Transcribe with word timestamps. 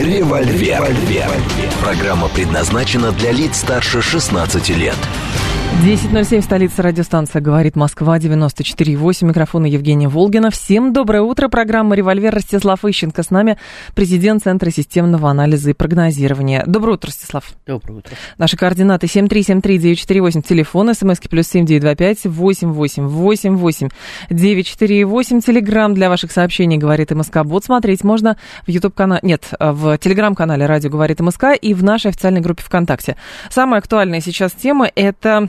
«Револьвер». 0.00 0.80
Револьвер. 0.80 1.30
Программа 1.82 2.28
предназначена 2.28 3.12
для 3.12 3.32
лиц 3.32 3.58
старше 3.58 4.00
16 4.00 4.70
лет. 4.70 4.96
10.07, 5.84 6.42
столица 6.42 6.82
радиостанция 6.82 7.40
«Говорит 7.40 7.74
Москва», 7.74 8.18
94.8, 8.18 9.24
микрофона 9.24 9.64
Евгения 9.64 10.08
Волгина. 10.08 10.50
Всем 10.50 10.92
доброе 10.92 11.22
утро, 11.22 11.48
программа 11.48 11.94
«Револьвер» 11.94 12.34
Ростислав 12.34 12.84
Ищенко. 12.84 13.22
С 13.22 13.30
нами 13.30 13.56
президент 13.94 14.42
Центра 14.42 14.70
системного 14.70 15.30
анализа 15.30 15.70
и 15.70 15.72
прогнозирования. 15.72 16.64
Доброе 16.66 16.94
утро, 16.94 17.08
Ростислав. 17.08 17.54
Доброе 17.66 17.94
утро. 17.94 18.12
Наши 18.36 18.58
координаты 18.58 19.06
7373948, 19.06 20.42
телефон, 20.42 20.92
смски 20.94 21.28
плюс 21.28 21.46
7925 21.46 22.26
888 22.26 23.88
948, 24.28 25.40
телеграмм 25.40 25.94
для 25.94 26.10
ваших 26.10 26.30
сообщений 26.30 26.76
«Говорит 26.76 27.10
МСК». 27.12 27.42
Бот 27.42 27.64
смотреть 27.64 28.04
можно 28.04 28.36
в 28.66 28.70
YouTube-канале, 28.70 29.20
нет, 29.22 29.48
в 29.58 29.89
телеграм-канале 29.98 30.66
«Радио 30.66 30.90
говорит 30.90 31.20
МСК» 31.20 31.44
и 31.60 31.74
в 31.74 31.82
нашей 31.82 32.10
официальной 32.10 32.40
группе 32.40 32.62
ВКонтакте. 32.62 33.16
Самая 33.50 33.80
актуальная 33.80 34.20
сейчас 34.20 34.52
тема– 34.52 34.90
это 34.94 35.48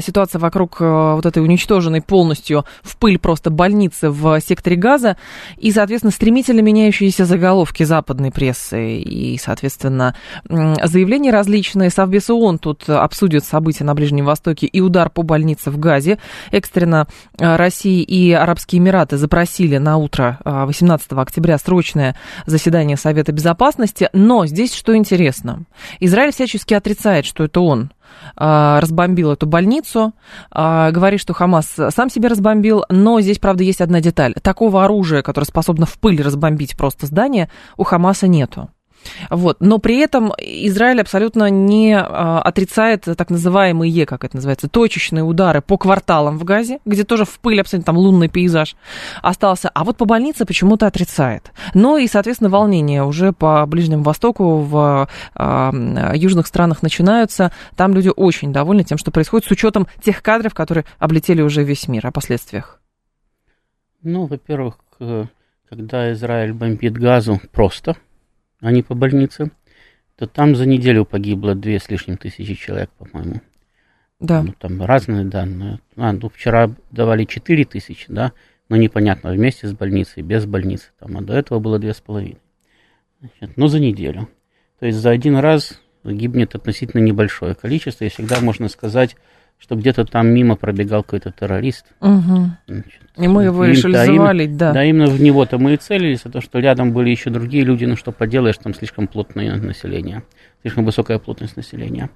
ситуация 0.00 0.38
вокруг 0.38 0.80
э, 0.80 1.14
вот 1.14 1.26
этой 1.26 1.42
уничтоженной 1.42 2.02
полностью 2.02 2.64
в 2.82 2.96
пыль 2.96 3.18
просто 3.18 3.50
больницы 3.50 4.10
в 4.10 4.40
секторе 4.40 4.76
Газа 4.76 5.16
и, 5.56 5.70
соответственно, 5.70 6.12
стремительно 6.12 6.60
меняющиеся 6.60 7.24
заголовки 7.24 7.82
западной 7.82 8.30
прессы 8.30 8.98
и, 8.98 9.38
соответственно, 9.38 10.14
заявления 10.48 11.30
различные. 11.30 11.90
Совбез 11.90 12.30
ООН 12.30 12.58
тут 12.58 12.88
обсудит 12.88 13.44
события 13.44 13.84
на 13.84 13.94
Ближнем 13.94 14.24
Востоке 14.24 14.66
и 14.66 14.80
удар 14.80 15.10
по 15.10 15.22
больнице 15.22 15.70
в 15.70 15.78
Газе. 15.78 16.18
Экстренно 16.50 17.06
э, 17.38 17.56
Россия 17.56 18.02
и 18.02 18.32
Арабские 18.32 18.80
Эмираты 18.80 19.16
запросили 19.16 19.78
на 19.78 19.96
утро 19.96 20.38
18 20.44 21.12
э, 21.12 21.16
октября 21.16 21.58
срочное 21.58 22.16
заседание 22.46 22.96
Совета 22.96 23.32
Безопасности. 23.32 24.08
Но 24.12 24.46
здесь 24.46 24.74
что 24.74 24.96
интересно. 24.96 25.64
Израиль 26.00 26.32
всячески 26.32 26.74
отрицает, 26.74 27.26
что 27.26 27.44
это 27.44 27.60
он 27.60 27.90
разбомбил 28.36 29.32
эту 29.32 29.46
больницу, 29.46 30.12
а, 30.50 30.90
говорит, 30.90 31.20
что 31.20 31.32
Хамас 31.32 31.74
сам 31.90 32.10
себе 32.10 32.28
разбомбил, 32.28 32.84
но 32.88 33.20
здесь, 33.20 33.38
правда, 33.38 33.64
есть 33.64 33.80
одна 33.80 34.00
деталь. 34.00 34.34
Такого 34.34 34.84
оружия, 34.84 35.22
которое 35.22 35.46
способно 35.46 35.86
в 35.86 35.98
пыль 35.98 36.22
разбомбить 36.22 36.76
просто 36.76 37.06
здание, 37.06 37.50
у 37.76 37.84
Хамаса 37.84 38.26
нету. 38.26 38.70
Вот. 39.28 39.58
Но 39.60 39.78
при 39.78 39.98
этом 39.98 40.32
Израиль 40.38 41.00
абсолютно 41.00 41.50
не 41.50 41.96
а, 41.96 42.40
отрицает 42.42 43.04
так 43.16 43.30
называемые, 43.30 44.06
как 44.06 44.24
это 44.24 44.36
называется, 44.36 44.68
точечные 44.68 45.24
удары 45.24 45.60
по 45.60 45.78
кварталам 45.78 46.38
в 46.38 46.44
Газе, 46.44 46.80
где 46.84 47.04
тоже 47.04 47.24
в 47.24 47.38
пыль 47.40 47.60
абсолютно 47.60 47.86
там 47.86 47.98
лунный 47.98 48.28
пейзаж 48.28 48.76
остался. 49.22 49.68
А 49.68 49.84
вот 49.84 49.96
по 49.96 50.04
больнице 50.04 50.44
почему-то 50.44 50.86
отрицает. 50.86 51.52
Ну 51.74 51.96
и, 51.96 52.06
соответственно, 52.06 52.50
волнения 52.50 53.04
уже 53.04 53.32
по 53.32 53.64
Ближнему 53.66 54.02
Востоку, 54.02 54.60
в 54.60 55.08
а, 55.34 55.72
южных 56.14 56.46
странах 56.46 56.82
начинаются. 56.82 57.52
Там 57.76 57.94
люди 57.94 58.10
очень 58.14 58.52
довольны 58.52 58.84
тем, 58.84 58.98
что 58.98 59.10
происходит, 59.10 59.46
с 59.46 59.50
учетом 59.50 59.86
тех 60.02 60.22
кадров, 60.22 60.54
которые 60.54 60.84
облетели 60.98 61.42
уже 61.42 61.62
весь 61.62 61.88
мир, 61.88 62.06
о 62.06 62.12
последствиях. 62.12 62.80
Ну, 64.02 64.26
во-первых, 64.26 64.78
когда 65.68 66.12
Израиль 66.12 66.52
бомбит 66.52 66.94
газу, 66.94 67.40
просто– 67.52 67.96
а 68.60 68.70
не 68.70 68.82
по 68.82 68.94
больнице, 68.94 69.50
то 70.16 70.26
там 70.26 70.54
за 70.54 70.66
неделю 70.66 71.04
погибло 71.04 71.54
две 71.54 71.78
с 71.78 71.88
лишним 71.88 72.16
тысячи 72.16 72.54
человек, 72.54 72.90
по-моему. 72.98 73.40
Да. 74.20 74.42
Ну, 74.42 74.54
там 74.58 74.82
разные 74.82 75.24
данные. 75.24 75.80
А, 75.96 76.12
ну, 76.12 76.28
вчера 76.28 76.70
давали 76.90 77.24
4 77.24 77.64
тысячи, 77.64 78.04
да, 78.08 78.32
но 78.68 78.76
непонятно, 78.76 79.32
вместе 79.32 79.66
с 79.66 79.72
больницей, 79.72 80.22
без 80.22 80.44
больницы. 80.44 80.90
Там, 80.98 81.16
а 81.16 81.22
до 81.22 81.34
этого 81.34 81.58
было 81.58 81.78
две 81.78 81.94
с 81.94 82.00
половиной. 82.00 82.38
Значит, 83.20 83.56
ну, 83.56 83.66
за 83.66 83.80
неделю. 83.80 84.28
То 84.78 84.86
есть 84.86 84.98
за 84.98 85.10
один 85.10 85.36
раз 85.36 85.80
гибнет 86.04 86.54
относительно 86.54 87.00
небольшое 87.00 87.54
количество, 87.54 88.04
и 88.04 88.08
всегда 88.08 88.40
можно 88.40 88.68
сказать, 88.68 89.16
что 89.60 89.76
где-то 89.76 90.04
там 90.04 90.28
мимо 90.28 90.56
пробегал 90.56 91.02
какой-то 91.02 91.30
террорист. 91.30 91.86
Угу. 92.00 92.50
Значит, 92.66 93.00
и 93.16 93.28
мы 93.28 93.44
его 93.44 93.64
решили 93.66 93.92
да, 93.92 94.06
завалить, 94.06 94.56
да. 94.56 94.72
Да, 94.72 94.82
именно 94.82 95.06
в 95.06 95.20
него-то 95.20 95.58
мы 95.58 95.74
и 95.74 95.76
целились, 95.76 96.22
а 96.24 96.30
то, 96.30 96.40
что 96.40 96.58
рядом 96.58 96.92
были 96.92 97.10
еще 97.10 97.28
другие 97.30 97.64
люди, 97.64 97.84
ну 97.84 97.94
что 97.94 98.12
поделаешь, 98.12 98.56
там 98.56 98.72
слишком 98.72 99.06
плотное 99.06 99.56
население, 99.56 100.22
слишком 100.62 100.84
высокая 100.84 101.18
плотность 101.18 101.56
населения. 101.56 102.08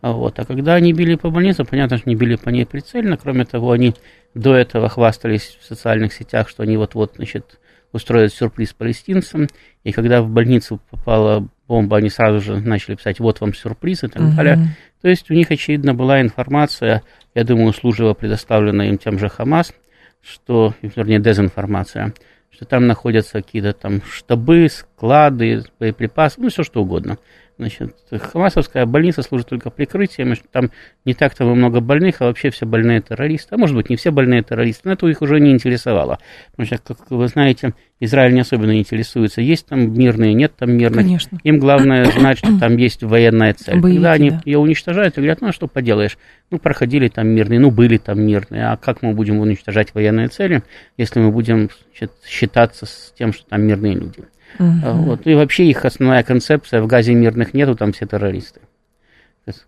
А 0.00 0.12
вот. 0.12 0.38
А 0.38 0.44
когда 0.44 0.74
они 0.74 0.92
били 0.92 1.16
по 1.16 1.30
больнице, 1.30 1.64
понятно, 1.64 1.98
что 1.98 2.08
не 2.08 2.14
били 2.14 2.36
по 2.36 2.50
ней 2.50 2.64
прицельно, 2.64 3.16
кроме 3.16 3.44
того, 3.44 3.72
они 3.72 3.94
до 4.34 4.54
этого 4.54 4.88
хвастались 4.88 5.58
в 5.60 5.66
социальных 5.66 6.12
сетях, 6.12 6.48
что 6.48 6.62
они 6.62 6.76
вот-вот, 6.76 7.14
значит, 7.16 7.58
устроят 7.92 8.32
сюрприз 8.32 8.72
палестинцам, 8.72 9.48
и 9.84 9.92
когда 9.92 10.22
в 10.22 10.28
больницу 10.28 10.80
попала 10.90 11.46
бомба, 11.68 11.98
они 11.98 12.08
сразу 12.08 12.40
же 12.40 12.60
начали 12.60 12.94
писать 12.94 13.20
«вот 13.20 13.40
вам 13.40 13.54
сюрприз» 13.54 14.04
и 14.04 14.08
так 14.08 14.22
угу. 14.22 14.36
далее. 14.36 14.76
То 15.02 15.08
есть 15.08 15.30
у 15.30 15.34
них, 15.34 15.50
очевидно, 15.50 15.94
была 15.94 16.20
информация, 16.20 17.02
я 17.34 17.44
думаю, 17.44 17.68
услужливо 17.68 18.14
предоставленная 18.14 18.88
им 18.88 18.98
тем 18.98 19.18
же 19.18 19.28
Хамас, 19.28 19.74
что, 20.22 20.74
вернее, 20.80 21.18
дезинформация, 21.18 22.14
что 22.50 22.64
там 22.64 22.86
находятся 22.86 23.42
какие-то 23.42 23.72
там 23.72 24.00
штабы, 24.02 24.68
склады, 25.02 25.64
боеприпасы, 25.80 26.40
ну, 26.40 26.48
все 26.48 26.62
что 26.62 26.80
угодно. 26.80 27.18
Значит, 27.58 27.94
Хамасовская 28.10 28.86
больница 28.86 29.22
служит 29.22 29.48
только 29.48 29.70
прикрытием, 29.70 30.34
что 30.34 30.44
там 30.50 30.70
не 31.04 31.12
так-то 31.12 31.44
много 31.44 31.80
больных, 31.80 32.20
а 32.20 32.26
вообще 32.26 32.50
все 32.50 32.66
больные 32.66 33.00
террористы. 33.00 33.54
А 33.54 33.58
может 33.58 33.76
быть, 33.76 33.90
не 33.90 33.96
все 33.96 34.10
больные 34.10 34.42
террористы, 34.42 34.82
но 34.84 34.92
это 34.92 35.06
их 35.08 35.20
уже 35.22 35.38
не 35.40 35.50
интересовало. 35.50 36.18
Потому 36.52 36.66
что, 36.66 36.78
как 36.78 37.10
вы 37.10 37.26
знаете, 37.26 37.74
Израиль 38.00 38.32
не 38.32 38.40
особенно 38.40 38.78
интересуется, 38.78 39.40
есть 39.42 39.66
там 39.66 39.92
мирные, 39.92 40.34
нет 40.34 40.54
там 40.56 40.72
мирных. 40.72 41.04
Конечно. 41.04 41.38
Им 41.42 41.58
главное 41.58 42.04
знать, 42.04 42.38
что 42.38 42.58
там 42.58 42.76
есть 42.76 43.02
военная 43.02 43.54
цель. 43.54 43.80
Боевики, 43.80 43.96
Когда 43.96 44.12
они 44.12 44.30
да. 44.30 44.42
ее 44.44 44.58
уничтожают, 44.58 45.16
говорят, 45.16 45.40
ну 45.40 45.48
а 45.48 45.52
что 45.52 45.66
поделаешь, 45.66 46.18
ну 46.50 46.58
проходили 46.58 47.08
там 47.08 47.28
мирные, 47.28 47.60
ну 47.60 47.70
были 47.70 47.98
там 47.98 48.20
мирные, 48.20 48.68
а 48.68 48.76
как 48.76 49.02
мы 49.02 49.14
будем 49.14 49.40
уничтожать 49.40 49.94
военные 49.94 50.28
цели, 50.28 50.62
если 50.96 51.20
мы 51.20 51.32
будем 51.32 51.70
значит, 51.90 52.12
считаться 52.24 52.86
с 52.86 53.12
тем, 53.16 53.32
что 53.32 53.44
там 53.46 53.62
мирные 53.62 53.94
люди. 53.94 54.24
Uh-huh. 54.58 54.92
Вот. 54.92 55.26
И 55.26 55.34
вообще 55.34 55.66
их 55.66 55.84
основная 55.84 56.22
концепция 56.22 56.82
в 56.82 56.86
газе 56.86 57.14
мирных 57.14 57.54
нету, 57.54 57.74
там 57.74 57.92
все 57.92 58.06
террористы, 58.06 58.60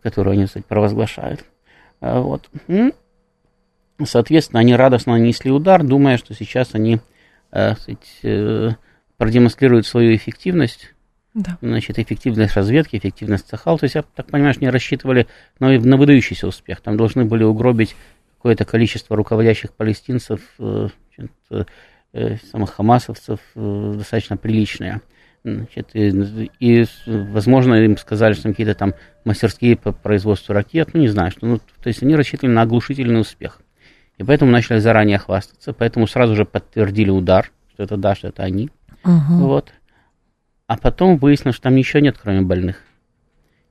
которые 0.03 0.35
они, 0.35 0.47
кстати, 0.47 0.65
провозглашают. 0.67 1.45
А 2.01 2.21
вот. 2.21 2.49
Соответственно, 4.05 4.61
они 4.61 4.75
радостно 4.75 5.13
нанесли 5.13 5.51
удар, 5.51 5.83
думая, 5.85 6.19
что 6.19 6.35
сейчас 6.35 6.75
они 6.75 7.01
э, 7.53 7.75
сказать, 7.75 8.19
э, 8.25 8.71
продемонстрируют 9.17 9.87
свою 9.87 10.15
эффективность. 10.17 10.95
Да. 11.33 11.59
Значит, 11.63 11.99
эффективность 11.99 12.55
разведки, 12.55 12.97
эффективность 12.97 13.49
Цахал. 13.49 13.79
То 13.79 13.85
есть, 13.85 13.95
я 13.95 14.03
так 14.03 14.27
понимаю, 14.27 14.55
что 14.55 14.63
не 14.63 14.71
рассчитывали 14.71 15.27
на, 15.59 15.69
на 15.79 15.97
выдающийся 15.97 16.47
успех. 16.47 16.81
Там 16.81 16.97
должны 16.97 17.25
были 17.25 17.45
угробить 17.45 17.97
какое-то 18.37 18.65
количество 18.65 19.17
руководящих 19.17 19.73
палестинцев, 19.73 20.41
э, 20.59 20.89
значит, 21.17 21.33
Э, 21.51 21.65
самых 22.51 22.75
хамасовцев 22.75 23.41
э, 23.55 23.95
достаточно 23.97 24.37
приличные. 24.37 25.01
Значит, 25.43 25.91
и, 25.93 26.49
и, 26.59 26.87
возможно, 27.07 27.75
им 27.75 27.99
сказали, 27.99 28.33
что 28.33 28.49
какие-то 28.49 28.75
там 28.75 28.95
мастерские 29.25 29.77
по 29.77 29.93
производству 29.93 30.55
ракет, 30.55 30.91
ну, 30.95 31.01
не 31.01 31.09
знаю, 31.09 31.33
что, 31.33 31.47
ну, 31.47 31.59
то 31.59 31.89
есть 31.89 32.03
они 32.03 32.17
рассчитывали 32.17 32.55
на 32.55 32.63
оглушительный 32.63 33.21
успех. 33.21 33.61
И 34.17 34.23
поэтому 34.23 34.51
начали 34.51 34.79
заранее 34.79 35.19
хвастаться, 35.19 35.73
поэтому 35.73 36.07
сразу 36.07 36.35
же 36.35 36.45
подтвердили 36.45 37.11
удар, 37.11 37.51
что 37.73 37.83
это 37.83 37.97
да, 37.97 38.15
что 38.15 38.29
это 38.29 38.43
они. 38.43 38.71
Угу. 39.05 39.47
Вот. 39.47 39.73
А 40.67 40.79
потом 40.79 41.19
выяснилось, 41.19 41.57
что 41.57 41.65
там 41.65 41.75
ничего 41.75 42.01
нет, 42.01 42.17
кроме 42.21 42.41
больных. 42.41 42.81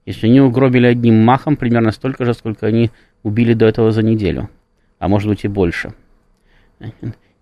Если 0.06 0.28
они 0.28 0.42
угробили 0.42 0.86
одним 0.86 1.24
махом 1.24 1.56
примерно 1.56 1.92
столько 1.92 2.26
же, 2.26 2.34
сколько 2.34 2.68
они 2.68 2.92
убили 3.24 3.54
до 3.54 3.66
этого 3.66 3.92
за 3.92 4.04
неделю, 4.04 4.50
а 5.00 5.08
может 5.08 5.30
быть 5.30 5.46
и 5.46 5.48
больше. 5.48 5.94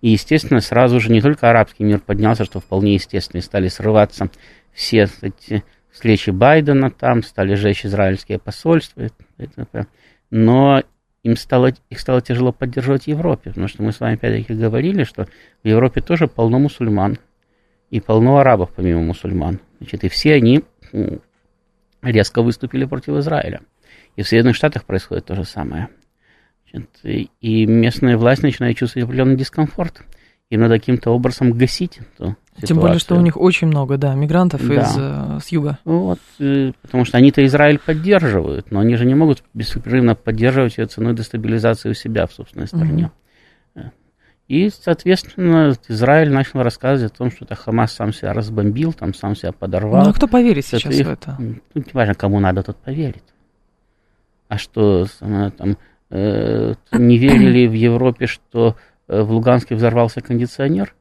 И, 0.02 0.10
естественно, 0.10 0.62
сразу 0.62 1.00
же 1.00 1.12
не 1.12 1.22
только 1.22 1.50
арабский 1.50 1.84
мир 1.84 2.00
поднялся, 2.00 2.44
что 2.44 2.60
вполне 2.60 2.96
естественно, 2.96 3.40
и 3.40 3.44
стали 3.44 3.68
срываться 3.68 4.30
все 4.74 5.08
эти 5.22 5.64
встречи 5.92 6.32
Байдена 6.32 6.90
там, 6.90 7.24
стали 7.24 7.54
жечь 7.54 7.86
израильские 7.86 8.40
посольства, 8.40 9.10
но 10.32 10.84
им 11.24 11.36
стало, 11.36 11.74
их 11.90 12.00
стало 12.00 12.22
тяжело 12.22 12.52
поддерживать 12.52 13.04
в 13.04 13.08
Европе, 13.08 13.50
потому 13.52 13.68
что 13.68 13.84
мы 13.84 13.92
с 13.92 14.00
вами 14.00 14.16
опять-таки 14.16 14.54
говорили, 14.54 15.04
что 15.04 15.28
в 15.64 15.68
Европе 15.68 16.02
тоже 16.02 16.28
полно 16.28 16.58
мусульман 16.58 17.20
и 17.92 18.00
полно 18.00 18.38
арабов 18.38 18.72
помимо 18.76 19.02
мусульман. 19.02 19.60
Значит, 19.80 20.04
и 20.04 20.10
все 20.10 20.34
они 20.34 20.64
резко 22.02 22.42
выступили 22.42 22.86
против 22.86 23.18
Израиля. 23.18 23.62
И 24.16 24.24
в 24.24 24.28
Соединенных 24.28 24.56
Штатах 24.56 24.86
происходит 24.86 25.26
то 25.26 25.36
же 25.36 25.44
самое. 25.44 25.90
И 27.42 27.66
местная 27.66 28.18
власть 28.18 28.44
начинает 28.44 28.78
чувствовать 28.78 29.06
определенный 29.06 29.36
дискомфорт. 29.36 30.04
Им 30.50 30.62
надо 30.62 30.80
каким-то 30.80 31.12
образом 31.12 31.54
гасить 31.54 32.00
эту 32.00 32.36
ситуацию. 32.58 32.68
Тем 32.68 32.80
более, 32.80 33.00
что 33.00 33.16
у 33.16 33.22
них 33.22 33.38
очень 33.38 33.68
много, 33.68 33.98
да, 33.98 34.14
мигрантов 34.16 34.68
да. 34.68 34.82
из 34.82 34.98
э, 34.98 35.40
с 35.42 35.48
юга. 35.50 35.80
Вот, 35.86 36.20
э, 36.40 36.74
потому 36.82 37.06
что 37.06 37.18
они-то 37.18 37.46
Израиль 37.46 37.80
поддерживают, 37.80 38.70
но 38.70 38.82
они 38.82 38.96
же 38.96 39.06
не 39.06 39.16
могут 39.16 39.44
беспрерывно 39.54 40.14
поддерживать 40.14 40.78
ее 40.78 40.88
ценой 40.88 41.16
дестабилизации 41.16 41.90
у 41.90 41.94
себя 41.94 42.28
в 42.28 42.34
собственной 42.34 42.68
стране. 42.68 43.06
Угу. 43.06 43.12
И, 44.52 44.70
соответственно, 44.70 45.78
Израиль 45.88 46.30
начал 46.30 46.62
рассказывать 46.62 47.14
о 47.14 47.18
том, 47.18 47.32
что 47.32 47.46
это 47.46 47.56
Хамас 47.56 47.94
сам 47.94 48.12
себя 48.12 48.34
разбомбил, 48.34 48.92
там 48.92 49.14
сам 49.14 49.34
себя 49.34 49.54
подорвал. 49.54 50.04
Ну, 50.04 50.10
а 50.10 50.14
кто 50.14 50.28
поверит 50.28 50.66
сейчас 50.66 50.94
их, 50.94 51.08
в 51.08 51.10
это? 51.10 51.38
Ну, 51.40 51.56
не 51.74 51.94
важно, 51.94 52.16
кому 52.16 52.42
надо, 52.42 52.62
тот 52.62 52.76
поверит. 52.76 53.24
А 54.50 54.58
что, 54.58 55.06
там, 55.20 55.78
не 56.12 57.18
верили 57.18 57.68
в 57.68 57.74
Европе, 57.74 58.26
что 58.28 58.76
э, 59.08 59.22
в 59.22 59.32
Луганске 59.32 59.76
взорвался 59.76 60.22
кондиционер? 60.22 60.94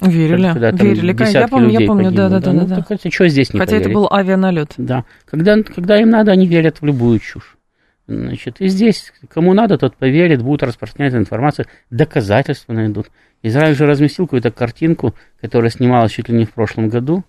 Верили, 0.00 0.52
когда, 0.52 0.72
там, 0.72 0.86
верили. 0.86 1.32
Я 1.32 1.48
помню, 1.48 1.70
я 1.70 1.86
помню, 1.86 2.10
да, 2.10 2.28
да, 2.28 2.40
да. 2.40 2.52
Ну, 2.52 2.66
да, 2.66 2.82
так, 2.82 2.98
что 3.12 3.28
здесь 3.28 3.54
не 3.54 3.60
Хотя 3.60 3.72
поверить? 3.72 3.86
это 3.86 3.94
был 3.94 4.08
авианалет. 4.10 4.74
Да. 4.76 5.04
Когда, 5.24 5.62
когда 5.62 6.00
им 6.00 6.10
надо, 6.10 6.32
они 6.32 6.46
верят 6.46 6.80
в 6.80 6.84
любую 6.84 7.20
чушь. 7.20 7.56
Значит, 8.08 8.60
и 8.60 8.66
здесь, 8.66 9.12
кому 9.28 9.54
надо, 9.54 9.78
тот 9.78 9.96
поверит, 9.96 10.42
будут 10.42 10.64
распространять 10.64 11.14
информацию, 11.14 11.66
доказательства 11.90 12.72
найдут. 12.72 13.10
Израиль 13.42 13.76
же 13.76 13.86
разместил 13.86 14.26
какую-то 14.26 14.50
картинку, 14.50 15.14
которая 15.40 15.70
снималась 15.70 16.12
чуть 16.12 16.28
ли 16.28 16.36
не 16.36 16.44
в 16.44 16.52
прошлом 16.52 16.88
году, 16.88 17.24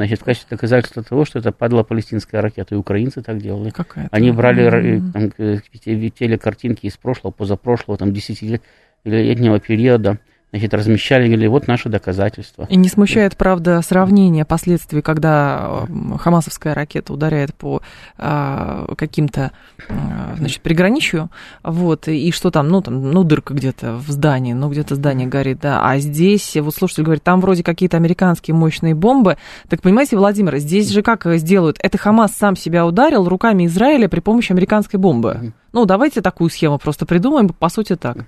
значит, 0.00 0.20
в 0.20 0.24
качестве 0.24 0.56
доказательства 0.56 1.02
того, 1.02 1.24
что 1.24 1.38
это 1.38 1.52
падала 1.52 1.82
палестинская 1.82 2.40
ракета, 2.40 2.74
и 2.74 2.78
украинцы 2.78 3.22
так 3.22 3.38
делали. 3.38 3.70
Какая 3.70 4.08
Они 4.10 4.30
брали 4.30 4.66
mm-hmm. 4.66 5.12
там, 5.12 6.10
телекартинки 6.10 6.86
из 6.86 6.96
прошлого, 6.96 7.32
позапрошлого, 7.32 7.98
там, 7.98 8.12
десятилетнего 8.12 9.60
периода, 9.60 10.18
значит, 10.50 10.74
размещали, 10.74 11.26
говорили, 11.26 11.46
вот 11.46 11.68
наше 11.68 11.88
доказательство. 11.88 12.66
И 12.68 12.76
не 12.76 12.88
смущает, 12.88 13.36
правда, 13.36 13.80
сравнение 13.82 14.44
последствий, 14.44 15.00
когда 15.00 15.86
э, 15.88 16.18
хамасовская 16.18 16.74
ракета 16.74 17.12
ударяет 17.12 17.54
по 17.54 17.82
а, 18.18 18.92
каким-то, 18.96 19.52
а, 19.88 20.34
значит, 20.36 20.60
приграничью, 20.62 21.30
вот, 21.62 22.08
и 22.08 22.32
что 22.32 22.50
там, 22.50 22.68
ну, 22.68 22.82
там, 22.82 23.10
ну, 23.10 23.22
дырка 23.22 23.54
где-то 23.54 23.94
в 23.94 24.08
здании, 24.10 24.52
ну, 24.52 24.68
где-то 24.68 24.96
здание 24.96 25.28
горит, 25.28 25.60
да, 25.60 25.88
а 25.88 25.98
здесь, 25.98 26.56
вот 26.56 26.74
слушатель 26.74 27.04
говорит, 27.04 27.22
там 27.22 27.40
вроде 27.40 27.62
какие-то 27.62 27.96
американские 27.96 28.54
мощные 28.54 28.94
бомбы, 28.94 29.36
так 29.68 29.82
понимаете, 29.82 30.16
Владимир, 30.16 30.56
здесь 30.58 30.90
же 30.90 31.02
как 31.02 31.26
сделают? 31.36 31.78
Это 31.80 31.96
Хамас 31.98 32.32
сам 32.32 32.56
себя 32.56 32.86
ударил 32.86 33.28
руками 33.28 33.66
Израиля 33.66 34.08
при 34.08 34.20
помощи 34.20 34.52
американской 34.52 34.98
бомбы. 34.98 35.52
Ну, 35.72 35.84
давайте 35.84 36.20
такую 36.20 36.50
схему 36.50 36.78
просто 36.78 37.06
придумаем, 37.06 37.48
по 37.48 37.68
сути 37.68 37.94
так. 37.94 38.26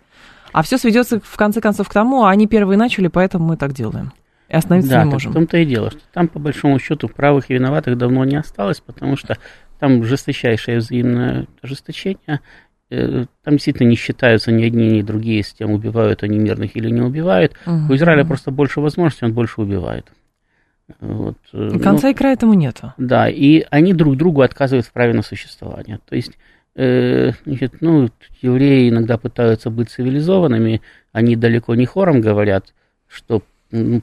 А 0.52 0.62
все 0.62 0.78
сведется 0.78 1.20
в 1.20 1.37
конце 1.37 1.60
концов 1.60 1.88
к 1.88 1.93
тому, 1.93 2.25
а 2.25 2.31
они 2.31 2.46
первые 2.46 2.78
начали, 2.78 3.08
поэтому 3.08 3.46
мы 3.46 3.56
так 3.56 3.72
делаем. 3.72 4.12
И 4.49 4.54
остановиться 4.54 4.93
да, 4.93 5.04
не 5.04 5.10
можем. 5.10 5.31
в 5.31 5.34
том-то 5.34 5.56
и 5.56 5.64
дело, 5.64 5.90
что 5.90 6.00
там, 6.12 6.28
по 6.28 6.38
большому 6.38 6.78
счету, 6.78 7.08
правых 7.08 7.50
и 7.50 7.54
виноватых 7.54 7.96
давно 7.96 8.25
не 8.25 8.37
осталось, 8.37 8.81
потому 8.81 9.16
что 9.16 9.38
там 9.78 10.04
жесточайшее 10.04 10.78
взаимное 10.78 11.46
ожесточение. 11.62 12.40
Э, 12.90 13.25
там 13.43 13.54
действительно 13.54 13.88
не 13.88 13.96
считаются 13.96 14.52
ни 14.52 14.62
одни, 14.62 14.90
ни 14.90 15.02
другие 15.02 15.43
с 15.43 15.54
тем, 15.54 15.70
убивают 15.70 16.22
они 16.22 16.38
мирных 16.38 16.76
или 16.76 16.90
не 16.90 17.00
убивают. 17.00 17.54
Угу. 17.64 17.93
У 17.93 17.96
Израиля 17.96 18.26
просто 18.26 18.50
больше 18.50 18.81
возможностей, 18.81 19.25
он 19.25 19.32
больше 19.32 19.62
убивает. 19.62 20.12
Вот. 21.00 21.38
Э, 21.54 21.78
конца 21.78 22.08
ну, 22.08 22.12
и 22.12 22.14
края 22.14 22.34
этому 22.34 22.52
нету. 22.52 22.93
Да, 22.99 23.31
и 23.31 23.64
они 23.70 23.94
друг 23.94 24.16
другу 24.16 24.43
отказывают 24.43 24.84
в 24.84 24.93
праве 24.93 25.14
на 25.14 25.22
существование. 25.22 26.00
То 26.06 26.14
есть 26.14 26.32
значит, 26.75 27.81
ну, 27.81 28.09
евреи 28.41 28.89
иногда 28.89 29.19
пытаются 29.19 29.71
быть 29.71 29.91
цивилизованными, 29.91 30.81
они 31.13 31.37
далеко 31.37 31.75
не 31.75 31.87
хором 31.87 32.21
говорят, 32.21 32.73
что 33.09 33.43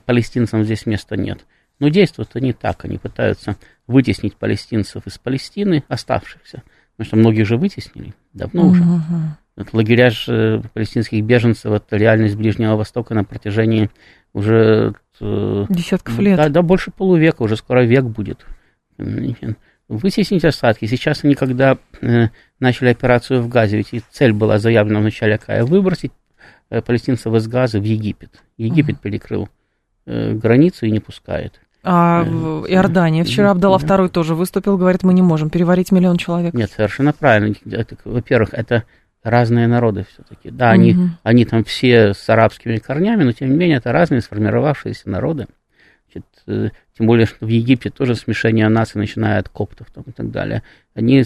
палестинцам 0.05 0.63
здесь 0.63 0.85
места 0.85 1.17
нет. 1.17 1.45
Но 1.79 1.87
действуют 1.89 2.35
они 2.35 2.53
так, 2.53 2.85
они 2.85 2.97
пытаются 2.97 3.55
вытеснить 3.87 4.35
палестинцев 4.35 5.07
из 5.07 5.17
Палестины, 5.17 5.83
оставшихся, 5.87 6.63
потому 6.91 7.07
что 7.07 7.15
многих 7.15 7.47
же 7.47 7.57
вытеснили 7.57 8.13
давно 8.33 8.67
уже. 8.67 8.83
Вот 9.55 9.73
лагеря 9.73 10.09
же 10.09 10.63
палестинских 10.73 11.23
беженцев, 11.23 11.71
это 11.71 11.97
реальность 11.97 12.35
Ближнего 12.35 12.75
Востока 12.75 13.13
на 13.13 13.25
протяжении 13.25 13.89
уже... 14.31 14.93
Э, 15.19 15.65
Десятков 15.67 16.17
лет. 16.19 16.37
Да, 16.37 16.47
да, 16.47 16.61
больше 16.61 16.91
полувека, 16.91 17.41
уже 17.41 17.57
скоро 17.57 17.83
век 17.83 18.05
будет 18.05 18.45
вытеснить 19.89 20.45
остатки. 20.45 20.85
Сейчас 20.85 21.25
они, 21.25 21.35
когда 21.35 21.77
э, 22.01 22.27
начали 22.59 22.89
операцию 22.89 23.41
в 23.41 23.47
Газе, 23.47 23.77
ведь 23.77 24.03
цель 24.11 24.33
была 24.33 24.59
заявлена 24.59 24.99
вначале 24.99 25.37
какая? 25.37 25.63
Выбросить 25.63 26.11
э, 26.69 26.81
палестинцев 26.81 27.33
из 27.33 27.47
Газа 27.47 27.79
в 27.79 27.83
Египет. 27.83 28.41
Египет 28.57 28.95
uh-huh. 28.95 29.01
перекрыл 29.01 29.49
э, 30.05 30.33
границу 30.33 30.85
и 30.85 30.91
не 30.91 30.99
пускает. 30.99 31.59
А 31.81 32.23
в 32.23 32.65
Иордания 32.67 33.23
вчера 33.23 33.51
Абдалла 33.51 33.79
да. 33.79 33.95
II 33.95 34.09
тоже 34.09 34.35
выступил, 34.35 34.77
говорит, 34.77 35.03
мы 35.03 35.13
не 35.13 35.21
можем 35.21 35.49
переварить 35.49 35.91
миллион 35.91 36.17
человек. 36.17 36.53
Нет, 36.53 36.71
совершенно 36.71 37.13
правильно. 37.13 37.55
Во-первых, 38.03 38.53
это 38.53 38.83
разные 39.23 39.67
народы 39.67 40.05
все-таки. 40.13 40.49
Да, 40.49 40.71
они, 40.71 40.93
угу. 40.93 41.09
они 41.23 41.45
там 41.45 41.63
все 41.63 42.13
с 42.13 42.29
арабскими 42.29 42.77
корнями, 42.77 43.23
но 43.23 43.31
тем 43.31 43.49
не 43.49 43.55
менее 43.55 43.77
это 43.77 43.91
разные 43.91 44.21
сформировавшиеся 44.21 45.09
народы. 45.09 45.47
Э, 46.49 46.69
тем 46.97 47.07
более, 47.07 47.27
что 47.27 47.45
в 47.45 47.49
Египте 47.49 47.89
тоже 47.89 48.15
смешение 48.15 48.67
наций, 48.67 48.99
начиная 48.99 49.39
от 49.39 49.49
коптов 49.49 49.87
там, 49.93 50.03
и 50.07 50.11
так 50.11 50.31
далее. 50.31 50.63
Они, 50.95 51.23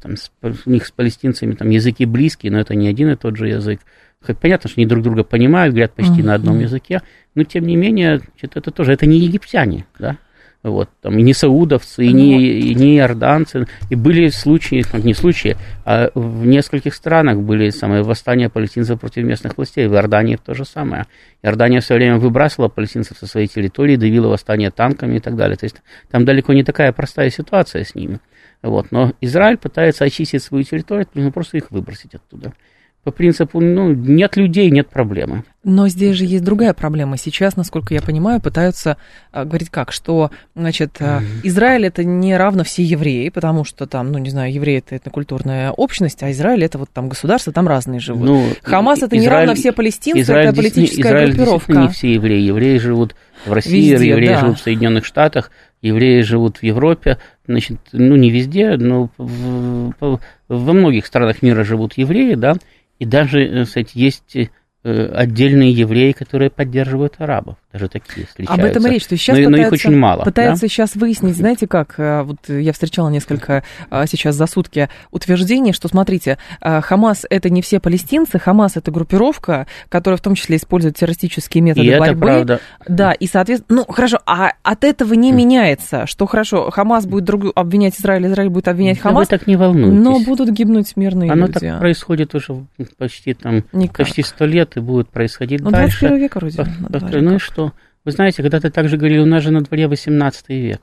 там, 0.00 0.16
с, 0.16 0.30
у 0.42 0.70
них 0.70 0.86
с 0.86 0.90
палестинцами 0.90 1.54
там 1.54 1.68
языки 1.70 2.06
близкие, 2.06 2.52
но 2.52 2.60
это 2.60 2.74
не 2.74 2.88
один 2.88 3.10
и 3.10 3.16
тот 3.16 3.36
же 3.36 3.48
язык. 3.48 3.80
Хоть 4.24 4.38
понятно, 4.38 4.70
что 4.70 4.80
они 4.80 4.86
друг 4.86 5.02
друга 5.02 5.24
понимают, 5.24 5.74
говорят 5.74 5.94
почти 5.94 6.20
mm-hmm. 6.20 6.24
на 6.24 6.34
одном 6.34 6.60
языке, 6.60 7.02
но 7.34 7.44
тем 7.44 7.66
не 7.66 7.76
менее, 7.76 8.20
это 8.40 8.70
тоже, 8.70 8.92
это 8.92 9.06
не 9.06 9.18
египтяне, 9.18 9.86
да, 9.98 10.18
вот, 10.62 10.90
там, 11.00 11.18
и 11.18 11.22
не 11.22 11.32
саудовцы, 11.32 12.04
и 12.04 12.12
не, 12.12 12.38
и 12.38 12.74
не 12.74 12.98
иорданцы. 12.98 13.66
И 13.88 13.94
были 13.94 14.28
случаи, 14.28 14.84
ну, 14.92 14.98
не 14.98 15.14
случаи, 15.14 15.56
а 15.86 16.10
в 16.14 16.46
нескольких 16.46 16.94
странах 16.94 17.38
были 17.38 17.70
самые 17.70 18.02
восстания 18.02 18.50
палестинцев 18.50 19.00
против 19.00 19.24
местных 19.24 19.56
властей. 19.56 19.86
В 19.86 19.94
Иордании 19.94 20.36
то 20.36 20.54
же 20.54 20.66
самое. 20.66 21.06
Иордания 21.42 21.80
все 21.80 21.94
время 21.94 22.18
выбрасывала 22.18 22.68
палестинцев 22.68 23.16
со 23.16 23.26
своей 23.26 23.46
территории, 23.46 23.96
давила 23.96 24.28
восстание 24.28 24.70
танками 24.70 25.16
и 25.16 25.20
так 25.20 25.34
далее. 25.34 25.56
То 25.56 25.64
есть 25.64 25.76
там 26.10 26.26
далеко 26.26 26.52
не 26.52 26.62
такая 26.62 26.92
простая 26.92 27.30
ситуация 27.30 27.84
с 27.84 27.94
ними. 27.94 28.20
Вот. 28.62 28.90
Но 28.90 29.14
Израиль 29.22 29.56
пытается 29.56 30.04
очистить 30.04 30.42
свою 30.42 30.64
территорию, 30.64 31.06
нужно 31.14 31.32
просто 31.32 31.56
их 31.56 31.70
выбросить 31.70 32.14
оттуда 32.14 32.52
по 33.04 33.12
принципу, 33.12 33.60
ну, 33.60 33.94
нет 33.94 34.36
людей, 34.36 34.70
нет 34.70 34.88
проблемы. 34.88 35.44
Но 35.64 35.88
здесь 35.88 36.16
же 36.16 36.24
есть 36.24 36.44
другая 36.44 36.74
проблема. 36.74 37.16
Сейчас, 37.16 37.56
насколько 37.56 37.94
я 37.94 38.02
понимаю, 38.02 38.40
пытаются 38.40 38.96
а, 39.30 39.44
говорить 39.44 39.70
как, 39.70 39.92
что, 39.92 40.30
значит, 40.54 40.98
mm-hmm. 41.00 41.22
Израиль 41.44 41.86
это 41.86 42.04
не 42.04 42.36
равно 42.36 42.64
все 42.64 42.82
евреи, 42.82 43.28
потому 43.30 43.64
что 43.64 43.86
там, 43.86 44.12
ну, 44.12 44.18
не 44.18 44.30
знаю, 44.30 44.52
евреи 44.52 44.78
это 44.78 44.96
этнокультурная 44.96 45.70
общность, 45.70 46.22
а 46.22 46.30
Израиль 46.30 46.64
это 46.64 46.78
вот 46.78 46.90
там 46.90 47.08
государство, 47.08 47.52
там 47.52 47.68
разные 47.68 48.00
живут. 48.00 48.24
Ну, 48.26 48.44
Хамас 48.62 48.98
это 48.98 49.16
Израиль, 49.16 49.20
не 49.20 49.28
равно 49.28 49.54
все 49.54 49.72
палестинцы, 49.72 50.20
Израиль, 50.20 50.48
это 50.48 50.56
политическая 50.56 51.02
Израиль 51.02 51.32
группировка. 51.32 51.72
не 51.72 51.88
все 51.88 52.14
евреи. 52.14 52.40
Евреи 52.40 52.78
живут 52.78 53.14
в 53.46 53.52
России, 53.52 53.92
везде, 53.92 54.08
евреи 54.08 54.28
да. 54.28 54.40
живут 54.40 54.58
в 54.58 54.62
Соединенных 54.62 55.04
Штатах, 55.04 55.50
евреи 55.82 56.20
живут 56.22 56.58
в 56.58 56.62
Европе, 56.62 57.18
значит, 57.46 57.78
ну, 57.92 58.16
не 58.16 58.30
везде, 58.30 58.76
но 58.76 59.10
в, 59.16 59.92
во 60.48 60.72
многих 60.72 61.06
странах 61.06 61.42
мира 61.42 61.64
живут 61.64 61.94
евреи, 61.96 62.34
да, 62.34 62.54
и 62.98 63.04
даже, 63.04 63.40
э, 63.40 63.64
кстати, 63.64 63.92
есть 63.94 64.36
э, 64.36 64.46
отдельные 64.84 65.72
евреи, 65.72 66.12
которые 66.12 66.50
поддерживают 66.50 67.14
арабов. 67.18 67.56
Даже 67.72 67.88
такие 67.88 68.26
встречаются. 68.26 68.66
Об 68.66 68.70
этом 68.70 68.86
и 68.86 68.90
речь, 68.90 69.04
что 69.04 69.16
сейчас 69.16 69.38
но, 69.38 69.44
пытаются, 69.44 69.62
но 69.62 69.66
их 69.66 69.72
очень 69.72 69.96
мало. 69.96 70.24
Пытаются 70.24 70.62
да? 70.62 70.68
сейчас 70.68 70.96
выяснить, 70.96 71.36
знаете 71.36 71.66
как, 71.66 71.94
э, 71.98 72.22
вот 72.22 72.48
я 72.48 72.72
встречала 72.72 73.08
несколько 73.08 73.62
сейчас 74.06 74.34
за 74.34 74.46
сутки 74.46 74.88
утверждений, 75.10 75.72
что, 75.72 75.88
смотрите, 75.88 76.38
Хамас 76.60 77.26
это 77.28 77.50
не 77.50 77.62
все 77.62 77.80
палестинцы, 77.80 78.38
Хамас 78.38 78.76
это 78.76 78.90
группировка, 78.90 79.66
которая 79.88 80.18
в 80.18 80.20
том 80.20 80.34
числе 80.34 80.56
использует 80.56 80.96
террористические 80.96 81.62
методы 81.62 81.86
и 81.86 81.98
борьбы. 81.98 82.06
Это 82.06 82.18
правда. 82.18 82.60
Да, 82.88 83.12
и, 83.12 83.26
соответственно, 83.26 83.84
ну, 83.86 83.92
хорошо, 83.92 84.18
а 84.26 84.52
от 84.62 84.84
этого 84.84 85.14
не 85.14 85.32
меняется, 85.32 86.06
что 86.06 86.26
хорошо, 86.26 86.70
Хамас 86.70 87.06
будет 87.06 87.24
друг, 87.24 87.52
обвинять 87.54 87.98
Израиль, 87.98 88.26
Израиль 88.26 88.50
будет 88.50 88.68
обвинять 88.68 88.98
Хамас. 88.98 89.28
Да 89.28 89.36
вы 89.36 89.38
так 89.38 89.46
не 89.46 89.56
волнуйтесь. 89.56 90.00
Но 90.02 90.20
будут 90.20 90.50
гибнуть 90.50 90.96
мирные 90.96 91.30
Оно 91.30 91.46
люди. 91.46 91.60
так 91.60 91.78
происходит 91.78 92.34
уже 92.34 92.64
почти 92.98 93.34
там, 93.34 93.64
Никак. 93.72 93.98
почти 93.98 94.22
сто 94.22 94.44
лет 94.44 94.76
и 94.76 94.80
будет 94.80 95.08
происходить 95.08 95.60
ну, 95.60 95.70
дальше. 95.70 96.08
21 96.08 96.18
век 96.18 96.36
вроде. 96.36 96.66
Ну 97.20 97.34
и 97.34 97.38
что? 97.38 97.59
Вы 98.04 98.12
знаете, 98.12 98.42
когда 98.42 98.60
ты 98.60 98.70
также 98.70 98.96
говорили, 98.96 99.18
у 99.18 99.26
нас 99.26 99.42
же 99.42 99.50
на 99.50 99.62
дворе 99.62 99.88
18 99.88 100.48
век. 100.48 100.80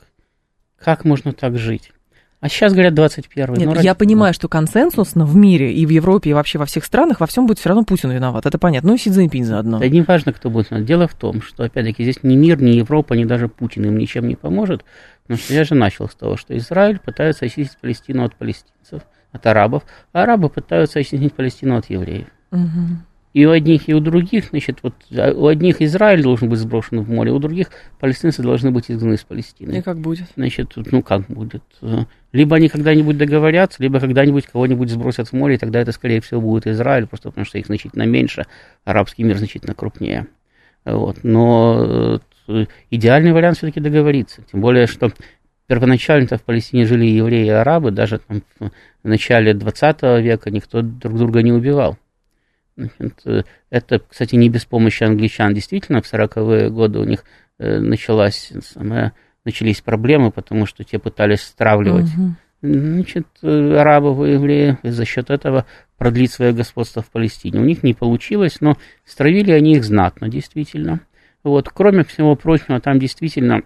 Как 0.78 1.06
можно 1.06 1.34
так 1.34 1.58
жить? 1.58 1.92
А 2.40 2.50
сейчас 2.50 2.74
говорят 2.74 2.94
21 2.94 3.54
Нет, 3.56 3.66
ну, 3.66 3.82
я 3.82 3.96
понимаю, 3.96 4.32
что 4.32 4.48
консенсусно 4.48 5.26
в 5.26 5.36
мире 5.36 5.74
и 5.74 5.88
в 5.88 5.90
Европе, 5.90 6.30
и 6.30 6.34
вообще 6.34 6.60
во 6.60 6.66
всех 6.66 6.86
странах 6.86 7.20
во 7.20 7.26
всем 7.26 7.48
будет 7.48 7.58
все 7.58 7.70
равно 7.70 7.84
Путин 7.84 8.12
виноват. 8.12 8.46
Это 8.46 8.60
понятно. 8.60 8.90
Ну 8.90 8.96
и 8.96 9.00
Си 9.00 9.10
Цзиньпинь 9.10 9.44
заодно. 9.44 9.80
Да 9.80 9.90
не 9.90 10.04
важно, 10.04 10.34
кто 10.34 10.52
будет 10.52 10.70
виноват. 10.70 10.88
Дело 10.88 11.08
в 11.08 11.16
том, 11.16 11.42
что, 11.42 11.64
опять-таки, 11.64 12.04
здесь 12.04 12.22
ни 12.22 12.36
мир, 12.36 12.62
ни 12.62 12.72
Европа, 12.72 13.16
ни 13.16 13.26
даже 13.26 13.48
Путин 13.48 13.86
им 13.86 13.98
ничем 13.98 14.28
не 14.28 14.36
поможет. 14.36 14.86
Потому 15.24 15.40
что 15.40 15.54
я 15.56 15.64
же 15.64 15.74
начал 15.74 16.08
с 16.08 16.14
того, 16.14 16.38
что 16.38 16.56
Израиль 16.56 17.00
пытается 17.00 17.46
очистить 17.46 17.78
Палестину 17.80 18.24
от 18.24 18.36
палестинцев, 18.36 19.02
от 19.32 19.46
арабов, 19.48 19.84
а 20.14 20.22
арабы 20.22 20.50
пытаются 20.50 21.00
очистить 21.00 21.34
Палестину 21.34 21.76
от 21.78 21.90
евреев. 21.90 22.28
Угу. 22.52 22.98
И 23.34 23.46
у 23.46 23.52
одних, 23.52 23.88
и 23.88 23.94
у 23.94 24.00
других, 24.00 24.46
значит, 24.50 24.80
вот 24.82 24.94
а 25.16 25.32
у 25.32 25.48
одних 25.48 25.82
Израиль 25.82 26.24
должен 26.24 26.50
быть 26.50 26.60
сброшен 26.60 27.02
в 27.02 27.10
море, 27.10 27.32
у 27.32 27.40
других 27.40 27.70
палестинцы 28.00 28.42
должны 28.42 28.72
быть 28.72 28.90
изгнаны 28.90 29.16
из 29.16 29.24
Палестины. 29.24 29.78
И 29.78 29.82
как 29.82 30.00
будет? 30.00 30.28
Значит, 30.36 30.74
ну 30.76 31.02
как 31.04 31.28
будет? 31.28 31.64
Либо 32.32 32.56
они 32.56 32.70
когда-нибудь 32.70 33.18
договорятся, 33.18 33.82
либо 33.84 34.00
когда-нибудь 34.00 34.48
кого-нибудь 34.48 34.90
сбросят 34.90 35.30
в 35.30 35.34
море, 35.34 35.56
и 35.56 35.58
тогда 35.58 35.80
это, 35.80 35.92
скорее 35.92 36.22
всего, 36.22 36.42
будет 36.42 36.68
Израиль, 36.68 37.08
просто 37.08 37.30
потому 37.30 37.46
что 37.46 37.58
их 37.58 37.68
значительно 37.68 38.04
меньше, 38.04 38.46
арабский 38.86 39.24
мир 39.24 39.38
значительно 39.38 39.74
крупнее. 39.74 40.28
Вот. 40.86 41.18
Но 41.24 42.20
э, 42.48 42.66
идеальный 42.90 43.34
вариант 43.34 43.58
все-таки 43.58 43.80
договориться. 43.80 44.42
Тем 44.52 44.62
более, 44.62 44.88
что 44.88 45.12
первоначально-то 45.68 46.38
в 46.38 46.44
Палестине 46.44 46.86
жили 46.86 47.06
евреи 47.06 47.46
и 47.46 47.50
арабы, 47.50 47.92
даже 47.92 48.20
там 48.20 48.42
в 48.60 48.72
начале 49.04 49.54
20 49.54 50.02
века 50.24 50.50
никто 50.50 50.82
друг 50.82 51.18
друга 51.18 51.42
не 51.42 51.52
убивал. 51.52 51.98
Значит, 52.78 53.48
это, 53.72 54.00
кстати, 54.00 54.36
не 54.36 54.50
без 54.50 54.66
помощи 54.66 55.04
англичан. 55.04 55.54
Действительно, 55.54 56.02
в 56.02 56.14
40-е 56.14 56.70
годы 56.70 57.00
у 57.00 57.04
них 57.04 57.24
э, 57.58 57.80
началась, 57.80 58.54
самая, 58.62 59.14
начались 59.44 59.82
проблемы, 59.82 60.32
потому 60.32 60.66
что 60.68 60.84
те 60.84 61.00
пытались 61.00 61.42
стравливать 61.42 62.10
угу. 62.16 62.36
значит, 62.62 63.28
арабов 63.42 64.26
и 64.26 64.34
евреев, 64.34 64.78
и 64.84 64.90
за 64.90 65.06
счет 65.06 65.32
этого 65.32 65.66
продлить 65.98 66.32
свое 66.32 66.54
господство 66.54 67.02
в 67.02 67.10
Палестине. 67.10 67.60
У 67.60 67.66
них 67.66 67.82
не 67.82 67.96
получилось, 67.96 68.62
но 68.62 68.78
стравили 69.06 69.52
они 69.52 69.74
их 69.74 69.84
знатно, 69.84 70.30
действительно. 70.30 71.00
Вот, 71.44 71.70
кроме 71.70 72.04
всего 72.04 72.36
прочего, 72.36 72.80
там 72.80 73.00
действительно 73.00 73.64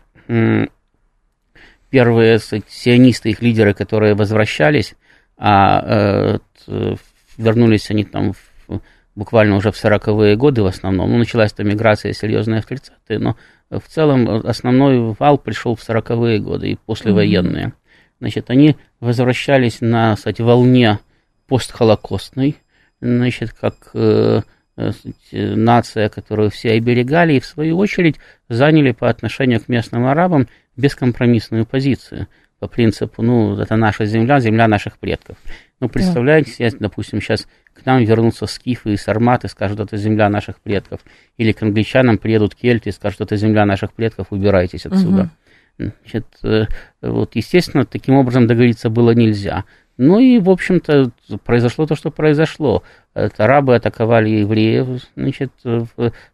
первые 1.89 2.39
сионисты, 2.39 3.31
их 3.31 3.41
лидеры, 3.41 3.73
которые 3.73 4.15
возвращались, 4.15 4.95
а 5.37 6.39
э, 6.67 6.95
вернулись 7.37 7.89
они 7.89 8.05
там 8.05 8.33
в 8.33 8.81
буквально 9.15 9.55
уже 9.55 9.71
в 9.71 9.75
40-е 9.75 10.35
годы 10.35 10.63
в 10.63 10.67
основном. 10.67 11.11
Ну, 11.11 11.17
началась 11.17 11.53
там 11.53 11.67
миграция 11.67 12.13
серьезная 12.13 12.61
в 12.61 12.69
30-е, 12.69 13.19
но 13.19 13.35
в 13.69 13.87
целом 13.87 14.27
основной 14.45 15.15
вал 15.17 15.37
пришел 15.37 15.75
в 15.75 15.87
40-е 15.87 16.39
годы 16.39 16.71
и 16.71 16.77
послевоенные. 16.85 17.67
Mm-hmm. 17.67 17.73
Значит, 18.19 18.49
они 18.49 18.77
возвращались 18.99 19.81
на, 19.81 20.15
кстати, 20.15 20.41
волне 20.41 20.99
постхолокостной, 21.47 22.57
значит, 23.01 23.51
как 23.51 23.89
э, 23.93 24.41
э, 24.77 24.91
нация, 25.31 26.09
которую 26.09 26.51
все 26.51 26.73
оберегали, 26.73 27.33
и 27.33 27.39
в 27.39 27.45
свою 27.45 27.77
очередь 27.77 28.17
заняли 28.47 28.91
по 28.91 29.09
отношению 29.09 29.59
к 29.59 29.67
местным 29.67 30.05
арабам 30.05 30.47
бескомпромиссную 30.77 31.65
позицию 31.65 32.27
по 32.61 32.67
принципу, 32.67 33.23
ну, 33.23 33.59
это 33.59 33.75
наша 33.75 34.05
земля, 34.05 34.39
земля 34.39 34.67
наших 34.67 34.99
предков. 34.99 35.35
Ну, 35.79 35.89
представляете, 35.89 36.51
yeah. 36.63 36.77
допустим, 36.79 37.19
сейчас 37.19 37.47
к 37.73 37.83
нам 37.87 38.03
вернутся 38.03 38.45
скифы 38.45 38.93
и 38.93 38.97
сарматы, 38.97 39.47
скажут, 39.47 39.79
это 39.79 39.97
земля 39.97 40.29
наших 40.29 40.59
предков. 40.59 40.99
Или 41.37 41.53
к 41.53 41.63
англичанам 41.63 42.19
приедут 42.19 42.53
кельты 42.53 42.89
и 42.89 42.91
скажут, 42.91 43.21
это 43.21 43.35
земля 43.35 43.65
наших 43.65 43.93
предков, 43.93 44.27
убирайтесь 44.29 44.85
отсюда. 44.85 45.31
Угу. 45.79 45.91
Значит, 46.03 46.27
э, 46.43 46.65
вот, 47.01 47.35
естественно, 47.35 47.83
таким 47.83 48.13
образом 48.13 48.45
договориться 48.45 48.91
было 48.91 49.09
нельзя. 49.09 49.65
Ну 49.97 50.19
и, 50.19 50.37
в 50.37 50.51
общем-то, 50.51 51.09
произошло 51.43 51.87
то, 51.87 51.95
что 51.95 52.11
произошло. 52.11 52.83
Это 53.15 53.45
арабы 53.45 53.73
атаковали 53.75 54.29
евреев, 54.29 55.01
значит, 55.15 55.51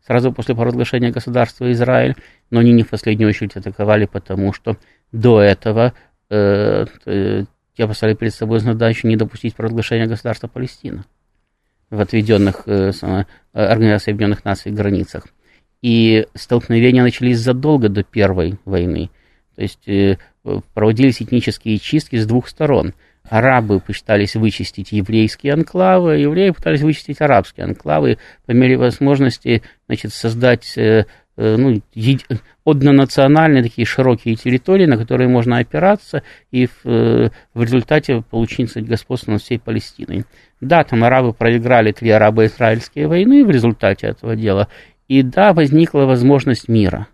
сразу 0.06 0.34
после 0.34 0.56
провозглашения 0.56 1.12
государства 1.12 1.72
Израиль, 1.72 2.16
но 2.52 2.60
они 2.60 2.74
не 2.74 2.84
в 2.84 2.90
последнюю 2.90 3.30
очередь 3.30 3.56
атаковали, 3.56 4.06
потому 4.06 4.52
что 4.52 4.76
до 5.12 5.42
этого 5.42 5.94
э, 6.30 6.86
э, 7.06 7.44
те 7.76 7.88
поставили 7.88 8.16
перед 8.16 8.34
собой 8.34 8.60
задачу 8.60 9.08
не 9.08 9.16
допустить 9.16 9.56
провозглашения 9.56 10.08
государства 10.08 10.48
Палестина 10.48 11.06
в 11.90 12.00
отведенных 12.00 12.64
э, 12.66 12.92
Организацией 13.54 14.14
Объединенных 14.14 14.46
Наций 14.46 14.72
границах. 14.72 15.28
И 15.82 16.26
столкновения 16.34 17.04
начались 17.04 17.40
задолго 17.40 17.88
до 17.88 18.04
Первой 18.04 18.58
войны. 18.66 19.10
То 19.56 19.62
есть 19.62 20.18
проводились 20.74 21.22
этнические 21.22 21.78
чистки 21.78 22.16
с 22.16 22.26
двух 22.26 22.48
сторон. 22.48 22.94
Арабы 23.24 23.80
пытались 23.80 24.36
вычистить 24.36 24.92
еврейские 24.92 25.54
анклавы, 25.54 26.18
евреи 26.18 26.52
пытались 26.52 26.82
вычистить 26.82 27.22
арабские 27.22 27.66
анклавы, 27.66 28.18
по 28.46 28.52
мере 28.52 28.78
возможности 28.78 29.64
значит, 29.88 30.14
создать 30.14 30.78
Э, 31.40 31.56
ну, 31.56 31.80
однонациональные 32.66 33.62
такие 33.62 33.86
широкие 33.86 34.36
территории, 34.36 34.88
на 34.88 34.98
которые 34.98 35.28
можно 35.28 35.60
опираться 35.60 36.24
и 36.50 36.66
в, 36.66 36.86
э, 36.86 37.30
в 37.54 37.62
результате 37.62 38.24
получить 38.28 38.76
господство 38.76 39.34
над 39.34 39.44
всей 39.44 39.60
Палестиной. 39.60 40.26
Да, 40.62 40.84
там 40.84 41.04
арабы 41.04 41.34
проиграли 41.34 41.92
три 41.92 42.10
арабо-израильские 42.10 43.08
войны 43.08 43.46
в 43.46 43.52
результате 43.52 44.08
этого 44.08 44.36
дела, 44.36 44.68
и 45.08 45.22
да, 45.22 45.54
возникла 45.54 46.06
возможность 46.06 46.68
мира. 46.68 47.08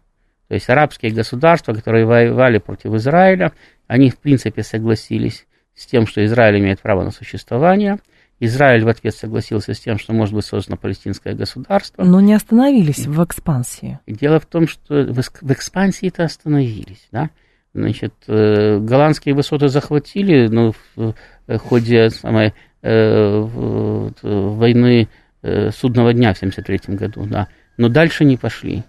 То 0.47 0.53
есть 0.53 0.69
арабские 0.69 1.11
государства, 1.11 1.73
которые 1.73 2.05
воевали 2.05 2.59
против 2.59 2.93
Израиля, 2.93 3.51
они 3.87 4.09
в 4.09 4.17
принципе 4.19 4.63
согласились 4.63 5.45
с 5.75 5.85
тем, 5.85 6.07
что 6.07 6.23
Израиль 6.23 6.59
имеет 6.59 6.79
право 6.79 7.03
на 7.03 7.11
существование– 7.11 7.97
Израиль 8.45 8.83
в 8.83 8.89
ответ 8.89 9.15
согласился 9.15 9.73
с 9.73 9.79
тем, 9.79 9.97
что 9.97 10.13
может 10.13 10.35
быть 10.35 10.45
создано 10.45 10.77
палестинское 10.77 11.33
государство. 11.33 12.03
Но 12.03 12.19
не 12.19 12.33
остановились 12.33 13.07
в 13.07 13.23
экспансии. 13.23 13.99
Дело 14.07 14.39
в 14.39 14.45
том, 14.45 14.67
что 14.67 15.03
в 15.03 15.51
экспансии-то 15.51 16.23
остановились, 16.23 17.07
да. 17.11 17.29
Значит, 17.73 18.13
э, 18.27 18.79
голландские 18.79 19.33
высоты 19.33 19.67
захватили, 19.67 20.47
но 20.47 20.73
в 20.95 21.13
ходе 21.57 22.09
самой 22.09 22.53
э, 22.81 23.39
войны 24.21 25.09
э, 25.41 25.71
судного 25.71 26.13
дня 26.13 26.33
в 26.33 26.37
1973 26.37 26.95
году, 26.95 27.25
да. 27.25 27.47
Но 27.77 27.89
дальше 27.89 28.25
не 28.25 28.37
пошли. 28.37 28.83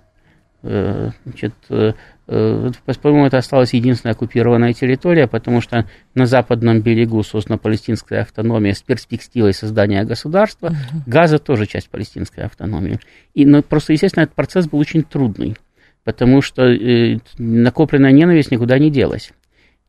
Значит, 0.63 1.55
Э, 1.69 1.93
по-моему, 2.27 3.27
это 3.27 3.39
осталась 3.39 3.75
единственная 3.75 4.15
оккупированная 4.15 4.73
территория, 4.73 5.27
потому 5.27 5.61
что 5.61 5.87
на 6.15 6.25
западном 6.27 6.81
берегу 6.81 7.23
создана 7.23 7.59
палестинская 7.59 8.23
автономия 8.23 8.73
с 8.73 8.83
перспективой 8.83 9.53
создания 9.53 10.05
государства. 10.05 10.69
Uh-huh. 10.69 11.01
Газа 11.07 11.39
тоже 11.39 11.67
часть 11.67 11.91
палестинской 11.91 12.45
автономии. 12.45 12.99
И, 13.35 13.45
но 13.45 13.63
просто, 13.63 13.93
естественно, 13.93 14.25
этот 14.25 14.35
процесс 14.35 14.67
был 14.67 14.79
очень 14.79 15.03
трудный, 15.03 15.57
потому 16.03 16.41
что 16.41 16.63
э, 16.63 17.19
накопленная 17.37 18.13
ненависть 18.13 18.51
никуда 18.51 18.79
не 18.79 18.91
делась. 18.91 19.31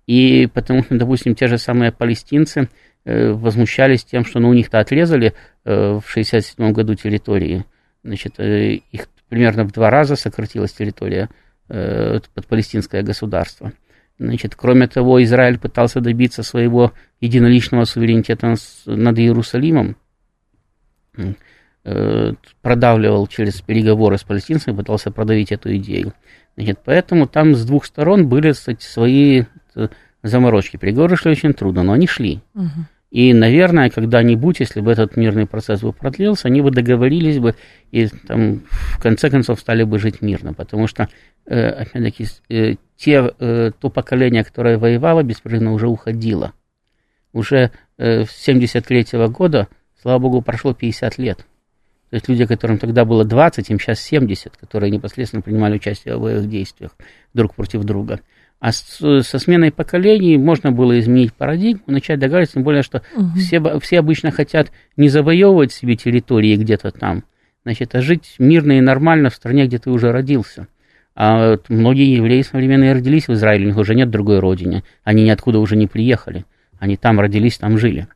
И 0.06 0.48
потому 0.54 0.84
что, 0.84 0.98
допустим, 0.98 1.36
те 1.36 1.48
же 1.48 1.58
самые 1.58 1.94
палестинцы 1.94 2.68
э, 3.06 3.32
возмущались 3.32 4.04
тем, 4.04 4.26
что 4.26 4.40
ну, 4.40 4.50
у 4.50 4.54
них-то 4.54 4.80
отрезали 4.80 5.34
э, 5.64 5.72
в 5.74 6.12
1967 6.12 6.74
году 6.74 6.96
территории. 6.96 7.64
Значит, 8.04 8.40
э, 8.40 8.82
их 8.92 9.08
примерно 9.30 9.64
в 9.64 9.72
два 9.72 9.90
раза 9.90 10.18
сократилась 10.18 10.74
территория 10.74 11.30
Э, 11.30 11.45
под 11.68 12.46
палестинское 12.48 13.02
государство. 13.02 13.74
Значит, 14.18 14.56
кроме 14.56 14.88
того, 14.88 15.22
Израиль 15.24 15.60
пытался 15.60 16.00
добиться 16.00 16.42
своего 16.42 16.94
единоличного 17.20 17.84
суверенитета 17.84 18.56
над 18.86 19.20
Иерусалимом, 19.20 19.98
э, 21.84 22.34
продавливал 22.62 23.28
через 23.28 23.62
переговоры 23.62 24.18
с 24.18 24.24
палестинцами, 24.24 24.76
пытался 24.76 25.12
продавить 25.12 25.52
эту 25.52 25.76
идею. 25.76 26.14
Значит, 26.56 26.80
поэтому 26.86 27.28
там 27.28 27.56
с 27.56 27.66
двух 27.66 27.86
сторон 27.86 28.30
были 28.30 28.54
кстати, 28.54 28.86
свои 28.86 29.44
э, 29.76 29.88
заморочки. 30.24 30.78
Переговоры 30.78 31.18
шли 31.18 31.32
очень 31.32 31.54
трудно, 31.54 31.84
но 31.84 31.94
они 31.94 32.08
шли. 32.08 32.42
Угу. 32.54 32.70
И, 33.16 33.34
наверное, 33.34 33.90
когда-нибудь, 33.90 34.60
если 34.60 34.82
бы 34.82 34.92
этот 34.92 35.16
мирный 35.16 35.46
процесс 35.46 35.80
бы 35.80 35.94
продлился, 35.94 36.50
они 36.50 36.60
бы 36.60 36.70
договорились 36.70 37.40
бы 37.40 37.56
и 37.92 38.08
там, 38.08 38.64
в 38.70 39.00
конце 39.02 39.30
концов 39.30 39.62
стали 39.62 39.84
бы 39.84 40.00
жить 40.00 40.22
мирно, 40.22 40.54
потому 40.54 40.86
что, 40.88 41.08
э, 41.46 41.66
опять-таки, 41.66 42.26
э, 42.50 42.76
те, 42.98 43.34
э, 43.40 43.72
то 43.80 43.90
поколение, 43.90 44.44
которое 44.44 44.78
воевало 44.78 45.24
беспрерывно, 45.24 45.72
уже 45.72 45.88
уходило. 45.88 46.52
Уже 47.32 47.72
с 47.98 48.30
73 48.32 49.30
года, 49.30 49.70
слава 50.02 50.20
богу, 50.20 50.42
прошло 50.42 50.74
50 50.74 51.18
лет. 51.18 51.38
То 52.10 52.16
есть 52.16 52.28
люди, 52.28 52.46
которым 52.46 52.80
тогда 52.80 53.06
было 53.06 53.24
20, 53.24 53.70
им 53.70 53.80
сейчас 53.80 54.02
70, 54.02 54.58
которые 54.58 54.92
непосредственно 54.92 55.42
принимали 55.42 55.76
участие 55.76 56.18
в 56.18 56.22
боевых 56.22 56.50
действиях 56.50 56.92
друг 57.34 57.56
против 57.56 57.86
друга. 57.86 58.20
А 58.66 58.72
с, 58.72 58.98
со 59.22 59.38
сменой 59.38 59.72
поколений 59.72 60.40
можно 60.40 60.72
было 60.72 61.00
изменить 61.00 61.36
парадигму, 61.36 61.84
начать 61.86 62.18
договариваться, 62.18 62.56
тем 62.56 62.64
более, 62.64 62.82
что 62.82 63.04
угу. 63.16 63.38
все, 63.38 63.80
все 63.80 64.00
обычно 64.00 64.32
хотят 64.32 64.72
не 64.98 65.08
завоевывать 65.08 65.72
себе 65.72 65.96
территории 65.96 66.56
где-то 66.56 66.90
там, 66.90 67.26
значит, 67.64 67.94
а 67.94 68.02
жить 68.02 68.34
мирно 68.40 68.80
и 68.80 68.82
нормально 68.82 69.30
в 69.30 69.36
стране, 69.36 69.68
где 69.68 69.78
ты 69.78 69.92
уже 69.92 70.12
родился. 70.12 70.66
А 71.14 71.52
вот 71.52 71.70
многие 71.70 72.16
евреи 72.16 72.42
современные 72.42 72.94
родились 72.94 73.28
в 73.28 73.34
Израиле, 73.34 73.66
у 73.66 73.68
них 73.68 73.78
уже 73.78 73.94
нет 73.94 74.10
другой 74.10 74.40
родины, 74.40 74.84
они 75.04 75.26
ниоткуда 75.26 75.60
уже 75.60 75.76
не 75.76 75.86
приехали, 75.86 76.46
они 76.80 76.98
там 76.98 77.20
родились, 77.20 77.60
там 77.60 77.78
жили. 77.78 78.08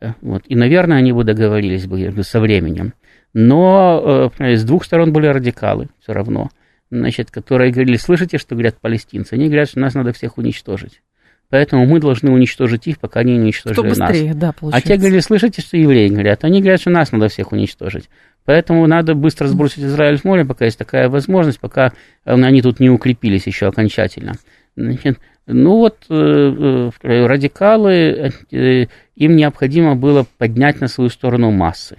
Э, 0.00 0.12
вот. 0.20 0.44
И, 0.46 0.54
наверное, 0.54 0.98
они 0.98 1.10
бы 1.10 1.24
договорились 1.24 1.88
бы 1.88 2.22
со 2.22 2.38
временем. 2.38 2.94
Но 3.34 4.30
э, 4.38 4.54
с 4.54 4.62
двух 4.62 4.84
сторон 4.84 5.12
были 5.12 5.26
радикалы 5.26 5.88
все 6.00 6.12
равно 6.12 6.50
значит, 6.90 7.30
которые 7.30 7.72
говорили, 7.72 7.96
слышите, 7.96 8.38
что 8.38 8.54
говорят 8.54 8.80
палестинцы? 8.80 9.34
Они 9.34 9.46
говорят, 9.46 9.68
что 9.68 9.80
нас 9.80 9.94
надо 9.94 10.12
всех 10.12 10.38
уничтожить. 10.38 11.02
поэтому 11.48 11.86
мы 11.86 12.00
должны 12.00 12.30
уничтожить 12.30 12.86
их, 12.86 12.98
пока 12.98 13.20
они 13.20 13.34
не 13.34 13.40
уничтожили 13.40 13.74
Кто 13.74 13.88
быстрее, 13.88 14.28
нас. 14.28 14.36
да, 14.36 14.52
получается. 14.52 14.88
А 14.88 14.92
те 14.92 14.96
говорили, 14.98 15.20
слышите, 15.20 15.62
что 15.62 15.76
евреи 15.76 16.08
говорят? 16.08 16.44
Они 16.44 16.60
говорят, 16.60 16.80
что 16.80 16.90
нас 16.90 17.12
надо 17.12 17.28
всех 17.28 17.52
уничтожить. 17.52 18.08
Поэтому 18.44 18.86
надо 18.86 19.14
быстро 19.14 19.48
сбросить 19.48 19.84
Израиль 19.84 20.18
в 20.18 20.24
море, 20.24 20.44
пока 20.44 20.64
есть 20.64 20.78
такая 20.78 21.08
возможность, 21.08 21.60
пока 21.60 21.92
они 22.24 22.62
тут 22.62 22.80
не 22.80 22.90
укрепились 22.90 23.46
еще 23.46 23.66
окончательно. 23.66 24.34
Значит, 24.76 25.18
ну 25.46 25.76
вот 25.78 25.98
э, 26.08 26.90
э, 27.02 27.26
радикалы, 27.26 28.32
э, 28.50 28.86
им 29.14 29.36
необходимо 29.36 29.94
было 29.94 30.26
поднять 30.38 30.80
на 30.80 30.88
свою 30.88 31.08
сторону 31.08 31.50
массы. 31.50 31.96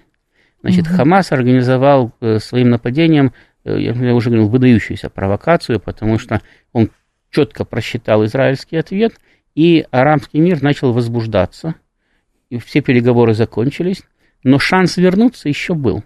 Значит, 0.62 0.88
угу. 0.88 0.96
Хамас 0.96 1.32
организовал 1.32 2.12
своим 2.40 2.72
нападением, 2.72 3.32
я 3.76 4.16
уже 4.16 4.30
говорил, 4.30 4.50
выдающуюся 4.50 5.10
провокацию, 5.10 5.80
потому 5.80 6.20
что 6.20 6.42
он 6.74 6.92
четко 7.30 7.66
просчитал 7.66 8.24
израильский 8.26 8.78
ответ, 8.78 9.14
и 9.56 9.86
арабский 9.92 10.40
мир 10.40 10.62
начал 10.62 10.94
возбуждаться, 10.94 11.76
и 12.50 12.58
все 12.60 12.82
переговоры 12.82 13.34
закончились, 13.34 14.04
но 14.44 14.60
шанс 14.60 14.98
вернуться 14.98 15.50
еще 15.50 15.74
был. 15.74 16.04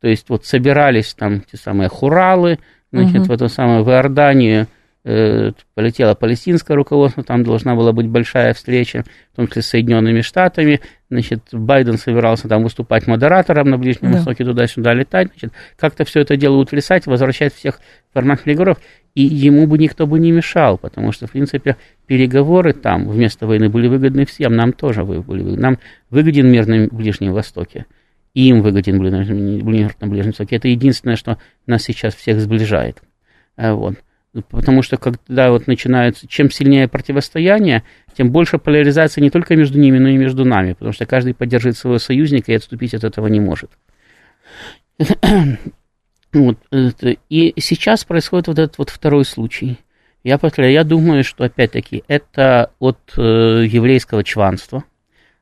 То 0.00 0.08
есть 0.08 0.28
вот 0.28 0.46
собирались 0.46 1.14
там 1.14 1.40
те 1.42 1.56
самые 1.56 1.88
хуралы, 1.88 2.58
значит, 2.90 3.20
угу. 3.20 3.24
в 3.24 3.30
эту 3.30 3.48
самую 3.48 3.84
в 3.84 3.90
Иорданию, 3.90 4.66
Э, 4.66 4.66
полетело 5.04 6.14
палестинское 6.14 6.76
руководство, 6.76 7.24
там 7.24 7.42
должна 7.42 7.74
была 7.74 7.92
быть 7.92 8.06
большая 8.08 8.54
встреча, 8.54 9.04
в 9.32 9.36
том 9.36 9.48
числе 9.48 9.62
с 9.62 9.66
Соединенными 9.66 10.20
Штатами. 10.20 10.80
Значит, 11.10 11.40
Байден 11.52 11.98
собирался 11.98 12.48
там 12.48 12.62
выступать 12.62 13.06
модератором 13.08 13.68
на 13.68 13.78
Ближнем 13.78 14.12
да. 14.12 14.18
Востоке, 14.18 14.44
туда-сюда 14.44 14.94
летать. 14.94 15.28
Значит, 15.32 15.52
как-то 15.76 16.04
все 16.04 16.20
это 16.20 16.36
дело 16.36 16.56
утрясать, 16.56 17.06
возвращать 17.06 17.52
всех 17.52 17.80
формат 18.12 18.42
переговоров. 18.42 18.78
И 19.14 19.22
ему 19.22 19.66
бы 19.66 19.76
никто 19.76 20.06
бы 20.06 20.18
не 20.20 20.30
мешал, 20.30 20.78
потому 20.78 21.12
что, 21.12 21.26
в 21.26 21.32
принципе, 21.32 21.76
переговоры 22.06 22.72
там 22.72 23.08
вместо 23.08 23.46
войны 23.46 23.68
были 23.68 23.88
выгодны 23.88 24.24
всем, 24.24 24.54
нам 24.54 24.72
тоже 24.72 25.04
были 25.04 25.18
выгодны. 25.18 25.60
Нам 25.60 25.78
выгоден 26.10 26.50
мир 26.50 26.66
на 26.66 26.86
Ближнем 26.86 27.32
Востоке. 27.32 27.86
И 28.34 28.48
им 28.48 28.62
выгоден 28.62 29.02
мир 29.02 29.90
на 30.00 30.06
Ближнем 30.06 30.28
Востоке. 30.28 30.56
Это 30.56 30.68
единственное, 30.68 31.16
что 31.16 31.38
нас 31.66 31.82
сейчас 31.82 32.14
всех 32.14 32.40
сближает. 32.40 33.02
Э, 33.56 33.72
вот. 33.72 33.96
Потому 34.48 34.82
что 34.82 34.96
когда 34.96 35.50
вот 35.50 35.66
начинается, 35.66 36.26
чем 36.26 36.50
сильнее 36.50 36.88
противостояние, 36.88 37.82
тем 38.16 38.30
больше 38.30 38.58
поляризации 38.58 39.20
не 39.20 39.30
только 39.30 39.56
между 39.56 39.78
ними, 39.78 39.98
но 39.98 40.08
и 40.08 40.16
между 40.16 40.46
нами, 40.46 40.72
потому 40.72 40.92
что 40.92 41.04
каждый 41.04 41.34
поддерживает 41.34 41.76
своего 41.76 41.98
союзника 41.98 42.50
и 42.50 42.54
отступить 42.54 42.94
от 42.94 43.04
этого 43.04 43.26
не 43.26 43.40
может. 43.40 43.70
Вот. 46.32 46.56
И 47.28 47.52
сейчас 47.58 48.06
происходит 48.06 48.46
вот 48.46 48.58
этот 48.58 48.78
вот 48.78 48.88
второй 48.88 49.26
случай. 49.26 49.78
Я 50.24 50.38
повторяю, 50.38 50.72
я 50.72 50.82
думаю, 50.82 51.24
что 51.24 51.44
опять-таки 51.44 52.04
это 52.08 52.70
от 52.78 52.98
э, 53.18 53.20
еврейского 53.68 54.24
чванства. 54.24 54.84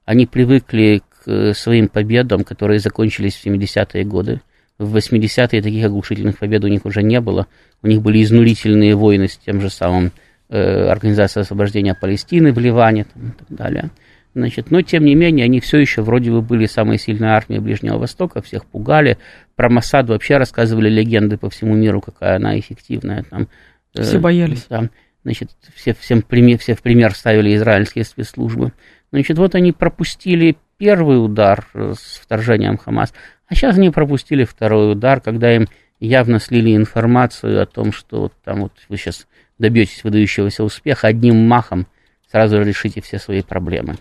Они 0.04 0.26
привыкли 0.26 1.02
к 1.08 1.54
своим 1.54 1.86
победам, 1.88 2.42
которые 2.42 2.80
закончились 2.80 3.36
в 3.36 3.46
70-е 3.46 4.04
годы. 4.04 4.40
В 4.80 4.96
80-е 4.96 5.60
таких 5.60 5.84
оглушительных 5.84 6.38
побед 6.38 6.64
у 6.64 6.68
них 6.68 6.86
уже 6.86 7.02
не 7.02 7.20
было. 7.20 7.46
У 7.82 7.86
них 7.86 8.00
были 8.00 8.22
изнурительные 8.22 8.94
войны 8.94 9.28
с 9.28 9.36
тем 9.36 9.60
же 9.60 9.68
самым 9.68 10.10
э, 10.48 10.88
Организацией 10.88 11.42
освобождения 11.42 11.94
Палестины 11.94 12.50
в 12.50 12.58
Ливане 12.58 13.04
там, 13.04 13.28
и 13.28 13.32
так 13.32 13.48
далее. 13.50 13.90
Значит, 14.34 14.70
но, 14.70 14.80
тем 14.80 15.04
не 15.04 15.14
менее, 15.14 15.44
они 15.44 15.60
все 15.60 15.76
еще 15.76 16.00
вроде 16.00 16.30
бы 16.30 16.40
были 16.40 16.64
самой 16.64 16.98
сильной 16.98 17.28
армией 17.28 17.60
Ближнего 17.60 17.98
Востока, 17.98 18.40
всех 18.40 18.64
пугали. 18.64 19.18
Про 19.54 19.68
Масад 19.68 20.08
вообще 20.08 20.38
рассказывали 20.38 20.88
легенды 20.88 21.36
по 21.36 21.50
всему 21.50 21.74
миру, 21.74 22.00
какая 22.00 22.36
она 22.36 22.58
эффективная. 22.58 23.24
Там, 23.24 23.48
э, 23.94 24.00
все 24.02 24.18
боялись. 24.18 24.62
Там, 24.62 24.88
значит, 25.24 25.50
все, 25.74 25.92
всем 25.92 26.22
пример, 26.22 26.56
все 26.56 26.74
в 26.74 26.80
пример 26.80 27.14
ставили 27.14 27.54
израильские 27.54 28.04
спецслужбы. 28.04 28.72
Значит, 29.12 29.36
вот 29.36 29.54
они 29.54 29.72
пропустили 29.72 30.56
первый 30.78 31.22
удар 31.22 31.66
с 31.74 32.18
вторжением 32.22 32.78
Хамас, 32.78 33.12
а 33.50 33.54
сейчас 33.56 33.76
они 33.76 33.90
пропустили 33.90 34.44
второй 34.44 34.92
удар, 34.92 35.20
когда 35.20 35.54
им 35.54 35.66
явно 35.98 36.38
слили 36.38 36.74
информацию 36.76 37.60
о 37.60 37.66
том, 37.66 37.92
что 37.92 38.20
вот 38.22 38.32
там 38.44 38.62
вот 38.62 38.72
вы 38.88 38.96
сейчас 38.96 39.26
добьетесь 39.58 40.04
выдающегося 40.04 40.62
успеха, 40.62 41.08
одним 41.08 41.48
махом 41.48 41.88
сразу 42.30 42.62
решите 42.62 43.00
все 43.00 43.18
свои 43.18 43.42
проблемы. 43.42 43.96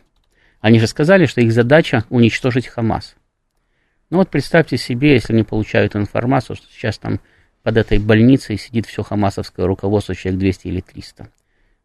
Они 0.61 0.79
же 0.79 0.85
сказали, 0.85 1.25
что 1.25 1.41
их 1.41 1.51
задача 1.51 2.05
уничтожить 2.09 2.67
Хамас. 2.67 3.15
Ну 4.11 4.19
вот 4.19 4.29
представьте 4.29 4.77
себе, 4.77 5.13
если 5.13 5.33
они 5.33 5.43
получают 5.43 5.95
информацию, 5.95 6.55
что 6.55 6.67
сейчас 6.71 6.99
там 6.99 7.19
под 7.63 7.77
этой 7.77 7.97
больницей 7.97 8.55
сидит 8.57 8.85
все 8.85 9.01
хамасовское 9.01 9.65
руководство, 9.65 10.13
человек 10.13 10.39
200 10.39 10.67
или 10.67 10.81
300 10.81 11.27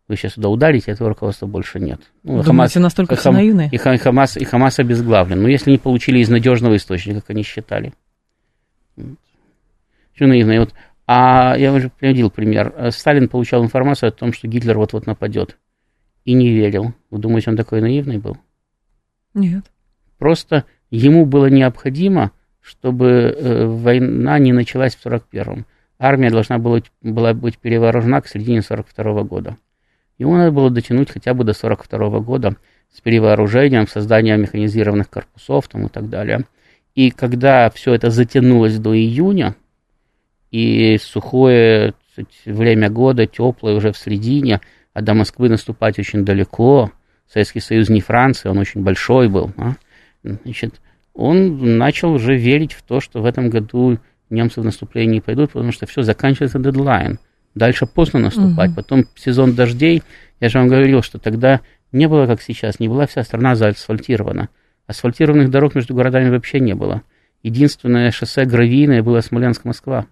вы 0.07 0.17
сейчас 0.17 0.35
туда 0.35 0.51
ударите, 0.51 0.91
этого 0.91 1.09
руководства 1.09 1.47
больше 1.47 1.81
нет. 1.81 2.01
Ну, 2.23 2.43
Думаете, 2.43 2.47
Хамас, 2.47 2.75
настолько 2.75 3.17
хам, 3.17 3.35
наивные? 3.35 3.71
И, 3.71 3.77
и, 3.77 3.79
Хамас, 3.79 4.37
и 4.37 4.45
Хамас 4.45 4.79
обезглавлен. 4.79 5.41
Но 5.41 5.49
если 5.49 5.71
не 5.71 5.79
получили 5.79 6.19
из 6.19 6.29
надежного 6.29 6.77
источника, 6.77 7.21
как 7.21 7.31
они 7.31 7.43
считали. 7.43 7.95
Все 8.97 10.27
наивные. 10.27 10.61
Вот, 10.61 10.75
а 11.07 11.57
я 11.57 11.73
уже 11.73 11.89
приводил 11.89 12.31
пример. 12.31 12.91
Сталин 12.91 13.29
получал 13.29 13.65
информацию 13.65 14.09
о 14.09 14.13
том, 14.13 14.33
что 14.33 14.47
Гитлер 14.47 14.77
вот-вот 14.77 15.07
нападет. 15.07 15.59
И 16.25 16.35
не 16.35 16.51
верил. 16.51 16.95
Вы 17.11 17.19
думаете, 17.19 17.51
он 17.51 17.57
такой 17.57 17.81
наивный 17.81 18.19
был? 18.19 18.37
Нет. 19.33 19.65
Просто 20.19 20.65
ему 20.91 21.27
было 21.27 21.47
необходимо, 21.47 22.33
чтобы 22.61 23.07
э, 23.07 23.67
война 23.67 24.39
не 24.39 24.53
началась 24.53 24.95
в 24.95 25.05
41-м. 25.05 25.67
Армия 25.99 26.31
должна 26.31 26.59
была, 26.59 26.81
была 27.03 27.35
быть 27.35 27.59
перевооружена 27.59 28.21
к 28.21 28.29
середине 28.29 28.63
42 28.63 29.05
-го 29.05 29.25
года. 29.25 29.57
Ему 30.19 30.37
надо 30.37 30.53
было 30.53 30.71
дотянуть 30.71 31.11
хотя 31.11 31.35
бы 31.35 31.45
до 31.45 31.53
42 31.53 32.21
года 32.21 32.57
с 32.93 33.01
перевооружением, 33.01 33.89
созданием 33.89 34.43
механизированных 34.43 35.11
корпусов 35.11 35.69
там, 35.69 35.87
и 35.87 35.89
так 35.89 36.09
далее. 36.09 36.45
И 36.95 37.11
когда 37.11 37.69
все 37.71 37.95
это 37.95 38.11
затянулось 38.11 38.79
до 38.79 38.97
июня, 38.97 39.57
и 40.53 40.99
сухое 41.03 41.95
время 42.45 42.89
года, 42.91 43.27
теплое 43.27 43.75
уже 43.75 43.91
в 43.91 43.99
середине, 43.99 44.61
а 44.93 45.03
до 45.03 45.15
Москвы 45.15 45.49
наступать 45.49 45.99
очень 45.99 46.25
далеко, 46.25 46.93
Советский 47.29 47.59
Союз 47.59 47.89
не 47.89 48.01
Франция, 48.01 48.53
он 48.53 48.59
очень 48.59 48.83
большой 48.83 49.29
был, 49.29 49.51
а? 49.57 49.73
значит, 50.23 50.81
он 51.13 51.79
начал 51.79 52.13
уже 52.13 52.37
верить 52.37 52.73
в 52.73 52.83
то, 52.83 53.01
что 53.01 53.21
в 53.21 53.25
этом 53.25 53.51
году 53.51 53.99
немцы 54.31 54.61
в 54.61 54.65
наступление 54.65 55.15
не 55.15 55.21
пойдут, 55.21 55.51
потому 55.51 55.73
что 55.73 55.87
все, 55.87 56.03
заканчивается 56.03 56.61
дедлайн– 56.61 57.19
Дальше 57.55 57.87
поздно 57.87 58.21
наступать. 58.21 58.71
Угу. 58.71 58.77
Потом 58.77 59.05
сезон 59.15 59.55
дождей. 59.55 60.03
Я 60.41 60.49
же 60.49 60.59
вам 60.59 60.69
говорил, 60.69 61.03
что 61.03 61.19
тогда 61.19 61.61
не 61.93 62.09
было, 62.09 62.27
как 62.27 62.43
сейчас, 62.43 62.81
не 62.81 62.89
была 62.89 63.07
вся 63.07 63.23
страна 63.23 63.55
заасфальтирована. 63.55 64.49
Асфальтированных 64.87 65.51
дорог 65.51 65.75
между 65.75 65.95
городами 65.95 66.31
вообще 66.31 66.61
не 66.61 66.75
было. 66.75 67.03
Единственное 67.43 68.11
шоссе 68.11 68.45
гравийное 68.45 69.03
было 69.03 69.21
Смоленск-Москва 69.21 70.07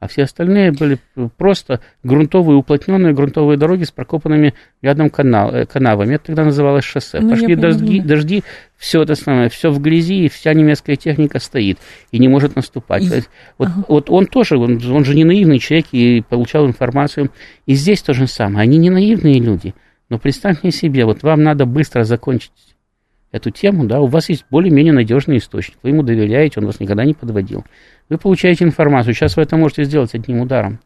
а 0.00 0.06
все 0.08 0.24
остальные 0.24 0.72
были 0.72 0.98
просто 1.38 1.80
грунтовые, 2.02 2.56
уплотненные 2.56 3.14
грунтовые 3.14 3.56
дороги 3.56 3.84
с 3.84 3.90
прокопанными 3.90 4.52
рядом 4.82 5.08
канал, 5.08 5.54
э, 5.54 5.64
канавами. 5.64 6.16
Это 6.16 6.26
тогда 6.26 6.44
называлось 6.44 6.84
шоссе. 6.84 7.20
Ну, 7.20 7.30
Пошли 7.30 7.54
дожди, 7.54 8.00
дожди, 8.00 8.44
все 8.76 9.02
это 9.02 9.14
самое, 9.14 9.48
все 9.48 9.70
в 9.70 9.80
грязи, 9.80 10.26
и 10.26 10.28
вся 10.28 10.52
немецкая 10.52 10.96
техника 10.96 11.38
стоит 11.38 11.78
и 12.12 12.18
не 12.18 12.28
может 12.28 12.54
наступать. 12.54 13.02
И... 13.02 13.06
есть, 13.06 13.30
вот, 13.56 13.68
ага. 13.68 13.84
вот 13.88 14.10
он 14.10 14.26
тоже, 14.26 14.58
он, 14.58 14.80
он 14.92 15.04
же 15.04 15.14
не 15.14 15.24
наивный 15.24 15.58
человек 15.58 15.86
и 15.92 16.22
получал 16.28 16.66
информацию. 16.66 17.30
И 17.66 17.74
здесь 17.74 18.02
то 18.02 18.12
же 18.12 18.26
самое. 18.26 18.64
Они 18.64 18.76
не 18.76 18.90
наивные 18.90 19.40
люди. 19.40 19.74
Но 20.10 20.18
представьте 20.18 20.70
себе, 20.70 21.06
вот 21.06 21.22
вам 21.22 21.42
надо 21.42 21.64
быстро 21.64 22.04
закончить 22.04 22.73
эту 23.34 23.50
тему, 23.50 23.84
да, 23.84 24.00
у 24.00 24.06
вас 24.06 24.28
есть 24.28 24.46
более-менее 24.48 24.92
надежный 24.92 25.38
источник, 25.38 25.76
вы 25.82 25.90
ему 25.90 26.04
доверяете, 26.04 26.60
он 26.60 26.66
вас 26.66 26.78
никогда 26.78 27.04
не 27.04 27.14
подводил. 27.14 27.64
Вы 28.08 28.16
получаете 28.16 28.64
информацию, 28.64 29.12
сейчас 29.12 29.36
вы 29.36 29.42
это 29.42 29.56
можете 29.56 29.82
сделать 29.82 30.14
одним 30.14 30.40
ударом. 30.40 30.78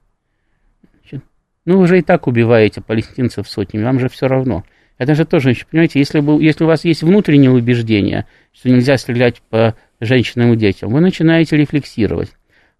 Ну, 1.66 1.80
вы 1.80 1.86
же 1.86 1.98
и 1.98 2.02
так 2.02 2.26
убиваете 2.26 2.80
палестинцев 2.80 3.46
сотнями, 3.46 3.84
вам 3.84 4.00
же 4.00 4.08
все 4.08 4.26
равно. 4.28 4.64
Это 4.96 5.14
же 5.14 5.26
тоже, 5.26 5.54
понимаете, 5.70 5.98
если, 5.98 6.20
вы, 6.20 6.42
если 6.42 6.64
у 6.64 6.66
вас 6.66 6.86
есть 6.86 7.02
внутреннее 7.02 7.50
убеждение, 7.50 8.24
что 8.54 8.70
нельзя 8.70 8.96
стрелять 8.96 9.42
по 9.50 9.74
женщинам 10.00 10.54
и 10.54 10.56
детям, 10.56 10.88
вы 10.88 11.00
начинаете 11.00 11.58
рефлексировать. 11.58 12.32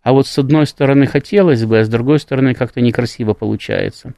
А 0.02 0.14
вот 0.14 0.26
с 0.26 0.38
одной 0.38 0.66
стороны 0.66 1.04
хотелось 1.04 1.66
бы, 1.66 1.81
а 1.81 1.85
с 1.85 1.90
другой 1.90 2.20
стороны 2.20 2.54
как-то 2.54 2.81
некрасиво 2.81 3.35
получается. 3.35 4.14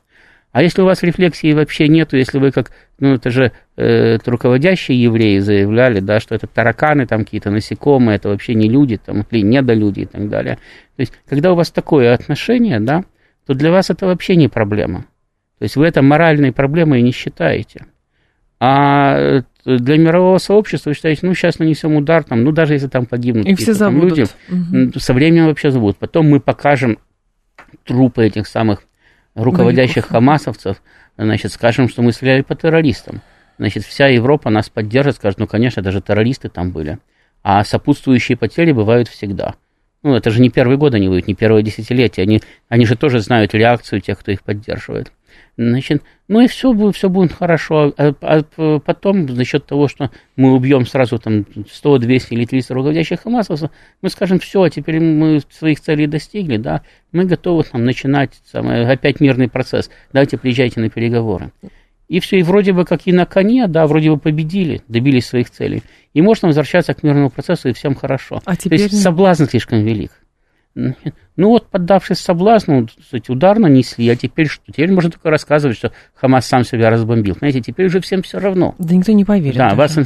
А 0.52 0.62
если 0.62 0.82
у 0.82 0.84
вас 0.84 1.02
рефлексии 1.02 1.52
вообще 1.52 1.86
нету, 1.86 2.16
если 2.16 2.38
вы 2.38 2.50
как, 2.50 2.72
ну 2.98 3.14
это 3.14 3.30
же 3.30 3.52
э, 3.76 3.84
это 4.16 4.30
руководящие 4.30 5.00
евреи 5.00 5.38
заявляли, 5.38 6.00
да, 6.00 6.18
что 6.18 6.34
это 6.34 6.48
тараканы 6.48 7.06
там 7.06 7.24
какие-то, 7.24 7.50
насекомые, 7.50 8.16
это 8.16 8.30
вообще 8.30 8.54
не 8.54 8.68
люди, 8.68 8.96
там, 8.96 9.24
или 9.30 9.42
недолюди 9.42 10.00
и 10.00 10.06
так 10.06 10.28
далее. 10.28 10.56
То 10.96 11.00
есть, 11.00 11.12
когда 11.28 11.52
у 11.52 11.54
вас 11.54 11.70
такое 11.70 12.12
отношение, 12.12 12.80
да, 12.80 13.04
то 13.46 13.54
для 13.54 13.70
вас 13.70 13.90
это 13.90 14.06
вообще 14.06 14.34
не 14.34 14.48
проблема. 14.48 15.06
То 15.58 15.64
есть, 15.64 15.76
вы 15.76 15.86
это 15.86 16.02
моральной 16.02 16.52
проблемой 16.52 17.02
не 17.02 17.12
считаете. 17.12 17.86
А 18.58 19.16
э, 19.18 19.42
для 19.64 19.98
мирового 19.98 20.38
сообщества 20.38 20.90
вы 20.90 20.94
считаете, 20.94 21.26
ну, 21.26 21.34
сейчас 21.34 21.60
нанесем 21.60 21.94
удар, 21.94 22.24
там, 22.24 22.42
ну, 22.42 22.50
даже 22.50 22.74
если 22.74 22.88
там 22.88 23.06
погибнут 23.06 23.46
и 23.46 23.54
все 23.54 23.72
там 23.74 24.00
люди, 24.00 24.26
угу. 24.48 24.98
со 24.98 25.14
временем 25.14 25.46
вообще 25.46 25.70
забудут. 25.70 25.98
Потом 25.98 26.28
мы 26.28 26.40
покажем 26.40 26.98
трупы 27.84 28.24
этих 28.24 28.48
самых 28.48 28.82
руководящих 29.42 30.06
хамасовцев, 30.06 30.82
значит, 31.16 31.52
скажем, 31.52 31.88
что 31.88 32.02
мы 32.02 32.12
стреляли 32.12 32.42
по 32.42 32.54
террористам. 32.54 33.22
Значит, 33.58 33.84
вся 33.84 34.06
Европа 34.06 34.48
нас 34.50 34.68
поддержит, 34.70 35.16
скажет, 35.16 35.38
ну, 35.38 35.46
конечно, 35.46 35.82
даже 35.82 36.00
террористы 36.00 36.48
там 36.48 36.70
были. 36.70 36.98
А 37.42 37.64
сопутствующие 37.64 38.36
потери 38.36 38.72
бывают 38.72 39.08
всегда. 39.08 39.54
Ну, 40.02 40.14
это 40.14 40.30
же 40.30 40.40
не 40.40 40.48
первый 40.48 40.78
год 40.78 40.94
они 40.94 41.08
воюют, 41.08 41.26
не 41.26 41.34
первое 41.34 41.62
десятилетие. 41.62 42.24
Они, 42.24 42.40
они 42.68 42.86
же 42.86 42.96
тоже 42.96 43.20
знают 43.20 43.54
реакцию 43.54 44.00
тех, 44.00 44.18
кто 44.18 44.32
их 44.32 44.42
поддерживает. 44.42 45.12
Значит, 45.56 46.02
ну 46.28 46.40
и 46.40 46.46
все, 46.46 46.72
все 46.92 47.08
будет 47.08 47.32
хорошо. 47.32 47.92
А, 47.96 48.14
а 48.20 48.78
потом, 48.80 49.28
за 49.28 49.44
счет 49.44 49.66
того, 49.66 49.88
что 49.88 50.10
мы 50.36 50.54
убьем 50.54 50.86
сразу 50.86 51.18
там 51.18 51.44
100, 51.70 51.98
200 51.98 52.34
или 52.34 52.44
300 52.44 52.74
руководящих 52.74 53.20
хамасовцев, 53.20 53.70
мы 54.00 54.08
скажем, 54.08 54.38
все, 54.38 54.62
а 54.62 54.70
теперь 54.70 55.00
мы 55.00 55.40
своих 55.50 55.80
целей 55.80 56.06
достигли, 56.06 56.56
да, 56.56 56.82
мы 57.12 57.24
готовы 57.24 57.64
там 57.64 57.84
начинать 57.84 58.40
самое, 58.50 58.88
опять 58.88 59.20
мирный 59.20 59.48
процесс. 59.48 59.90
Давайте 60.12 60.38
приезжайте 60.38 60.80
на 60.80 60.88
переговоры. 60.88 61.52
И 62.08 62.18
все, 62.18 62.40
и 62.40 62.42
вроде 62.42 62.72
бы 62.72 62.84
как 62.84 63.02
и 63.04 63.12
на 63.12 63.24
коне, 63.24 63.68
да, 63.68 63.86
вроде 63.86 64.10
бы 64.10 64.18
победили, 64.18 64.82
добились 64.88 65.26
своих 65.26 65.48
целей. 65.48 65.84
И 66.12 66.22
можно 66.22 66.48
возвращаться 66.48 66.92
к 66.92 67.04
мирному 67.04 67.30
процессу, 67.30 67.68
и 67.68 67.72
всем 67.72 67.94
хорошо. 67.94 68.42
А 68.44 68.56
теперь... 68.56 68.78
То 68.78 68.84
есть 68.86 69.00
соблазн 69.00 69.44
слишком 69.44 69.84
велик. 69.84 70.10
Ну 70.74 71.48
вот, 71.48 71.68
поддавшись 71.68 72.18
соблазну, 72.18 72.86
кстати, 72.86 73.30
удар 73.30 73.58
нанесли, 73.58 74.08
а 74.08 74.16
теперь 74.16 74.46
что? 74.46 74.62
Теперь 74.66 74.92
можно 74.92 75.10
только 75.10 75.30
рассказывать, 75.30 75.76
что 75.76 75.92
Хамас 76.14 76.46
сам 76.46 76.64
себя 76.64 76.90
разбомбил. 76.90 77.34
Знаете, 77.34 77.60
теперь 77.60 77.86
уже 77.86 78.00
всем 78.00 78.22
все 78.22 78.38
равно. 78.38 78.74
Да 78.78 78.94
никто 78.94 79.12
не 79.12 79.24
поверит. 79.24 79.56
Да, 79.56 79.74
вас, 79.74 79.96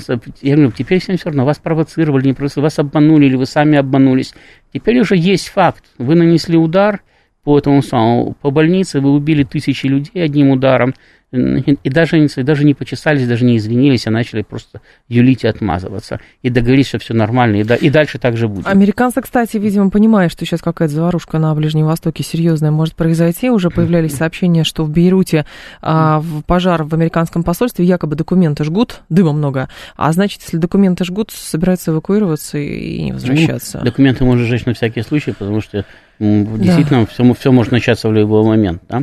я 0.41 0.55
говорю, 0.55 0.73
теперь 0.73 1.01
всем 1.01 1.17
все 1.17 1.27
равно. 1.27 1.45
Вас 1.45 1.59
провоцировали, 1.59 2.27
не 2.27 2.33
провоцировали, 2.33 2.67
вас 2.67 2.79
обманули, 2.79 3.27
или 3.27 3.37
вы 3.37 3.47
сами 3.47 3.77
обманулись. 3.77 4.35
Теперь 4.73 5.01
уже 5.01 5.17
есть 5.17 5.49
факт. 5.49 5.85
Вы 5.99 6.15
нанесли 6.15 6.57
удар 6.57 7.03
по 7.45 7.59
этому 7.59 7.83
самому, 7.83 8.35
по 8.41 8.51
больнице, 8.51 9.01
вы 9.01 9.13
убили 9.13 9.45
тысячи 9.45 9.87
людей 9.87 10.25
одним 10.25 10.51
ударом, 10.51 10.95
и 11.35 11.91
даже, 11.91 12.25
и 12.25 12.43
даже 12.43 12.65
не 12.65 12.75
почесались, 12.75 13.27
даже 13.27 13.45
не 13.45 13.57
извинились, 13.57 14.07
а 14.07 14.11
начали 14.11 14.43
просто 14.43 14.81
юлить 15.09 15.45
и 15.45 15.49
отмазываться. 15.49 16.21
И 16.43 16.51
договорились, 16.51 16.89
что 16.89 16.99
все 16.99 17.13
нормально, 17.13 17.57
и, 17.57 17.65
да, 17.65 17.75
и 17.75 17.91
дальше 17.91 18.19
так 18.19 18.37
же 18.37 18.47
будет. 18.47 18.67
Американцы, 18.67 19.21
кстати, 19.21 19.57
видимо, 19.57 19.91
понимая, 19.91 20.29
что 20.29 20.45
сейчас 20.45 20.61
какая-то 20.61 20.95
заварушка 20.95 21.39
на 21.39 21.55
Ближнем 21.55 21.87
Востоке 21.87 22.23
серьезная 22.23 22.71
может 22.71 22.95
произойти, 22.95 23.51
уже 23.51 23.71
появлялись 23.71 24.15
сообщения, 24.17 24.63
что 24.63 24.85
в 24.85 24.91
Бейруте 24.91 25.45
а, 25.83 26.21
в 26.21 26.43
пожар 26.43 26.85
в 26.85 26.95
американском 26.95 27.43
посольстве 27.43 27.85
якобы 27.85 28.15
документы 28.15 28.63
жгут, 28.65 29.03
дыма 29.09 29.33
много, 29.33 29.69
а 29.97 30.13
значит, 30.13 30.43
если 30.43 30.59
документы 30.59 31.05
жгут, 31.05 31.33
собираются 31.33 31.91
эвакуироваться 31.91 32.59
и 32.59 33.03
не 33.03 33.13
возвращаться. 33.13 33.79
Ну, 33.79 33.85
документы 33.85 34.25
можно 34.25 34.45
сжечь 34.45 34.67
на 34.67 34.75
всякий 34.75 35.03
случай, 35.03 35.33
потому 35.33 35.61
что 35.61 35.85
действительно 36.21 37.01
да. 37.01 37.07
все, 37.07 37.35
все 37.35 37.51
может 37.51 37.73
начаться 37.73 38.09
в 38.09 38.13
любой 38.13 38.45
момент, 38.45 38.83
да? 38.89 39.03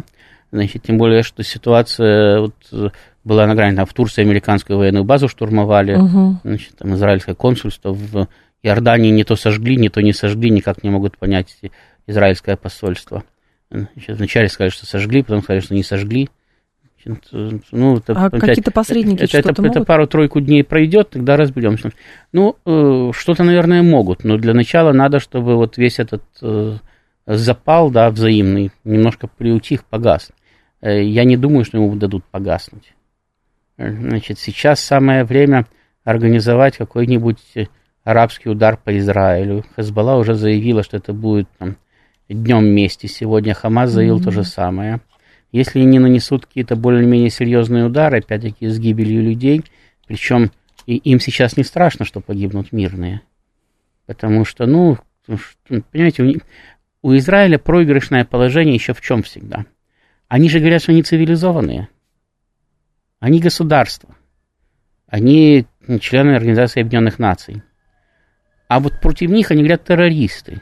Значит, 0.51 0.83
тем 0.83 0.97
более, 0.97 1.23
что 1.23 1.43
ситуация 1.43 2.41
вот, 2.41 2.93
была 3.23 3.47
на 3.47 3.55
грани, 3.55 3.75
там 3.75 3.85
в 3.85 3.93
Турции 3.93 4.21
американскую 4.21 4.77
военную 4.77 5.05
базу 5.05 5.27
штурмовали, 5.27 5.95
угу. 5.95 6.39
значит, 6.43 6.75
там 6.77 6.93
израильское 6.95 7.35
консульство 7.35 7.93
в 7.93 8.27
Иордании 8.63 9.11
не 9.11 9.23
то 9.23 9.35
сожгли, 9.35 9.77
не 9.77 9.89
то 9.89 10.01
не 10.01 10.13
сожгли, 10.13 10.49
никак 10.49 10.83
не 10.83 10.89
могут 10.89 11.17
понять 11.17 11.57
израильское 12.05 12.57
посольство. 12.57 13.23
Значит, 13.69 14.17
вначале 14.17 14.49
сказали, 14.49 14.71
что 14.71 14.85
сожгли, 14.85 15.23
потом 15.23 15.41
сказали, 15.41 15.61
что 15.61 15.73
не 15.73 15.83
сожгли. 15.83 16.29
Значит, 17.03 17.29
ну, 17.71 17.97
это, 17.97 18.13
а 18.13 18.29
какие-то 18.29 18.71
посредники 18.71 19.23
это, 19.23 19.39
это, 19.39 19.65
это 19.65 19.83
пару-тройку 19.83 20.41
дней 20.41 20.63
пройдет, 20.63 21.11
тогда 21.11 21.37
разберемся. 21.37 21.91
Ну, 22.31 22.57
э, 22.65 23.11
что-то, 23.13 23.43
наверное, 23.43 23.81
могут, 23.81 24.23
но 24.23 24.37
для 24.37 24.53
начала 24.53 24.91
надо, 24.91 25.19
чтобы 25.19 25.55
вот 25.55 25.77
весь 25.77 25.99
этот 25.99 26.23
э, 26.41 26.77
запал, 27.25 27.89
да, 27.89 28.09
взаимный, 28.11 28.71
немножко 28.83 29.27
приутих, 29.27 29.85
погас. 29.85 30.31
Э, 30.81 31.03
я 31.03 31.23
не 31.23 31.37
думаю, 31.37 31.63
что 31.63 31.77
ему 31.77 31.95
дадут 31.95 32.23
погаснуть. 32.25 32.93
Э, 33.77 33.91
значит, 33.91 34.39
сейчас 34.39 34.79
самое 34.79 35.23
время 35.23 35.67
организовать 36.03 36.77
какой-нибудь 36.77 37.39
э, 37.55 37.65
арабский 38.03 38.49
удар 38.49 38.77
по 38.77 38.97
Израилю. 38.97 39.63
Хезбалла 39.75 40.15
уже 40.15 40.33
заявила, 40.33 40.83
что 40.83 40.97
это 40.97 41.13
будет 41.13 41.47
там, 41.57 41.77
днем 42.27 42.59
вместе. 42.59 43.07
Сегодня 43.07 43.53
Хамас 43.53 43.91
заявил 43.91 44.19
mm-hmm. 44.19 44.23
то 44.23 44.31
же 44.31 44.43
самое. 44.43 45.01
Если 45.51 45.81
они 45.81 45.99
нанесут 45.99 46.45
какие-то 46.45 46.75
более-менее 46.75 47.29
серьезные 47.29 47.85
удары, 47.85 48.19
опять-таки 48.19 48.67
с 48.67 48.79
гибелью 48.79 49.21
людей, 49.21 49.63
причем 50.07 50.51
и 50.87 50.95
им 50.95 51.19
сейчас 51.19 51.57
не 51.57 51.63
страшно, 51.63 52.05
что 52.05 52.21
погибнут 52.21 52.71
мирные. 52.71 53.21
Потому 54.07 54.45
что, 54.45 54.65
ну, 54.65 54.97
понимаете, 55.91 56.23
у, 56.23 57.09
у 57.09 57.17
Израиля 57.17 57.59
проигрышное 57.59 58.25
положение 58.25 58.73
еще 58.73 58.93
в 58.93 59.01
чем 59.01 59.21
всегда– 59.21 59.65
они 60.31 60.47
же 60.47 60.59
говорят, 60.59 60.81
что 60.81 60.93
они 60.93 61.03
цивилизованные. 61.03 61.89
Они 63.19 63.41
государство. 63.41 64.15
Они 65.05 65.65
члены 65.99 66.35
Организации 66.37 66.79
Объединенных 66.79 67.19
Наций. 67.19 67.63
А 68.69 68.79
вот 68.79 69.01
против 69.01 69.29
них 69.29 69.51
они 69.51 69.59
говорят 69.59 69.83
террористы. 69.83 70.61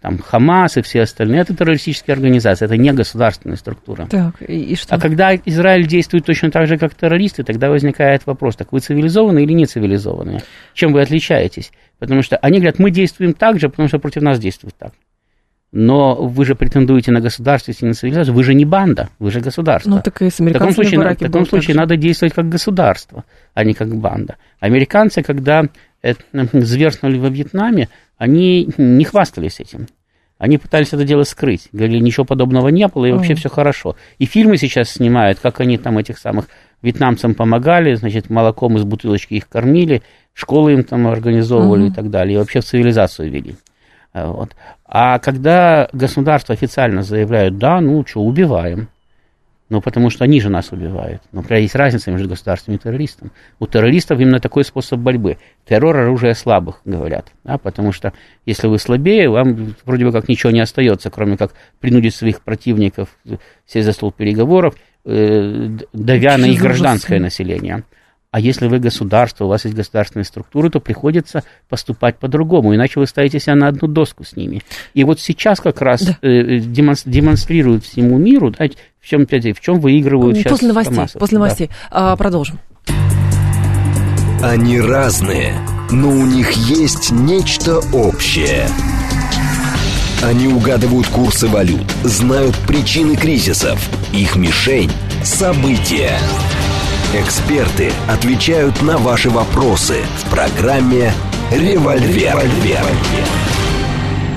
Там 0.00 0.16
Хамас 0.16 0.78
и 0.78 0.82
все 0.82 1.02
остальные, 1.02 1.42
это 1.42 1.54
террористические 1.54 2.14
организации, 2.14 2.64
это 2.64 2.78
не 2.78 2.90
государственная 2.94 3.58
структура. 3.58 4.06
Так, 4.06 4.40
и, 4.48 4.72
и 4.72 4.76
что? 4.76 4.94
А 4.94 4.98
когда 4.98 5.36
Израиль 5.36 5.86
действует 5.86 6.24
точно 6.24 6.50
так 6.50 6.66
же, 6.66 6.78
как 6.78 6.94
террористы, 6.94 7.44
тогда 7.44 7.68
возникает 7.68 8.24
вопрос, 8.24 8.56
так 8.56 8.72
вы 8.72 8.80
цивилизованные 8.80 9.44
или 9.44 9.52
не 9.52 9.66
цивилизованные? 9.66 10.40
Чем 10.72 10.94
вы 10.94 11.02
отличаетесь? 11.02 11.70
Потому 11.98 12.22
что 12.22 12.38
они 12.38 12.60
говорят, 12.60 12.78
мы 12.78 12.90
действуем 12.90 13.34
так 13.34 13.60
же, 13.60 13.68
потому 13.68 13.88
что 13.88 13.98
против 13.98 14.22
нас 14.22 14.38
действуют 14.38 14.74
так 14.78 14.94
но 15.72 16.14
вы 16.14 16.44
же 16.44 16.54
претендуете 16.54 17.12
на 17.12 17.20
государственность 17.20 17.82
и 17.82 17.86
на 17.86 17.94
цивилизацию, 17.94 18.34
вы 18.34 18.44
же 18.44 18.52
не 18.52 18.66
банда, 18.66 19.08
вы 19.18 19.30
же 19.30 19.40
государство. 19.40 19.90
Ну, 19.90 20.02
так 20.02 20.20
и 20.20 20.28
с 20.28 20.38
в 20.38 20.52
таком 20.52 20.72
случае, 20.72 21.00
в 21.00 21.16
таком 21.16 21.46
случае 21.46 21.76
надо 21.76 21.96
действовать 21.96 22.34
как 22.34 22.48
государство, 22.50 23.24
а 23.54 23.64
не 23.64 23.72
как 23.72 23.96
банда. 23.96 24.36
Американцы, 24.60 25.22
когда 25.22 25.64
это, 26.02 26.22
зверстнули 26.52 27.18
во 27.18 27.30
Вьетнаме, 27.30 27.88
они 28.18 28.68
не 28.76 29.04
хвастались 29.04 29.60
этим. 29.60 29.86
Они 30.36 30.58
пытались 30.58 30.92
это 30.92 31.04
дело 31.04 31.22
скрыть. 31.22 31.68
Говорили, 31.72 32.00
ничего 32.00 32.24
подобного 32.24 32.68
не 32.68 32.86
было, 32.88 33.06
и 33.06 33.12
вообще 33.12 33.34
mm. 33.34 33.36
все 33.36 33.48
хорошо. 33.48 33.96
И 34.18 34.26
фильмы 34.26 34.56
сейчас 34.56 34.90
снимают, 34.90 35.38
как 35.38 35.60
они 35.60 35.78
там 35.78 35.98
этих 35.98 36.18
самых 36.18 36.48
вьетнамцам 36.82 37.34
помогали, 37.34 37.94
значит, 37.94 38.28
молоком 38.28 38.76
из 38.76 38.82
бутылочки 38.82 39.34
их 39.34 39.48
кормили, 39.48 40.02
школы 40.34 40.72
им 40.72 40.82
там 40.82 41.06
организовывали 41.06 41.84
mm-hmm. 41.84 41.92
и 41.92 41.94
так 41.94 42.10
далее, 42.10 42.34
и 42.34 42.38
вообще 42.38 42.60
в 42.60 42.64
цивилизацию 42.64 43.30
вели. 43.30 43.54
Вот. 44.14 44.54
А 44.84 45.18
когда 45.18 45.88
государства 45.92 46.54
официально 46.54 47.02
заявляют, 47.02 47.58
да, 47.58 47.80
ну 47.80 48.04
что, 48.06 48.20
убиваем, 48.20 48.88
ну, 49.72 49.80
потому 49.80 50.10
что 50.10 50.24
они 50.24 50.38
же 50.38 50.50
нас 50.50 50.70
убивают. 50.70 51.22
Но 51.32 51.42
есть 51.48 51.74
разница 51.74 52.10
между 52.10 52.28
государством 52.28 52.74
и 52.74 52.78
террористом. 52.78 53.30
У 53.58 53.66
террористов 53.66 54.20
именно 54.20 54.38
такой 54.38 54.64
способ 54.64 55.00
борьбы. 55.00 55.38
Террор– 55.66 55.96
оружие 55.98 56.34
слабых, 56.34 56.82
говорят. 56.84 57.32
Да, 57.42 57.56
потому 57.56 57.90
что 57.90 58.12
если 58.44 58.66
вы 58.66 58.78
слабее, 58.78 59.30
вам 59.30 59.74
вроде 59.86 60.04
бы 60.04 60.12
как 60.12 60.28
ничего 60.28 60.52
не 60.52 60.60
остается, 60.60 61.08
кроме 61.08 61.38
как 61.38 61.54
принудить 61.80 62.14
своих 62.14 62.42
противников 62.42 63.16
сесть 63.64 63.86
за 63.86 63.92
стол 63.92 64.12
переговоров, 64.12 64.74
э, 65.06 65.70
давя 65.94 66.36
на 66.36 66.44
их 66.44 66.60
гражданское 66.60 67.18
население. 67.18 67.84
А 68.32 68.40
если 68.40 68.66
вы 68.66 68.78
государство, 68.78 69.44
у 69.44 69.48
вас 69.48 69.66
есть 69.66 69.76
государственные 69.76 70.24
структуры, 70.24 70.70
то 70.70 70.80
приходится 70.80 71.44
поступать 71.68 72.16
по-другому, 72.16 72.74
иначе 72.74 72.98
вы 72.98 73.06
ставите 73.06 73.38
себя 73.38 73.54
на 73.54 73.68
одну 73.68 73.86
доску 73.86 74.24
с 74.24 74.36
ними. 74.36 74.62
И 74.94 75.04
вот 75.04 75.20
сейчас 75.20 75.60
как 75.60 75.82
раз 75.82 76.02
да. 76.02 76.16
э, 76.22 76.58
демонстрируют 76.58 77.84
всему 77.84 78.16
миру, 78.16 78.50
да, 78.50 78.68
в 79.00 79.06
чем, 79.06 79.26
в 79.26 79.60
чем 79.60 79.80
выигрывают 79.80 80.36
после 80.36 80.50
сейчас 80.50 80.62
новостей, 80.62 80.94
Хамасов. 80.94 81.20
После 81.20 81.38
новостей. 81.38 81.70
Да. 81.90 82.12
А, 82.12 82.16
продолжим. 82.16 82.58
Они 84.42 84.80
разные, 84.80 85.54
но 85.90 86.08
у 86.08 86.24
них 86.24 86.52
есть 86.52 87.12
нечто 87.12 87.80
общее. 87.92 88.66
Они 90.22 90.48
угадывают 90.48 91.06
курсы 91.08 91.48
валют, 91.48 91.84
знают 92.02 92.56
причины 92.66 93.14
кризисов. 93.14 93.78
Их 94.14 94.36
мишень– 94.36 94.90
события. 95.22 96.16
Эксперты 97.14 97.90
отвечают 98.08 98.80
на 98.80 98.96
ваши 98.96 99.28
вопросы 99.28 99.96
в 100.16 100.30
программе 100.30 101.12
«Револьвер». 101.50 102.38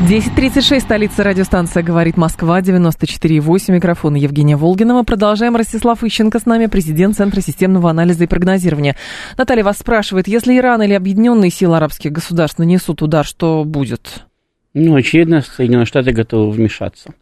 10.36, 0.09 0.81
столица 0.81 1.23
радиостанция 1.23 1.83
«Говорит 1.83 2.17
Москва», 2.17 2.59
94.8, 2.59 3.71
микрофон 3.71 4.15
Евгения 4.15 4.57
Волгина. 4.57 4.93
Мы 4.93 5.05
продолжаем. 5.05 5.55
Ростислав 5.55 6.03
Ищенко 6.03 6.37
с 6.37 6.45
нами, 6.45 6.65
президент 6.65 7.15
Центра 7.15 7.39
системного 7.39 7.89
анализа 7.89 8.25
и 8.25 8.27
прогнозирования. 8.27 8.97
Наталья 9.37 9.63
вас 9.63 9.77
спрашивает, 9.77 10.27
если 10.27 10.57
Иран 10.57 10.81
или 10.81 10.91
объединенные 10.91 11.51
силы 11.51 11.77
арабских 11.77 12.11
государств 12.11 12.59
нанесут 12.59 13.01
удар, 13.01 13.25
что 13.25 13.63
будет? 13.63 14.25
Ну, 14.73 14.95
очевидно, 14.95 15.41
Соединенные 15.41 15.85
Штаты 15.85 16.11
готовы 16.11 16.51
вмешаться 16.51 17.13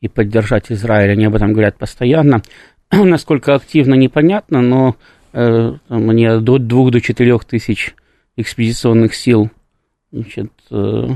и 0.00 0.08
поддержать 0.08 0.72
Израиль. 0.72 1.12
Они 1.12 1.26
об 1.26 1.36
этом 1.36 1.52
говорят 1.52 1.78
постоянно. 1.78 2.42
насколько 3.04 3.54
активно, 3.54 3.94
непонятно, 3.94 4.60
но 4.60 4.96
э, 5.32 5.72
они 5.88 6.24
от 6.26 6.44
двух 6.44 6.90
до 6.90 7.00
четырех 7.00 7.44
тысяч 7.44 7.94
экспедиционных 8.36 9.14
сил 9.14 9.50
значит, 10.10 10.50
э, 10.70 11.06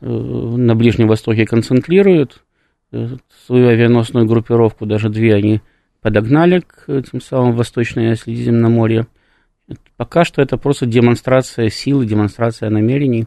э, 0.00 0.06
на 0.06 0.74
Ближнем 0.76 1.08
Востоке 1.08 1.44
концентрируют. 1.44 2.42
свою 3.46 3.68
авианосную 3.68 4.26
группировку, 4.26 4.86
даже 4.86 5.08
две 5.08 5.34
они 5.34 5.60
подогнали 6.00 6.60
к 6.60 6.88
этим 6.88 7.20
самым 7.20 7.56
Восточное 7.56 8.14
Средиземноморье. 8.14 9.08
Пока 9.96 10.24
что 10.24 10.40
это 10.40 10.56
просто 10.56 10.86
демонстрация 10.86 11.68
силы, 11.68 12.06
демонстрация 12.06 12.70
намерений 12.70 13.26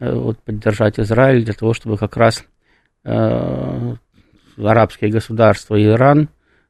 вот, 0.00 0.38
поддержать 0.40 0.98
Израиль 0.98 1.44
для 1.44 1.54
того, 1.54 1.72
чтобы 1.72 1.96
как 1.96 2.16
раз 2.16 2.44
э, 3.04 3.94
арабские 4.58 5.12
государства 5.12 5.76
и 5.76 5.84
Иран 5.84 6.28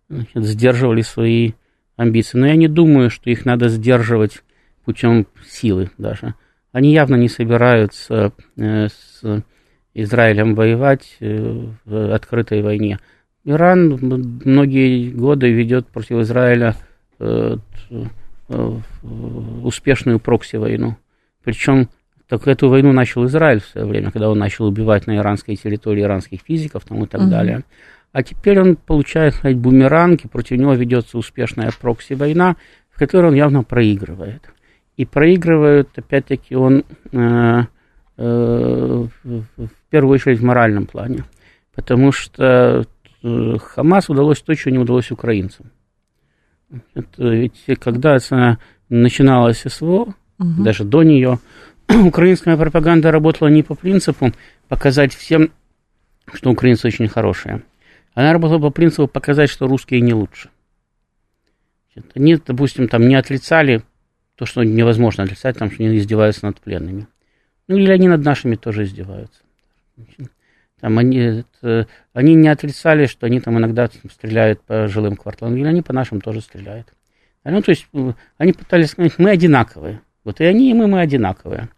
значит, 0.09 0.45
сдерживали 0.45 1.03
свои 1.03 1.53
амбиции. 1.97 2.39
Но 2.39 2.47
я 2.47 2.57
не 2.57 2.69
думаю, 2.69 3.11
что 3.11 3.31
их 3.31 3.45
надо 3.45 3.69
сдерживать 3.69 4.43
путем 4.85 5.27
силы 5.47 5.91
даже. 5.99 6.35
Они 6.73 6.93
явно 6.93 7.17
не 7.17 7.29
собираются 7.29 8.33
э, 8.57 8.89
с 8.89 9.43
Израилем 9.95 10.55
воевать 10.55 11.17
э, 11.21 11.67
в 11.85 12.15
открытой 12.15 12.63
войне. 12.63 12.99
Иран 13.45 13.99
многие 14.45 15.11
годы 15.11 15.51
ведет 15.51 15.87
против 15.87 16.19
Израиля 16.19 16.77
э, 17.19 17.57
успешную 19.63 20.21
прокси-войну. 20.21 20.97
Причем 21.43 21.89
так 22.29 22.47
эту 22.49 22.69
войну 22.69 22.93
начал 22.93 23.25
Израиль 23.27 23.61
в 23.61 23.67
свое 23.67 23.87
время, 23.87 24.11
когда 24.11 24.29
он 24.29 24.39
начал 24.39 24.67
убивать 24.67 25.07
на 25.07 25.17
иранской 25.17 25.57
территории 25.57 26.03
иранских 26.03 26.41
физиков 26.41 26.85
там, 26.85 27.05
и 27.05 27.07
так 27.07 27.23
угу. 27.23 27.31
далее. 27.31 27.63
А 28.13 28.23
теперь 28.23 28.61
он 28.61 28.77
получает, 28.77 29.35
сказать, 29.35 29.59
бумеранги, 29.59 30.27
против 30.27 30.59
него 30.59 30.75
ведется 30.75 31.19
успешная 31.19 31.71
прокси-война, 31.79 32.57
в 32.91 32.99
которой 32.99 33.27
он 33.27 33.35
явно 33.35 33.63
проигрывает. 33.63 34.43
И 34.97 35.05
проигрывает, 35.05 35.91
опять-таки, 35.97 36.57
он 36.57 36.85
э, 37.13 37.63
э, 38.17 39.07
в 39.23 39.71
первую 39.91 40.15
очередь 40.15 40.41
в 40.41 40.45
моральном 40.45 40.87
плане. 40.87 41.25
Потому 41.75 42.11
что 42.13 42.87
э, 43.23 43.57
Хамас 43.59 44.09
удалось 44.09 44.41
то, 44.41 44.55
что 44.55 44.71
не 44.71 44.79
удалось 44.79 45.11
украинцам. 45.11 45.71
Это 46.95 47.29
ведь 47.29 47.65
когда 47.79 48.17
начиналось 48.89 49.63
СВО, 49.67 50.15
угу. 50.39 50.63
даже 50.63 50.85
до 50.85 51.03
нее, 51.03 51.39
украинская 51.89 52.57
пропаганда 52.57 53.11
работала 53.11 53.49
не 53.49 53.63
по 53.63 53.75
принципу 53.75 54.33
показать 54.69 55.15
всем, 55.15 55.51
что 56.33 56.51
украинцы 56.51 56.89
очень 56.89 57.09
хорошие. 57.09 57.63
Она 58.17 58.33
работала 58.33 58.59
по 58.59 58.71
принципу 58.71 59.07
показать, 59.09 59.51
что 59.51 59.69
русские 59.69 60.01
не 60.01 60.15
лучше. 60.15 60.49
Они, 62.15 62.37
допустим, 62.37 62.89
там 62.89 63.07
не 63.09 63.15
отрицали 63.15 63.83
то, 64.37 64.47
что 64.47 64.65
невозможно 64.65 65.25
отрицать, 65.25 65.59
там, 65.59 65.71
что 65.71 65.85
они 65.85 65.99
издеваются 65.99 66.47
над 66.47 66.59
пленными. 66.59 67.09
Ну, 67.69 67.77
или 67.77 67.91
они 67.91 68.09
над 68.09 68.25
нашими 68.25 68.57
тоже 68.57 68.85
издеваются. 68.85 69.43
Там 70.81 70.97
они, 70.99 71.19
это, 71.19 71.89
они 72.15 72.35
не 72.35 72.49
отрицали, 72.49 73.05
что 73.05 73.27
они 73.27 73.39
там 73.39 73.59
иногда 73.59 73.91
стреляют 74.11 74.63
по 74.63 74.89
жилым 74.89 75.17
кварталам, 75.17 75.55
или 75.55 75.67
они 75.67 75.83
по 75.83 75.93
нашим 75.93 76.23
тоже 76.23 76.41
стреляют. 76.41 76.95
Ну, 77.45 77.61
то 77.61 77.71
есть 77.71 77.87
они 78.39 78.55
пытались 78.55 78.93
сказать, 78.93 79.19
мы 79.19 79.29
одинаковые. 79.29 80.01
Вот 80.25 80.41
и 80.41 80.45
они, 80.45 80.71
и 80.71 80.75
мы, 80.75 80.87
мы 80.87 81.01
одинаковые. 81.01 81.69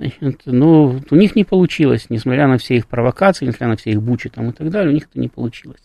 Значит, 0.00 0.42
ну, 0.46 0.98
у 1.10 1.14
них 1.14 1.36
не 1.36 1.44
получилось, 1.44 2.06
несмотря 2.08 2.48
на 2.48 2.56
все 2.56 2.76
их 2.76 2.86
провокации, 2.86 3.44
несмотря 3.44 3.68
на 3.68 3.76
все 3.76 3.90
их 3.90 4.02
бучи 4.02 4.30
там 4.30 4.48
и 4.48 4.52
так 4.52 4.70
далее, 4.70 4.92
у 4.92 4.94
них 4.94 5.04
это 5.10 5.20
не 5.20 5.28
получилось. 5.28 5.82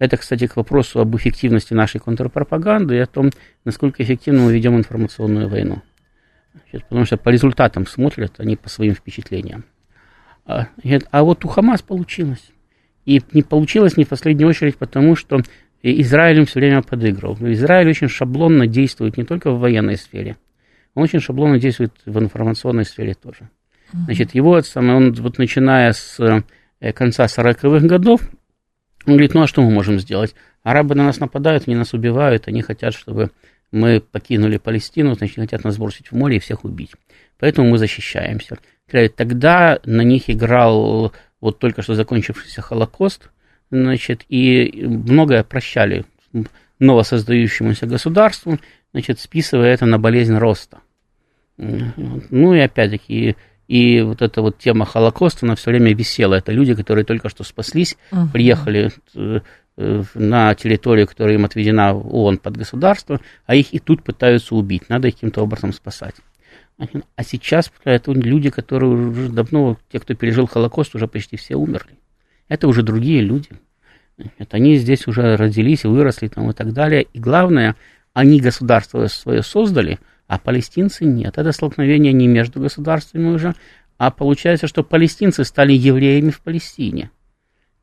Это, 0.00 0.16
кстати, 0.16 0.48
к 0.48 0.56
вопросу 0.56 0.98
об 0.98 1.16
эффективности 1.16 1.72
нашей 1.72 2.00
контрпропаганды 2.00 2.96
и 2.96 2.98
о 2.98 3.06
том, 3.06 3.30
насколько 3.64 4.02
эффективно 4.02 4.42
мы 4.42 4.52
ведем 4.52 4.76
информационную 4.76 5.48
войну. 5.48 5.82
Значит, 6.52 6.88
потому 6.88 7.04
что 7.04 7.16
по 7.16 7.28
результатам 7.28 7.86
смотрят, 7.86 8.34
они 8.38 8.56
по 8.56 8.68
своим 8.68 8.94
впечатлениям. 8.94 9.64
А, 10.44 10.66
а 11.12 11.22
вот 11.22 11.44
у 11.44 11.48
Хамас 11.48 11.80
получилось. 11.80 12.50
И 13.04 13.22
не 13.32 13.42
получилось 13.42 13.96
не 13.96 14.02
в 14.02 14.08
последнюю 14.08 14.48
очередь 14.48 14.76
потому, 14.76 15.14
что 15.14 15.42
Израиль 15.82 16.40
им 16.40 16.46
все 16.46 16.58
время 16.58 16.82
подыгрывал. 16.82 17.36
Израиль 17.52 17.88
очень 17.88 18.08
шаблонно 18.08 18.66
действует 18.66 19.16
не 19.16 19.22
только 19.22 19.52
в 19.52 19.60
военной 19.60 19.96
сфере– 19.96 20.36
он 20.94 21.04
очень 21.04 21.20
шаблонно 21.20 21.58
действует 21.58 21.92
в 22.04 22.18
информационной 22.18 22.84
сфере 22.84 23.14
тоже. 23.14 23.50
Значит, 23.92 24.34
его 24.34 24.60
самое, 24.62 24.96
он 24.96 25.12
вот 25.14 25.38
начиная 25.38 25.92
с 25.92 26.18
э, 26.80 26.92
конца 26.92 27.24
40-х 27.24 27.86
годов, 27.86 28.20
он 29.06 29.14
говорит, 29.14 29.34
ну 29.34 29.42
а 29.42 29.46
что 29.46 29.62
мы 29.62 29.70
можем 29.70 29.98
сделать? 29.98 30.34
Арабы 30.62 30.94
на 30.94 31.04
нас 31.04 31.18
нападают, 31.18 31.64
они 31.66 31.76
нас 31.76 31.94
убивают, 31.94 32.48
они 32.48 32.60
хотят, 32.60 32.94
чтобы 32.94 33.30
мы 33.72 34.00
покинули 34.00 34.58
Палестину, 34.58 35.14
значит, 35.14 35.36
хотят 35.36 35.64
нас 35.64 35.78
бросить 35.78 36.10
в 36.10 36.16
море 36.16 36.36
и 36.36 36.40
всех 36.40 36.64
убить. 36.64 36.92
Поэтому 37.38 37.70
мы 37.70 37.78
защищаемся. 37.78 38.58
Тогда 39.16 39.78
на 39.84 40.02
них 40.02 40.28
играл 40.28 41.12
вот 41.40 41.58
только 41.58 41.82
что 41.82 41.94
закончившийся 41.94 42.62
Холокост, 42.62 43.30
значит, 43.70 44.24
и 44.28 44.84
многое 44.86 45.44
прощали 45.44 46.04
новосоздающемуся 46.78 47.86
государству, 47.86 48.58
значит, 48.92 49.20
списывая 49.20 49.74
это 49.74 49.86
на 49.86 49.98
болезнь 49.98 50.36
роста. 50.36 50.78
Ну 51.56 52.54
и 52.54 52.60
опять-таки, 52.60 53.36
и 53.66 54.00
вот 54.00 54.22
эта 54.22 54.42
вот 54.42 54.58
тема 54.58 54.86
Холокоста, 54.86 55.44
она 55.44 55.56
все 55.56 55.70
время 55.70 55.92
висела. 55.94 56.34
Это 56.36 56.52
люди, 56.52 56.74
которые 56.74 57.04
только 57.04 57.28
что 57.28 57.44
спаслись, 57.44 57.96
uh-huh. 58.12 58.30
приехали 58.32 58.90
э, 59.14 59.40
на 60.14 60.54
территорию, 60.54 61.06
которая 61.06 61.34
им 61.34 61.44
отведена 61.44 61.94
ООН 61.94 62.38
под 62.38 62.56
государство, 62.56 63.20
а 63.46 63.54
их 63.54 63.74
и 63.74 63.78
тут 63.78 64.02
пытаются 64.04 64.54
убить. 64.54 64.88
Надо 64.88 65.08
их 65.08 65.14
каким-то 65.14 65.42
образом 65.42 65.72
спасать. 65.72 66.14
А 67.16 67.24
сейчас 67.24 67.72
это 67.84 68.12
люди, 68.12 68.50
которые 68.50 68.92
уже 68.92 69.28
давно, 69.28 69.76
те, 69.90 69.98
кто 69.98 70.14
пережил 70.14 70.46
Холокост, 70.46 70.94
уже 70.94 71.08
почти 71.08 71.36
все 71.36 71.56
умерли. 71.56 71.98
Это 72.48 72.68
уже 72.68 72.82
другие 72.82 73.20
люди. 73.20 73.50
Это 74.38 74.56
они 74.56 74.76
здесь 74.76 75.06
уже 75.06 75.36
родились, 75.36 75.84
выросли 75.84 76.28
там 76.28 76.50
и 76.50 76.52
так 76.52 76.72
далее. 76.72 77.06
И 77.12 77.18
главное, 77.18 77.76
они 78.18 78.40
государство 78.40 79.06
свое 79.06 79.44
создали, 79.44 80.00
а 80.26 80.40
палестинцы 80.40 81.04
нет. 81.04 81.38
Это 81.38 81.52
столкновение 81.52 82.12
не 82.12 82.26
между 82.26 82.58
государствами 82.58 83.28
уже, 83.28 83.54
а 83.96 84.10
получается, 84.10 84.66
что 84.66 84.82
палестинцы 84.82 85.44
стали 85.44 85.72
евреями 85.72 86.30
в 86.30 86.40
Палестине. 86.40 87.12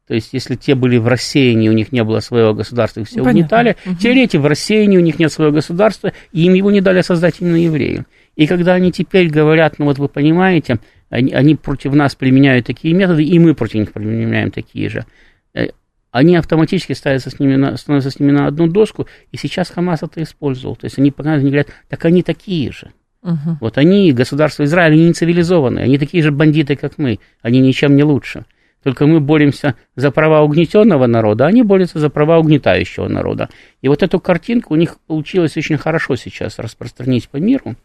То 0.06 0.14
есть, 0.14 0.34
если 0.34 0.56
те 0.56 0.76
были 0.76 0.98
в 0.98 1.08
рассеянии, 1.08 1.70
у 1.70 1.72
них 1.72 1.94
не 1.94 2.04
было 2.04 2.20
своего 2.20 2.54
государства, 2.54 3.00
их 3.00 3.08
все 3.08 3.24
Понятно. 3.24 3.40
угнетали, 3.40 3.78
угу. 3.86 3.96
теперь 3.96 4.20
эти 4.20 4.36
в 4.36 4.46
рассеянии, 4.46 4.98
у 4.98 5.02
них 5.02 5.20
нет 5.20 5.32
своего 5.32 5.54
государства, 5.54 6.12
и 6.34 6.44
им 6.44 6.54
его 6.54 6.70
не 6.70 6.82
дали 6.82 7.00
создать 7.00 7.36
именно 7.40 7.56
евреи. 7.56 8.04
И 8.36 8.46
когда 8.46 8.74
они 8.74 8.92
теперь 8.92 9.30
говорят, 9.30 9.80
ну 9.80 9.86
вот 9.86 10.00
вы 10.00 10.10
понимаете, 10.10 10.80
они, 11.10 11.32
они 11.32 11.56
против 11.56 11.94
нас 11.94 12.14
применяют 12.14 12.68
такие 12.68 12.94
методы, 12.94 13.24
и 13.24 13.40
мы 13.40 13.56
против 13.56 13.76
них 13.76 13.94
применяем 13.94 14.52
такие 14.52 14.90
же, 14.90 15.06
э, 15.54 15.70
они 16.16 16.38
автоматически 16.38 16.94
ставятся 16.94 17.30
с 17.30 17.42
ними 17.42 17.58
на, 17.58 17.76
становятся 17.76 18.10
с 18.10 18.22
ними 18.22 18.32
на 18.32 18.48
одну 18.48 18.68
доску, 18.68 19.06
и 19.34 19.38
сейчас 19.38 19.70
Хамас 19.70 20.02
это 20.02 20.24
использовал. 20.24 20.78
То 20.78 20.86
есть 20.86 20.98
они 20.98 21.12
показывают, 21.12 21.42
они 21.42 21.50
говорят, 21.52 21.68
так 21.90 22.06
они 22.06 22.24
такие 22.24 22.72
же. 22.72 22.94
Uh-huh. 23.22 23.58
Вот 23.60 23.78
они, 23.78 24.14
государство 24.14 24.64
Израиль, 24.64 24.94
они 24.94 25.08
не 25.08 25.14
цивилизованные, 25.14 25.84
они 25.84 25.98
такие 25.98 26.24
же 26.24 26.32
бандиты, 26.32 26.78
как 26.78 26.98
мы, 26.98 27.20
они 27.42 27.60
ничем 27.60 27.98
не 27.98 28.04
лучше. 28.06 28.46
Только 28.82 29.08
мы 29.08 29.20
боремся 29.20 29.76
за 29.98 30.10
права 30.10 30.42
угнетенного 30.42 31.06
народа, 31.06 31.46
а 31.46 31.48
они 31.50 31.64
борются 31.64 32.00
за 32.00 32.10
права 32.10 32.40
угнетающего 32.40 33.10
народа. 33.10 33.50
И 33.82 33.90
вот 33.90 34.02
эту 34.02 34.22
картинку 34.22 34.74
у 34.74 34.78
них 34.78 34.98
получилось 35.08 35.58
очень 35.58 35.78
хорошо 35.78 36.16
сейчас 36.16 36.60
распространить 36.60 37.28
по 37.28 37.38
миру. 37.38 37.76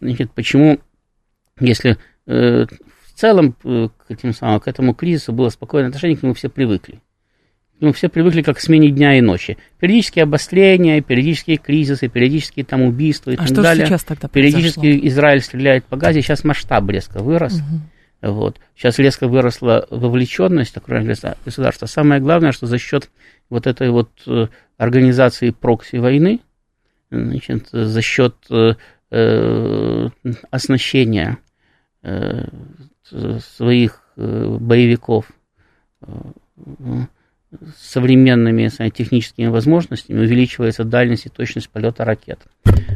Значит, 0.00 0.30
почему, 0.30 0.78
если 1.58 1.96
э, 2.28 2.66
в 2.66 3.18
целом 3.18 3.56
э, 3.64 3.88
к, 4.06 4.12
этим 4.12 4.32
самым, 4.32 4.60
к 4.60 4.68
этому 4.68 4.94
кризису 4.94 5.32
было 5.32 5.48
спокойное 5.48 5.88
отношение, 5.88 6.16
к 6.16 6.22
нему 6.22 6.34
все 6.34 6.48
привыкли 6.48 7.00
ну, 7.80 7.92
все 7.92 8.08
привыкли 8.08 8.42
как 8.42 8.58
к 8.58 8.60
смене 8.60 8.90
дня 8.90 9.16
и 9.16 9.20
ночи. 9.20 9.56
Периодические 9.78 10.24
обострения, 10.24 11.00
периодические 11.00 11.56
кризисы, 11.56 12.08
периодические 12.08 12.64
там 12.64 12.82
убийства 12.82 13.30
и 13.30 13.34
а 13.34 13.38
так 13.38 13.46
что 13.46 13.62
далее. 13.62 13.86
сейчас 13.86 14.04
тогда 14.04 14.28
Периодически 14.28 14.80
произошло? 14.80 15.08
Израиль 15.08 15.40
стреляет 15.40 15.84
по 15.86 15.96
газе, 15.96 16.20
сейчас 16.20 16.44
масштаб 16.44 16.88
резко 16.90 17.22
вырос. 17.22 17.54
Угу. 17.54 18.32
Вот. 18.32 18.60
Сейчас 18.76 18.98
резко 18.98 19.28
выросла 19.28 19.86
вовлеченность 19.90 20.74
такое 20.74 21.02
государства. 21.44 21.86
Самое 21.86 22.20
главное, 22.20 22.52
что 22.52 22.66
за 22.66 22.76
счет 22.78 23.10
вот 23.48 23.66
этой 23.66 23.90
вот 23.90 24.10
э, 24.26 24.48
организации 24.76 25.50
прокси 25.50 25.96
войны, 25.96 26.40
значит, 27.10 27.68
за 27.72 28.02
счет 28.02 28.36
э, 28.50 28.74
э, 29.10 30.08
оснащения 30.50 31.38
э, 32.02 32.44
своих 33.40 34.02
э, 34.16 34.56
боевиков 34.60 35.30
э, 36.02 36.12
современными 37.76 38.68
техническими 38.90 39.46
возможностями 39.46 40.20
увеличивается 40.20 40.84
дальность 40.84 41.26
и 41.26 41.30
точность 41.30 41.68
полета 41.68 42.04
ракет. 42.04 42.40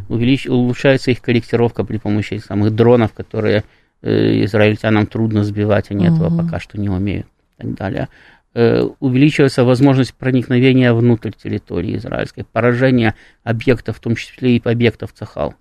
Увелич... 0.09 0.47
Улучшается 0.47 1.11
их 1.11 1.21
корректировка 1.21 1.85
при 1.85 1.99
помощи 1.99 2.35
этих 2.35 2.45
самых 2.45 2.75
дронов, 2.75 3.13
которые 3.13 3.65
э, 4.03 4.45
израильтянам 4.45 5.07
трудно 5.07 5.45
сбивать, 5.45 5.91
они 5.91 6.09
угу. 6.09 6.17
этого 6.17 6.43
пока 6.43 6.61
что 6.61 6.79
не 6.79 6.89
умеют 6.89 7.27
и 7.59 7.63
так 7.63 7.75
далее. 7.75 8.09
Э, 8.55 8.83
увеличивается 9.01 9.65
возможность 9.65 10.15
проникновения 10.15 10.93
внутрь 10.93 11.33
территории 11.33 11.97
израильской, 11.97 12.45
поражения 12.45 13.17
объектов, 13.43 13.97
в 13.97 14.01
том 14.01 14.15
числе 14.15 14.57
и 14.57 14.63
объектов 14.65 15.13
Цахал. 15.13 15.55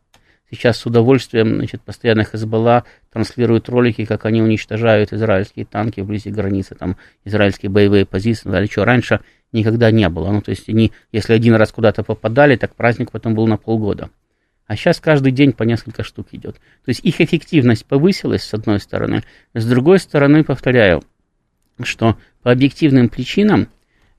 Сейчас 0.53 0.77
с 0.77 0.85
удовольствием, 0.85 1.55
значит, 1.55 1.81
постоянно 1.81 2.23
Хезбалла 2.23 2.83
транслирует 3.11 3.69
ролики, 3.69 4.05
как 4.05 4.25
они 4.25 4.41
уничтожают 4.41 5.13
израильские 5.13 5.65
танки 5.65 6.01
вблизи 6.01 6.29
границы, 6.29 6.75
там, 6.75 6.97
израильские 7.25 7.69
боевые 7.69 8.05
позиции, 8.05 8.49
да, 8.49 8.65
что 8.65 8.85
раньше 8.85 9.21
никогда 9.51 9.91
не 9.91 10.07
было. 10.09 10.31
Ну, 10.31 10.41
то 10.41 10.51
есть 10.51 10.67
они, 10.69 10.91
если 11.11 11.33
один 11.33 11.55
раз 11.55 11.71
куда-то 11.71 12.03
попадали, 12.03 12.55
так 12.55 12.75
праздник 12.75 13.11
потом 13.11 13.35
был 13.35 13.47
на 13.47 13.57
полгода. 13.57 14.09
А 14.65 14.75
сейчас 14.75 14.99
каждый 14.99 15.31
день 15.31 15.53
по 15.53 15.63
несколько 15.63 16.03
штук 16.03 16.27
идет. 16.31 16.55
То 16.55 16.89
есть 16.89 17.01
их 17.03 17.19
эффективность 17.21 17.85
повысилась, 17.85 18.43
с 18.43 18.53
одной 18.53 18.79
стороны. 18.79 19.23
С 19.53 19.65
другой 19.65 19.99
стороны, 19.99 20.43
повторяю, 20.43 21.03
что 21.81 22.17
по 22.41 22.51
объективным 22.51 23.09
причинам 23.09 23.67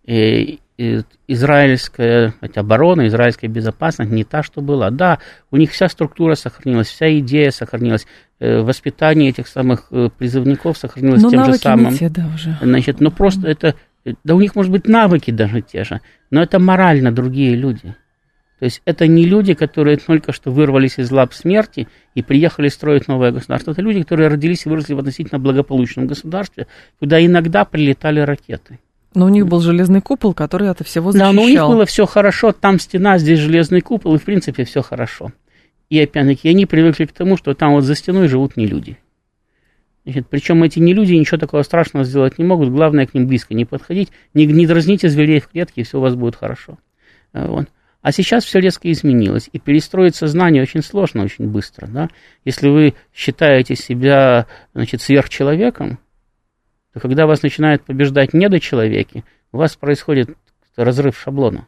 э, 0.07 0.59
израильская 0.77 2.35
оборона, 2.57 3.07
израильская 3.07 3.47
безопасность 3.47 4.11
не 4.11 4.25
та, 4.25 4.43
что 4.43 4.61
была. 4.61 4.91
Да, 4.91 5.21
у 5.51 5.57
них 5.57 5.71
вся 5.71 5.89
структура 5.89 6.35
сохранилась, 6.35 6.89
вся 6.89 7.17
идея 7.19 7.51
сохранилась, 7.51 8.07
э, 8.41 8.61
воспитание 8.61 9.31
этих 9.31 9.47
самых 9.47 9.87
э, 9.93 10.09
призывников 10.17 10.77
сохранилось 10.77 11.23
но 11.23 11.31
тем 11.31 11.45
же 11.45 11.55
самым. 11.55 11.97
те, 11.97 12.09
да, 12.09 12.27
уже. 12.35 12.57
Значит, 12.61 13.01
ну 13.01 13.13
просто 13.13 13.49
это, 13.49 13.77
да 14.25 14.35
у 14.35 14.41
них 14.41 14.57
может 14.57 14.73
быть 14.73 14.89
навыки 14.89 15.31
даже 15.31 15.63
те 15.63 15.85
же, 15.85 16.01
но 16.31 16.43
это 16.43 16.59
морально 16.59 17.13
другие 17.13 17.55
люди. 17.55 17.95
То 18.59 18.67
есть 18.67 18.83
это 18.85 19.07
не 19.07 19.27
люди, 19.27 19.55
которые 19.55 19.97
только 19.99 20.33
что 20.33 20.51
вырвались 20.51 20.99
из 20.99 21.11
лап 21.11 21.35
смерти 21.35 21.87
и 22.15 22.23
приехали 22.23 22.69
строить 22.69 23.09
новое 23.09 23.31
государство. 23.31 23.73
Это 23.73 23.83
люди, 23.83 24.03
которые 24.03 24.29
родились 24.29 24.65
и 24.65 24.69
выросли 24.69 24.95
в 24.95 24.99
относительно 24.99 25.39
благополучном 25.39 26.07
государстве, 26.07 26.67
куда 26.99 27.25
иногда 27.25 27.65
прилетали 27.65 28.21
ракеты. 28.21 28.79
Но 29.15 29.27
у 29.27 29.29
них 29.29 29.47
был 29.47 29.61
железный 29.61 30.01
купол, 30.01 30.35
который 30.35 30.69
от 30.69 30.85
всего 30.85 31.13
защищал. 31.13 31.33
Да, 31.33 31.37
но 31.37 31.45
у 31.45 31.49
них 31.49 31.61
было 31.61 31.87
все 31.87 32.05
хорошо, 32.07 32.53
там 32.53 32.79
стена, 32.81 33.19
здесь 33.19 33.39
железный 33.39 33.81
купол, 33.81 34.17
и 34.17 34.19
в 34.19 34.25
принципе 34.25 34.65
все 34.65 34.83
хорошо. 34.83 35.33
И 35.89 36.01
опять-таки 36.01 36.49
они 36.49 36.67
привыкли 36.67 37.05
к 37.05 37.13
тому, 37.13 37.37
что 37.37 37.55
там 37.55 37.75
вот 37.75 37.85
за 37.85 37.95
стеной 37.95 38.29
живут 38.29 38.57
не 38.57 38.67
люди. 38.67 38.99
Значит, 40.05 40.27
причем 40.29 40.63
эти 40.63 40.81
не 40.81 40.93
люди 40.93 41.15
ничего 41.15 41.39
такого 41.39 41.63
страшного 41.63 42.05
сделать 42.05 42.39
не 42.39 42.45
могут, 42.45 42.71
главное 42.71 43.07
к 43.07 43.15
ним 43.15 43.27
близко 43.27 43.55
не 43.55 43.65
подходить, 43.65 44.11
не, 44.35 44.47
не 44.47 44.67
дразните 44.67 45.09
зверей 45.09 45.41
в 45.41 45.49
клетке, 45.49 45.81
и 45.81 45.85
все 45.85 45.99
у 45.99 46.03
вас 46.03 46.15
будет 46.15 46.37
хорошо. 46.37 46.79
А, 47.33 47.47
вот. 47.47 47.69
А 48.03 48.13
сейчас 48.13 48.45
все 48.45 48.59
резко 48.61 48.93
изменилось, 48.93 49.49
и 49.51 49.59
перестроить 49.59 50.15
сознание 50.15 50.63
очень 50.63 50.83
сложно, 50.83 51.23
очень 51.23 51.49
быстро. 51.49 51.87
Да? 51.87 52.11
Если 52.45 52.69
вы 52.69 52.95
считаете 53.15 53.77
себя 53.77 54.47
значит, 54.75 55.01
сверхчеловеком, 55.01 55.99
то 56.95 57.01
когда 57.01 57.27
вас 57.27 57.43
начинают 57.43 57.83
побеждать 57.83 58.33
недочеловеки, 58.33 59.25
у 59.53 59.59
вас 59.59 59.75
происходит 59.77 60.31
разрыв 60.77 61.19
шаблона. 61.19 61.67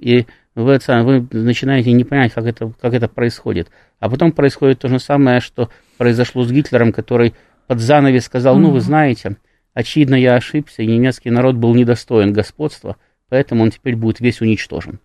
И 0.00 0.26
вы, 0.56 0.78
вы 0.86 1.28
начинаете 1.30 1.92
не 1.92 2.02
понимать, 2.02 2.32
как 2.32 2.44
это, 2.44 2.72
как 2.80 2.92
это 2.92 3.06
происходит. 3.06 3.70
А 4.00 4.10
потом 4.10 4.32
происходит 4.32 4.80
то 4.80 4.88
же 4.88 4.98
самое, 4.98 5.38
что 5.38 5.70
произошло 5.96 6.44
с 6.44 6.50
Гитлером, 6.50 6.92
который 6.92 7.34
под 7.68 7.78
занавес 7.78 8.24
сказал, 8.24 8.58
ну, 8.58 8.72
вы 8.72 8.80
знаете, 8.80 9.36
очевидно, 9.74 10.16
я 10.16 10.34
ошибся, 10.34 10.82
и 10.82 10.86
немецкий 10.86 11.30
народ 11.30 11.54
был 11.54 11.72
недостоин 11.74 12.32
господства, 12.32 12.96
поэтому 13.28 13.62
он 13.62 13.70
теперь 13.70 13.94
будет 13.94 14.18
весь 14.18 14.40
уничтожен. 14.40 14.98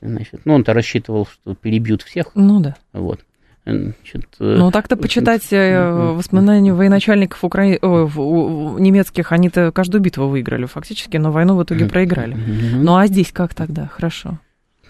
Значит, 0.00 0.42
ну, 0.44 0.54
он-то 0.54 0.72
рассчитывал, 0.72 1.26
что 1.26 1.54
перебьют 1.56 2.02
всех. 2.02 2.30
Ну 2.34 2.60
да. 2.60 2.76
Вот. 2.92 3.20
Значит, 3.68 4.26
э, 4.40 4.56
ну, 4.56 4.70
так-то 4.70 4.96
почитать 4.96 5.52
э, 5.52 5.90
воспоминания 6.14 6.72
военачальников 6.72 7.44
укра... 7.44 7.64
немецких, 7.64 9.32
они-то 9.32 9.72
каждую 9.72 10.00
битву 10.00 10.26
выиграли 10.28 10.66
фактически, 10.66 11.16
но 11.16 11.30
войну 11.30 11.56
в 11.56 11.62
итоге 11.62 11.86
проиграли. 11.86 12.34
Ну, 12.34 12.96
а 12.96 13.06
здесь 13.06 13.32
как 13.32 13.54
тогда? 13.54 13.86
Хорошо. 13.86 14.38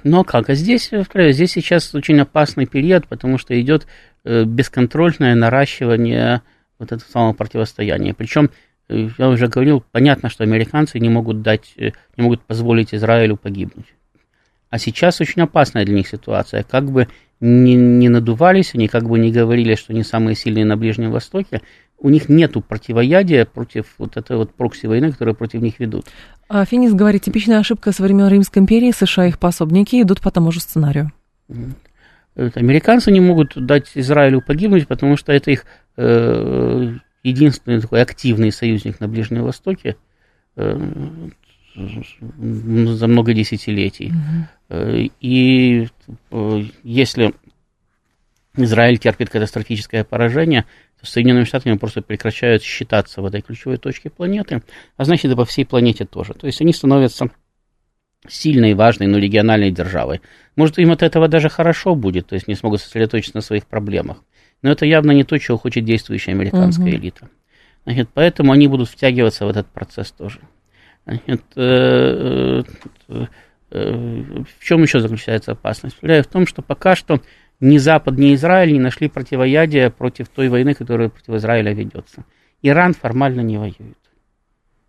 Ну, 0.05 0.21
а 0.21 0.25
как? 0.25 0.49
А 0.49 0.55
здесь, 0.55 0.91
здесь 0.91 1.53
сейчас 1.53 1.95
очень 1.95 2.21
опасный 2.21 2.67
период, 2.67 3.09
потому 3.09 3.39
что 3.39 3.61
идет 3.61 3.87
э, 4.25 4.45
бесконтрольное 4.45 5.35
наращивание 5.35 6.43
вот 6.79 6.93
этого 6.93 7.09
самого 7.11 7.33
противостояния. 7.33 8.15
Причем, 8.15 8.51
я 8.89 9.29
уже 9.29 9.49
говорил, 9.49 9.85
понятно, 9.91 10.29
что 10.29 10.45
американцы 10.45 11.01
не 11.01 11.09
могут 11.09 11.43
дать, 11.43 11.75
не 11.77 12.23
могут 12.23 12.43
позволить 12.43 12.95
Израилю 12.95 13.37
погибнуть. 13.37 13.87
А 14.71 14.79
сейчас 14.79 15.21
очень 15.21 15.43
опасная 15.43 15.85
для 15.85 15.97
них 15.97 16.09
ситуация. 16.09 16.63
Как 16.63 16.91
бы 16.91 17.09
не, 17.41 17.75
не 17.75 18.09
надувались, 18.09 18.75
они 18.75 18.89
как 18.89 19.09
бы 19.09 19.19
не 19.19 19.31
говорили, 19.31 19.75
что 19.75 19.93
они 19.93 20.03
самые 20.03 20.35
сильные 20.35 20.65
на 20.65 20.77
Ближнем 20.77 21.11
Востоке, 21.11 21.63
у 22.01 22.11
них 22.11 22.29
нет 22.29 22.53
противоядия 22.67 23.45
против 23.45 23.87
вот 23.99 24.17
этой 24.17 24.37
вот 24.37 24.55
прокси-войны, 24.55 25.13
которую 25.13 25.35
против 25.35 25.61
них 25.61 25.81
ведут. 25.81 26.07
А 26.49 26.65
Финис 26.65 26.95
говорит, 26.95 27.23
типичная 27.23 27.59
ошибка 27.59 27.93
со 27.93 28.03
времен 28.03 28.29
Римской 28.29 28.63
империи, 28.63 28.93
США 28.93 29.27
и 29.27 29.29
их 29.31 29.39
пособники 29.39 30.01
идут 30.01 30.21
по 30.21 30.31
тому 30.31 30.53
же 30.53 30.61
сценарию. 30.61 31.13
Американцы 32.37 33.11
не 33.11 33.21
могут 33.21 33.55
дать 33.57 33.91
Израилю 33.95 34.41
погибнуть, 34.41 34.87
потому 34.87 35.17
что 35.17 35.33
это 35.33 35.51
их 35.51 35.65
э, 35.97 36.95
единственный 37.25 37.81
такой 37.81 38.01
активный 38.01 38.53
союзник 38.53 39.01
на 39.01 39.09
Ближнем 39.09 39.43
Востоке 39.43 39.97
э, 40.55 40.79
за 41.75 43.07
много 43.09 43.35
десятилетий. 43.35 44.11
Угу. 44.11 44.58
И 44.71 45.89
э, 46.31 46.63
если 46.83 47.35
Израиль 48.57 48.99
терпит 48.99 49.31
катастрофическое 49.31 50.05
поражение, 50.05 50.67
то 51.01 51.07
Соединенными 51.07 51.45
Штатами 51.45 51.77
просто 51.77 52.03
прекращают 52.03 52.63
считаться 52.63 53.23
в 53.23 53.27
этой 53.27 53.41
ключевой 53.41 53.79
точке 53.79 54.11
планеты, 54.11 54.63
а 54.97 55.05
значит 55.05 55.31
и 55.31 55.35
по 55.37 55.45
всей 55.45 55.65
планете 55.65 56.05
тоже. 56.05 56.35
То 56.35 56.47
есть 56.47 56.61
они 56.61 56.73
становятся 56.73 57.31
сильной, 58.27 58.75
важной, 58.75 59.07
но 59.07 59.19
региональной 59.19 59.71
державой. 59.71 60.21
Может, 60.57 60.79
им 60.79 60.91
от 60.91 61.03
этого 61.03 61.29
даже 61.29 61.49
хорошо 61.49 61.95
будет, 61.95 62.27
то 62.27 62.35
есть 62.35 62.49
не 62.49 62.55
смогут 62.55 62.81
сосредоточиться 62.81 63.37
на 63.37 63.43
своих 63.43 63.67
проблемах. 63.67 64.25
Но 64.63 64.71
это 64.71 64.87
явно 64.87 65.13
не 65.13 65.23
то, 65.23 65.39
чего 65.39 65.57
хочет 65.57 65.85
действующая 65.85 66.33
американская 66.33 66.89
угу. 66.89 66.97
элита. 66.97 67.29
Значит, 67.85 68.11
поэтому 68.13 68.53
они 68.53 68.67
будут 68.67 68.89
втягиваться 68.89 69.47
в 69.47 69.49
этот 69.49 69.69
процесс 69.69 70.11
тоже. 70.11 70.41
Значит, 71.07 71.43
э, 71.55 72.63
э, 73.09 73.27
в 73.71 74.65
чем 74.65 74.83
еще 74.83 75.01
заключается 75.01 75.53
опасность? 75.53 75.97
В 76.01 76.25
том, 76.25 76.47
что 76.47 76.63
пока 76.63 76.97
что 76.97 77.21
ни 77.61 77.79
Запад, 77.79 78.17
ни 78.17 78.35
Израиль 78.35 78.73
не 78.73 78.81
нашли 78.81 79.09
противоядия 79.09 79.91
против 79.91 80.29
той 80.29 80.49
войны, 80.49 80.75
которая 80.75 81.09
против 81.09 81.31
Израиля 81.35 81.73
ведется. 81.73 82.25
Иран 82.63 82.95
формально 82.95 83.41
не 83.41 83.59
воюет. 83.59 83.99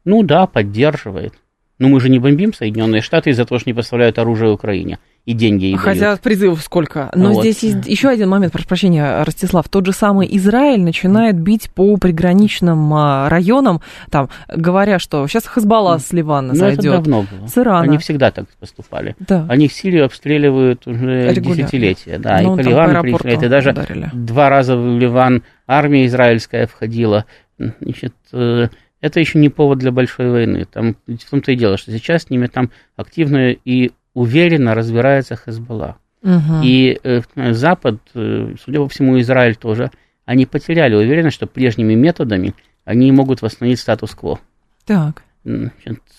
Ну 0.05 0.23
да, 0.23 0.47
поддерживает. 0.47 1.33
Но 1.79 1.87
мы 1.87 1.99
же 2.01 2.09
не 2.09 2.19
бомбим 2.19 2.53
Соединенные 2.53 3.01
Штаты 3.01 3.29
из-за 3.31 3.45
того, 3.45 3.57
что 3.59 3.69
не 3.69 3.73
поставляют 3.73 4.19
оружие 4.19 4.51
Украине 4.51 4.99
и 5.25 5.33
деньги 5.33 5.65
ей 5.65 5.75
Хотя 5.75 6.07
дают. 6.07 6.21
призывов 6.21 6.61
сколько. 6.61 7.11
Но 7.13 7.33
вот. 7.33 7.41
здесь 7.41 7.61
есть 7.61 7.87
еще 7.87 8.09
один 8.09 8.29
момент, 8.29 8.51
прошу 8.51 8.67
прощения, 8.67 9.23
Ростислав. 9.23 9.69
Тот 9.69 9.85
же 9.85 9.91
самый 9.91 10.27
Израиль 10.37 10.81
начинает 10.81 11.39
бить 11.39 11.69
по 11.71 11.95
приграничным 11.97 12.93
а, 12.93 13.29
районам, 13.29 13.81
там, 14.09 14.29
говоря, 14.47 14.97
что 14.97 15.27
сейчас 15.27 15.45
Хазбалла 15.45 15.99
с 15.99 16.11
Ливана 16.13 16.49
ну, 16.49 16.55
зайдет. 16.55 16.79
это 16.79 16.93
давно 16.93 17.25
было. 17.31 17.47
С 17.47 17.57
Ирана. 17.57 17.83
Они 17.83 17.97
всегда 17.99 18.31
так 18.31 18.45
поступали. 18.59 19.15
Да. 19.19 19.45
Они 19.47 19.67
в 19.67 19.73
Сирию 19.73 20.05
обстреливают 20.05 20.87
уже 20.87 21.31
Регулярно. 21.31 21.63
десятилетия. 21.63 22.17
Да, 22.17 22.41
ну, 22.41 22.55
и 22.55 22.63
по 22.63 22.67
Ливану 22.67 23.01
приезжают. 23.01 23.43
И 23.43 23.47
даже 23.47 23.69
ударили. 23.69 24.09
два 24.13 24.49
раза 24.49 24.75
в 24.75 24.97
Ливан 24.97 25.43
армия 25.67 26.07
израильская 26.07 26.65
входила. 26.65 27.25
Значит, 27.57 28.15
э, 28.33 28.69
это 29.01 29.19
еще 29.19 29.39
не 29.39 29.49
повод 29.49 29.79
для 29.79 29.91
большой 29.91 30.29
войны. 30.29 30.65
Там, 30.65 30.95
в 31.07 31.29
том-то 31.29 31.51
и 31.51 31.55
дело, 31.55 31.77
что 31.77 31.91
сейчас 31.91 32.23
с 32.23 32.29
ними 32.29 32.47
там 32.47 32.71
активно 32.95 33.51
и 33.51 33.91
уверенно 34.13 34.75
разбирается 34.75 35.35
Хезбалла. 35.35 35.97
Угу. 36.21 36.61
И 36.63 36.99
э, 37.01 37.21
Запад, 37.53 37.99
э, 38.13 38.55
судя 38.63 38.79
по 38.79 38.89
всему, 38.89 39.19
Израиль 39.21 39.55
тоже, 39.55 39.91
они 40.25 40.45
потеряли 40.45 40.95
уверенность, 40.95 41.35
что 41.35 41.47
прежними 41.47 41.93
методами 41.93 42.53
они 42.83 43.11
могут 43.11 43.41
восстановить 43.41 43.79
статус-кво. 43.79 44.39
Так. 44.85 45.23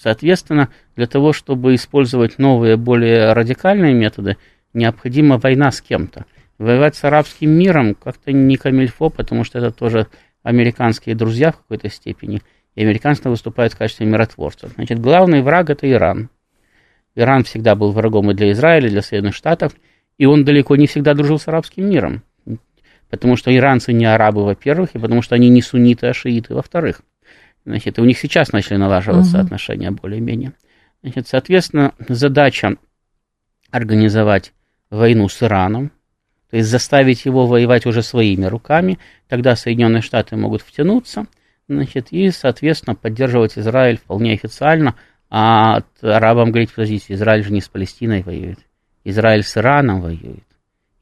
Соответственно, 0.02 0.70
для 0.96 1.06
того, 1.06 1.32
чтобы 1.32 1.74
использовать 1.74 2.38
новые, 2.38 2.76
более 2.76 3.32
радикальные 3.32 3.92
методы, 3.92 4.36
необходима 4.72 5.38
война 5.38 5.70
с 5.70 5.80
кем-то. 5.80 6.24
Воевать 6.58 6.96
с 6.96 7.04
арабским 7.04 7.50
миром 7.50 7.94
как-то 7.94 8.32
не 8.32 8.56
камильфо, 8.56 9.10
потому 9.10 9.44
что 9.44 9.58
это 9.58 9.70
тоже 9.70 10.06
американские 10.42 11.14
друзья 11.14 11.52
в 11.52 11.58
какой-то 11.58 11.90
степени, 11.90 12.42
и 12.74 12.82
американцы 12.82 13.28
выступают 13.28 13.72
в 13.72 13.78
качестве 13.78 14.06
миротворцев. 14.06 14.72
Значит, 14.74 15.00
главный 15.00 15.42
враг– 15.42 15.70
это 15.70 15.90
Иран. 15.90 16.30
Иран 17.14 17.44
всегда 17.44 17.74
был 17.74 17.92
врагом 17.92 18.30
и 18.30 18.34
для 18.34 18.52
Израиля, 18.52 18.88
и 18.88 18.90
для 18.90 19.02
Соединенных 19.02 19.34
Штатов, 19.34 19.74
и 20.16 20.26
он 20.26 20.44
далеко 20.44 20.76
не 20.76 20.86
всегда 20.86 21.14
дружил 21.14 21.38
с 21.38 21.48
арабским 21.48 21.88
миром. 21.88 22.22
Потому 23.08 23.36
что 23.36 23.54
иранцы 23.54 23.92
не 23.92 24.04
арабы, 24.04 24.44
во-первых, 24.44 24.90
и 24.94 24.98
потому 24.98 25.20
что 25.22 25.34
они 25.34 25.48
не 25.48 25.62
сунниты, 25.62 26.06
а 26.06 26.14
шииты, 26.14 26.54
во-вторых. 26.54 27.02
Значит, 27.66 27.98
и 27.98 28.00
у 28.00 28.04
них 28.04 28.18
сейчас 28.18 28.52
начали 28.52 28.76
налаживаться 28.76 29.38
угу. 29.38 29.44
отношения 29.44 29.90
более-менее. 29.90 30.52
Значит, 31.02 31.26
соответственно, 31.26 31.94
задача 32.08 32.76
организовать 33.70 34.52
войну 34.90 35.28
с 35.28 35.42
Ираном, 35.42 35.90
то 36.50 36.56
есть 36.56 36.68
заставить 36.68 37.24
его 37.24 37.46
воевать 37.46 37.86
уже 37.86 38.02
своими 38.02 38.44
руками, 38.44 38.98
тогда 39.28 39.56
Соединенные 39.56 40.02
Штаты 40.02 40.36
могут 40.36 40.62
втянуться, 40.62 41.26
значит, 41.76 42.08
и, 42.10 42.30
соответственно, 42.30 42.94
поддерживать 42.94 43.58
Израиль 43.58 43.98
вполне 43.98 44.32
официально– 44.32 44.94
а 45.30 45.82
арабам 46.02 46.50
говорить, 46.50 46.74
подождите, 46.74 47.14
Израиль 47.14 47.44
же 47.44 47.52
не 47.52 47.60
с 47.60 47.68
Палестиной 47.68 48.22
воюет. 48.22 48.58
Израиль 49.04 49.44
с 49.44 49.56
Ираном 49.56 50.00
воюет. 50.00 50.44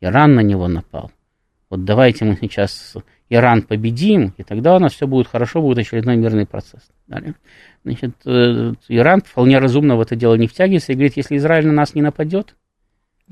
Иран 0.01 0.35
на 0.35 0.41
него 0.41 0.69
напал. 0.69 1.11
Вот 1.71 1.85
давайте 1.85 2.25
мы 2.27 2.37
сейчас 2.41 2.95
Иран 3.31 3.63
победим, 3.63 4.35
и 4.37 4.43
тогда 4.43 4.77
у 4.77 4.79
нас 4.79 4.93
все 4.93 5.07
будет 5.07 5.29
хорошо, 5.29 5.63
будет 5.63 5.79
очередной 5.79 6.17
мирный 6.17 6.47
процесс. 6.47 6.83
Далее. 7.07 7.35
Значит, 7.85 8.15
э, 8.27 8.75
Иран 8.89 9.23
вполне 9.23 9.59
разумно 9.59 9.97
в 9.97 10.01
это 10.03 10.15
дело 10.15 10.35
не 10.35 10.47
втягивается 10.47 10.93
и 10.93 10.95
говорит, 10.95 11.17
если 11.17 11.37
Израиль 11.39 11.67
на 11.67 11.73
нас 11.73 11.95
не 11.95 12.03
нападет, 12.03 12.55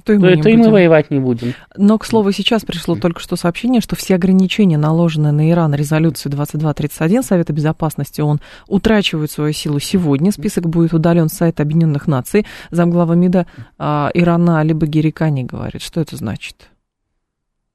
то, 0.04 0.12
и 0.12 0.18
мы, 0.18 0.36
то, 0.36 0.42
то 0.44 0.48
и 0.50 0.56
мы 0.56 0.70
воевать 0.70 1.10
не 1.10 1.18
будем. 1.18 1.54
Но, 1.76 1.98
к 1.98 2.04
слову, 2.04 2.30
сейчас 2.32 2.64
пришло 2.64 2.94
только 2.96 3.20
что 3.20 3.36
сообщение, 3.36 3.80
что 3.80 3.96
все 3.96 4.14
ограничения, 4.14 4.78
наложенные 4.78 5.32
на 5.32 5.50
Иран 5.50 5.74
резолюцией 5.74 6.32
2231 6.32 7.22
Совета 7.22 7.52
Безопасности 7.52 8.20
ООН, 8.20 8.40
утрачивают 8.68 9.30
свою 9.30 9.52
силу 9.52 9.80
сегодня. 9.80 10.30
Список 10.32 10.68
будет 10.68 10.92
удален 10.92 11.28
с 11.28 11.34
сайта 11.34 11.62
Объединенных 11.62 12.06
Наций. 12.06 12.46
Замглава 12.70 13.14
МИДа 13.14 13.46
а, 13.78 14.10
Ирана 14.14 14.62
либо 14.62 14.86
Герикани 14.86 15.44
говорит. 15.44 15.82
Что 15.82 16.00
это 16.00 16.16
значит? 16.16 16.68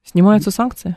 Снимаются 0.03 0.51
санкции? 0.51 0.95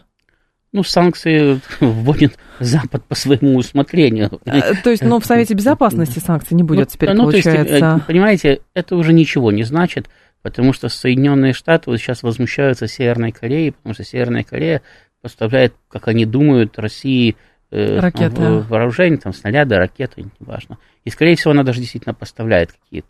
Ну, 0.74 0.82
санкции 0.82 1.60
вводит 1.80 2.36
Запад 2.58 3.04
по 3.04 3.14
своему 3.14 3.56
усмотрению. 3.56 4.40
А, 4.44 4.74
то 4.74 4.90
есть, 4.90 5.04
ну, 5.04 5.20
в 5.20 5.24
Совете 5.24 5.54
Безопасности 5.54 6.18
санкций 6.18 6.56
не 6.56 6.64
будет 6.64 6.80
ну, 6.80 6.86
теперь, 6.86 7.12
ну, 7.12 7.22
получается. 7.22 7.78
То 7.78 7.86
есть, 7.86 8.02
э, 8.02 8.06
понимаете, 8.06 8.60
это 8.74 8.96
уже 8.96 9.12
ничего 9.12 9.52
не 9.52 9.62
значит, 9.62 10.08
потому 10.44 10.74
что 10.74 10.90
Соединенные 10.90 11.54
Штаты 11.54 11.88
вот 11.88 11.96
сейчас 11.96 12.22
возмущаются 12.22 12.86
Северной 12.86 13.32
Кореей, 13.32 13.72
потому 13.72 13.94
что 13.94 14.04
Северная 14.04 14.44
Корея 14.44 14.82
поставляет, 15.22 15.72
как 15.88 16.06
они 16.06 16.26
думают, 16.26 16.78
России 16.78 17.36
э, 17.70 17.98
ракеты. 17.98 18.36
Там, 18.36 18.60
вооружение, 18.60 19.18
там, 19.18 19.32
снаряды, 19.32 19.76
ракеты, 19.76 20.26
неважно. 20.38 20.76
И, 21.04 21.08
скорее 21.08 21.34
всего, 21.36 21.52
она 21.52 21.62
даже 21.62 21.80
действительно 21.80 22.12
поставляет 22.12 22.72
какие-то, 22.72 23.08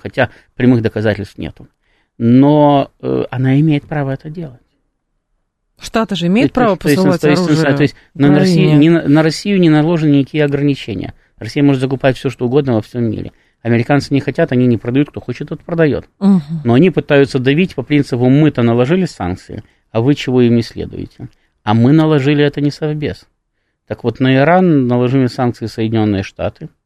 хотя 0.00 0.30
прямых 0.54 0.80
доказательств 0.80 1.38
нету. 1.38 1.66
Но 2.18 2.92
э, 3.00 3.24
она 3.32 3.58
имеет 3.58 3.88
право 3.88 4.12
это 4.12 4.30
делать. 4.30 4.60
Штаты 5.76 6.14
же 6.14 6.28
имеют 6.28 6.52
право 6.52 6.76
то 6.76 6.84
посылать 6.84 7.20
то 7.20 7.30
есть, 7.30 7.42
оружие 7.42 7.74
то 7.74 7.82
есть, 7.82 7.96
на, 8.14 8.38
Россию, 8.38 8.78
не, 8.78 8.90
на 8.90 9.22
Россию 9.24 9.58
не 9.58 9.70
наложены 9.70 10.18
никакие 10.18 10.44
ограничения. 10.44 11.14
Россия 11.36 11.64
может 11.64 11.80
закупать 11.80 12.16
все, 12.16 12.30
что 12.30 12.46
угодно 12.46 12.74
во 12.74 12.80
всем 12.80 13.10
мире. 13.10 13.32
Американцы 13.62 14.14
не 14.14 14.20
хотят, 14.20 14.52
они 14.52 14.66
не 14.66 14.78
продают, 14.78 15.10
кто 15.10 15.20
хочет, 15.20 15.48
тот 15.48 15.62
продает. 15.62 16.08
Угу. 16.18 16.40
Но 16.64 16.74
они 16.74 16.90
пытаются 16.90 17.38
давить 17.38 17.74
по 17.74 17.82
принципу, 17.82 18.28
мы-то 18.28 18.62
наложили 18.62 19.04
санкции, 19.04 19.62
а 19.90 20.00
вы 20.00 20.14
чего 20.14 20.40
им 20.40 20.56
не 20.56 20.62
следуете. 20.62 21.28
А 21.62 21.74
мы 21.74 21.92
наложили 21.92 22.44
это 22.44 22.60
не 22.60 22.70
совбез. 22.70 23.26
Так 23.86 24.04
вот, 24.04 24.20
на 24.20 24.34
Иран 24.36 24.86
наложили 24.86 25.26
санкции 25.26 25.66
Соединенные 25.66 26.22
Штаты– 26.22 26.68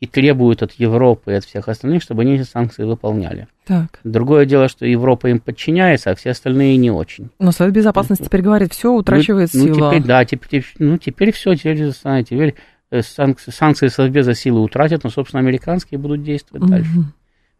и 0.00 0.06
требуют 0.06 0.62
от 0.62 0.72
Европы 0.74 1.32
и 1.32 1.34
от 1.34 1.44
всех 1.44 1.68
остальных, 1.68 2.02
чтобы 2.02 2.22
они 2.22 2.36
эти 2.36 2.42
санкции 2.42 2.84
выполняли. 2.84 3.48
Так. 3.66 3.98
Другое 4.04 4.46
дело, 4.46 4.68
что 4.68 4.86
Европа 4.86 5.26
им 5.26 5.40
подчиняется, 5.40 6.10
а 6.10 6.14
все 6.14 6.30
остальные 6.30 6.76
не 6.76 6.90
очень. 6.90 7.30
Но 7.38 7.50
Совет 7.50 7.74
Безопасности 7.74 8.24
теперь 8.24 8.42
говорит, 8.42 8.72
все 8.72 8.92
утрачивает 8.92 9.50
ну, 9.52 9.60
силу. 9.60 9.78
Ну, 9.78 9.90
теперь, 9.90 10.02
да, 10.04 10.24
теперь, 10.24 10.64
ну, 10.78 10.98
теперь 10.98 11.32
все, 11.32 11.54
теперь, 11.54 11.90
знаете, 11.90 12.36
теперь 12.36 12.54
санкции, 13.02 13.50
санкции 13.50 13.88
Совбеза 13.88 14.34
силы 14.34 14.60
утратят, 14.60 15.04
но, 15.04 15.10
собственно, 15.10 15.40
американские 15.40 15.98
будут 15.98 16.22
действовать 16.22 16.64
угу. 16.64 16.72
дальше. 16.72 16.90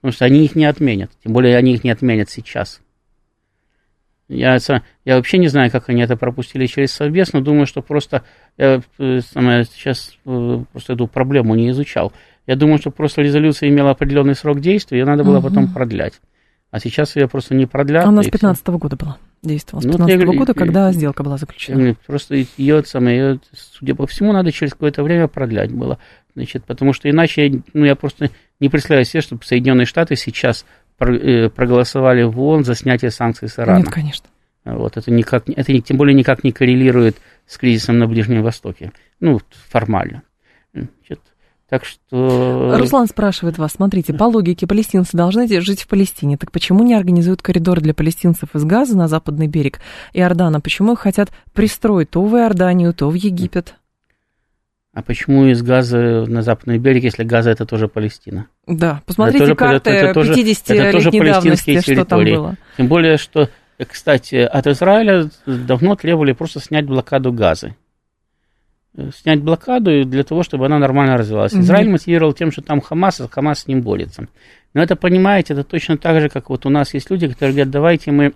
Потому 0.00 0.12
что 0.12 0.24
они 0.24 0.44
их 0.44 0.54
не 0.54 0.64
отменят, 0.64 1.10
тем 1.22 1.32
более 1.32 1.56
они 1.56 1.74
их 1.74 1.84
не 1.84 1.90
отменят 1.90 2.30
сейчас. 2.30 2.80
Я, 4.28 4.58
я 5.06 5.16
вообще 5.16 5.38
не 5.38 5.48
знаю, 5.48 5.70
как 5.70 5.88
они 5.88 6.02
это 6.02 6.16
пропустили 6.16 6.66
через 6.66 6.92
Совбез, 6.92 7.32
но 7.32 7.40
думаю, 7.40 7.66
что 7.66 7.80
просто 7.80 8.24
я 8.58 8.82
э, 8.98 9.20
самое, 9.20 9.64
сейчас 9.64 10.18
э, 10.26 10.64
просто 10.70 10.92
эту 10.92 11.06
проблему 11.06 11.54
не 11.54 11.70
изучал. 11.70 12.12
Я 12.46 12.54
думаю, 12.54 12.78
что 12.78 12.90
просто 12.90 13.22
резолюция 13.22 13.70
имела 13.70 13.90
определенный 13.90 14.34
срок 14.34 14.60
действия, 14.60 14.98
ее 14.98 15.06
надо 15.06 15.24
было 15.24 15.38
угу. 15.38 15.48
потом 15.48 15.72
продлять. 15.72 16.20
А 16.70 16.78
сейчас 16.78 17.16
ее 17.16 17.26
просто 17.26 17.54
не 17.54 17.64
продлят. 17.64 18.04
Она 18.04 18.22
с 18.22 18.28
15 18.28 18.62
-го 18.66 18.78
года 18.78 18.96
была, 18.96 19.16
действовала. 19.42 19.82
С 19.82 19.86
15 19.86 20.16
-го 20.16 20.36
года, 20.36 20.54
когда 20.54 20.92
сделка 20.92 21.22
была 21.22 21.36
заключена. 21.36 21.96
Просто 22.06 22.44
ее, 22.56 22.84
самое, 22.84 23.16
ее, 23.16 23.40
судя 23.52 23.94
по 23.94 24.06
всему, 24.06 24.32
надо 24.32 24.52
через 24.52 24.72
какое-то 24.72 25.02
время 25.02 25.28
продлять 25.28 25.72
было. 25.72 25.98
Значит, 26.34 26.64
потому 26.64 26.92
что 26.92 27.10
иначе, 27.10 27.62
ну, 27.72 27.84
я 27.84 27.96
просто 27.96 28.30
не 28.60 28.68
представляю 28.68 29.04
себе, 29.04 29.20
чтобы 29.20 29.44
Соединенные 29.44 29.86
Штаты 29.86 30.16
сейчас 30.16 30.64
э, 31.00 31.48
проголосовали 31.48 32.22
в 32.22 32.40
ООН 32.40 32.64
за 32.64 32.74
снятие 32.74 33.10
санкций 33.10 33.48
с 33.48 33.58
Ирана. 33.58 33.78
Нет, 33.78 33.90
конечно. 33.90 34.26
Вот, 34.64 34.96
это, 34.96 35.10
никак, 35.10 35.48
это 35.48 35.80
тем 35.80 35.96
более 35.96 36.14
никак 36.14 36.44
не 36.44 36.52
коррелирует 36.52 37.16
с 37.46 37.56
кризисом 37.56 37.98
на 37.98 38.06
Ближнем 38.06 38.42
Востоке. 38.42 38.92
Ну, 39.18 39.40
формально. 39.68 40.22
Значит, 40.72 41.20
так 41.68 41.84
что... 41.84 42.76
Руслан 42.78 43.06
спрашивает 43.08 43.58
вас, 43.58 43.72
смотрите, 43.72 44.14
по 44.14 44.24
логике 44.24 44.66
палестинцы 44.66 45.16
должны 45.16 45.46
жить 45.60 45.82
в 45.82 45.88
Палестине, 45.88 46.38
так 46.38 46.50
почему 46.50 46.82
не 46.82 46.94
организуют 46.94 47.42
коридор 47.42 47.80
для 47.80 47.92
палестинцев 47.92 48.54
из 48.54 48.64
Газа 48.64 48.96
на 48.96 49.06
западный 49.06 49.48
берег 49.48 49.80
Иордана? 50.14 50.60
Почему 50.60 50.94
их 50.94 51.00
хотят 51.00 51.30
пристроить 51.52 52.10
то 52.10 52.22
в 52.22 52.34
Иорданию, 52.36 52.94
то 52.94 53.10
в 53.10 53.14
Египет? 53.14 53.74
А 54.94 55.02
почему 55.02 55.44
из 55.44 55.62
Газа 55.62 56.24
на 56.26 56.40
западный 56.40 56.78
берег, 56.78 57.04
если 57.04 57.22
Газа 57.22 57.50
это 57.50 57.66
тоже 57.66 57.86
Палестина? 57.86 58.46
Да, 58.66 59.02
посмотрите 59.04 59.44
это 59.44 59.54
карты 59.54 59.90
это, 59.90 60.20
это 60.20 60.20
50-летней 60.20 61.20
давности, 61.20 61.80
что 61.80 62.04
там 62.06 62.24
было. 62.24 62.56
Тем 62.78 62.88
более, 62.88 63.18
что, 63.18 63.50
кстати, 63.86 64.36
от 64.36 64.66
Израиля 64.66 65.28
давно 65.44 65.96
требовали 65.96 66.32
просто 66.32 66.60
снять 66.60 66.86
блокаду 66.86 67.30
Газы 67.30 67.76
снять 69.14 69.42
блокаду 69.42 70.04
для 70.04 70.24
того, 70.24 70.42
чтобы 70.42 70.66
она 70.66 70.78
нормально 70.78 71.16
развивалась. 71.16 71.52
Mm-hmm. 71.52 71.60
Израиль 71.60 71.90
мотивировал 71.90 72.32
тем, 72.32 72.50
что 72.50 72.62
там 72.62 72.80
Хамас, 72.80 73.20
а 73.20 73.28
Хамас 73.28 73.60
с 73.60 73.66
ним 73.66 73.82
борется. 73.82 74.28
Но 74.74 74.82
это, 74.82 74.96
понимаете, 74.96 75.54
это 75.54 75.64
точно 75.64 75.96
так 75.96 76.20
же, 76.20 76.28
как 76.28 76.50
вот 76.50 76.66
у 76.66 76.70
нас 76.70 76.94
есть 76.94 77.10
люди, 77.10 77.28
которые 77.28 77.52
говорят, 77.52 77.70
давайте 77.70 78.10
мы 78.10 78.34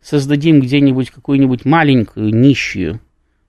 создадим 0.00 0.60
где-нибудь 0.60 1.10
какую-нибудь 1.10 1.64
маленькую, 1.64 2.34
нищую 2.34 3.00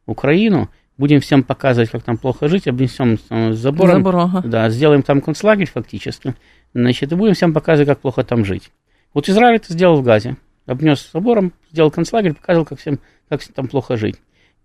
Украину, 0.05 0.69
будем 0.97 1.19
всем 1.19 1.43
показывать, 1.43 1.89
как 1.89 2.03
там 2.03 2.17
плохо 2.17 2.47
жить, 2.47 2.67
обнесем 2.67 3.17
забором, 3.53 3.97
Забор, 3.97 4.15
ага. 4.15 4.41
да, 4.45 4.69
сделаем 4.69 5.01
там 5.01 5.21
концлагерь 5.21 5.69
фактически, 5.69 6.35
значит, 6.73 7.11
и 7.11 7.15
будем 7.15 7.33
всем 7.33 7.53
показывать, 7.53 7.89
как 7.89 7.99
плохо 7.99 8.23
там 8.23 8.45
жить. 8.45 8.71
Вот 9.13 9.29
Израиль 9.29 9.57
это 9.57 9.73
сделал 9.73 9.97
в 9.97 10.03
Газе, 10.03 10.37
обнес 10.65 11.09
забором, 11.11 11.53
сделал 11.71 11.91
концлагерь, 11.91 12.33
показывал, 12.33 12.65
как 12.65 12.79
всем, 12.79 12.99
как 13.29 13.43
там 13.43 13.67
плохо 13.67 13.97
жить 13.97 14.15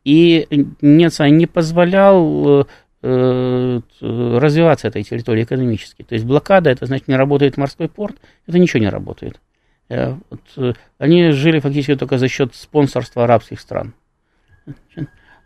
и 0.05 0.67
Нецай 0.81 1.31
не 1.31 1.47
позволял 1.47 2.67
э, 3.03 3.81
развиваться 4.01 4.89
этой 4.89 5.03
территории 5.03 5.45
экономически. 5.45 6.03
То 6.03 6.15
есть 6.15 6.25
блокада, 6.25 6.71
это 6.71 6.87
значит 6.87 7.09
не 7.09 7.17
работает 7.17 7.57
морской 7.57 7.89
порт, 7.89 8.17
это 8.47 8.59
ничего 8.59 8.81
не 8.81 8.89
работает. 8.89 9.41
Э, 9.89 10.15
вот, 10.31 10.41
э, 10.57 10.73
они 10.99 11.31
жили 11.31 11.61
фактически 11.61 11.97
только 11.97 12.19
за 12.19 12.29
счет 12.29 12.55
спонсорства 12.55 13.25
арабских 13.25 13.61
стран. 13.61 13.95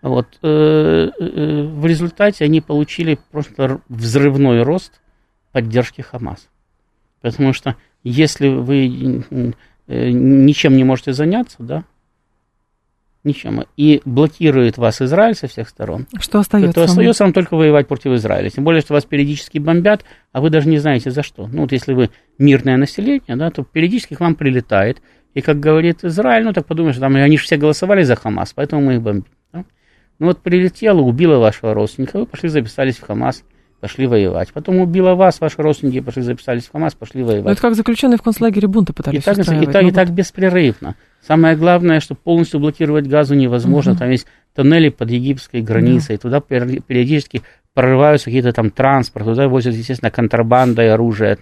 Вот, 0.02 0.38
в 0.42 1.86
результате 1.86 2.44
они 2.44 2.60
получили 2.60 3.18
просто 3.30 3.80
взрывной 3.88 4.62
рост 4.62 5.00
поддержки 5.50 6.02
Хамас. 6.02 6.50
Потому 7.22 7.54
что 7.54 7.76
если 8.02 8.48
вы 8.48 9.24
ничем 9.86 10.76
не 10.76 10.84
можете 10.84 11.14
заняться, 11.14 11.56
да, 11.60 11.84
ничем, 13.24 13.64
и 13.76 14.00
блокирует 14.04 14.78
вас 14.78 15.00
Израиль 15.00 15.34
со 15.34 15.48
всех 15.48 15.68
сторон, 15.68 16.06
что 16.20 16.38
остается? 16.38 16.72
то, 16.72 16.80
то 16.80 16.84
остается 16.84 17.24
вам 17.24 17.32
только 17.32 17.56
воевать 17.56 17.88
против 17.88 18.12
Израиля. 18.12 18.50
Тем 18.50 18.64
более, 18.64 18.82
что 18.82 18.94
вас 18.94 19.04
периодически 19.04 19.58
бомбят, 19.58 20.04
а 20.32 20.40
вы 20.40 20.50
даже 20.50 20.68
не 20.68 20.78
знаете 20.78 21.10
за 21.10 21.22
что. 21.22 21.46
Ну, 21.46 21.62
вот 21.62 21.72
если 21.72 21.94
вы 21.94 22.10
мирное 22.38 22.76
население, 22.76 23.36
да, 23.36 23.50
то 23.50 23.64
периодически 23.64 24.14
к 24.14 24.20
вам 24.20 24.34
прилетает. 24.34 25.00
И 25.32 25.40
как 25.40 25.58
говорит 25.58 26.04
Израиль, 26.04 26.44
ну 26.44 26.52
так 26.52 26.66
подумаешь, 26.66 26.96
там 26.96 27.16
они 27.16 27.38
же 27.38 27.44
все 27.44 27.56
голосовали 27.56 28.02
за 28.02 28.14
Хамас, 28.14 28.52
поэтому 28.52 28.82
мы 28.82 28.94
их 28.94 29.02
бомбим. 29.02 29.26
Да? 29.52 29.64
Ну 30.18 30.26
вот 30.26 30.40
прилетело, 30.40 31.00
убило 31.00 31.38
вашего 31.38 31.74
родственника, 31.74 32.18
вы 32.18 32.26
пошли 32.26 32.48
записались 32.48 32.98
в 32.98 33.02
Хамас 33.02 33.42
пошли 33.84 34.06
воевать. 34.06 34.50
Потом 34.54 34.78
убила 34.78 35.14
вас, 35.14 35.42
ваши 35.42 35.60
родственники 35.60 36.00
пошли 36.00 36.22
записались 36.22 36.64
в 36.64 36.72
ХАМАС, 36.72 36.94
пошли 36.94 37.22
воевать. 37.22 37.44
Но 37.44 37.50
это 37.50 37.60
как 37.60 37.74
заключенные 37.74 38.16
в 38.16 38.22
концлагере 38.22 38.66
бунты 38.66 38.94
пытались 38.94 39.20
и 39.20 39.22
так, 39.22 39.36
и 39.36 39.66
так, 39.66 39.82
и 39.82 39.90
так 39.90 40.10
беспрерывно. 40.10 40.94
Самое 41.20 41.54
главное, 41.54 42.00
что 42.00 42.14
полностью 42.14 42.60
блокировать 42.60 43.06
газу 43.06 43.34
невозможно. 43.34 43.92
Угу. 43.92 43.98
Там 43.98 44.10
есть 44.10 44.26
тоннели 44.54 44.88
под 44.88 45.10
египетской 45.10 45.60
границей. 45.60 46.16
Да. 46.16 46.22
Туда 46.22 46.40
периодически 46.40 47.42
прорываются 47.74 48.24
какие-то 48.24 48.54
там 48.54 48.70
транспорт. 48.70 49.26
Туда 49.26 49.48
возят, 49.48 49.74
естественно, 49.74 50.10
контрабанда 50.10 50.82
и 50.82 50.86
оружие 50.86 51.36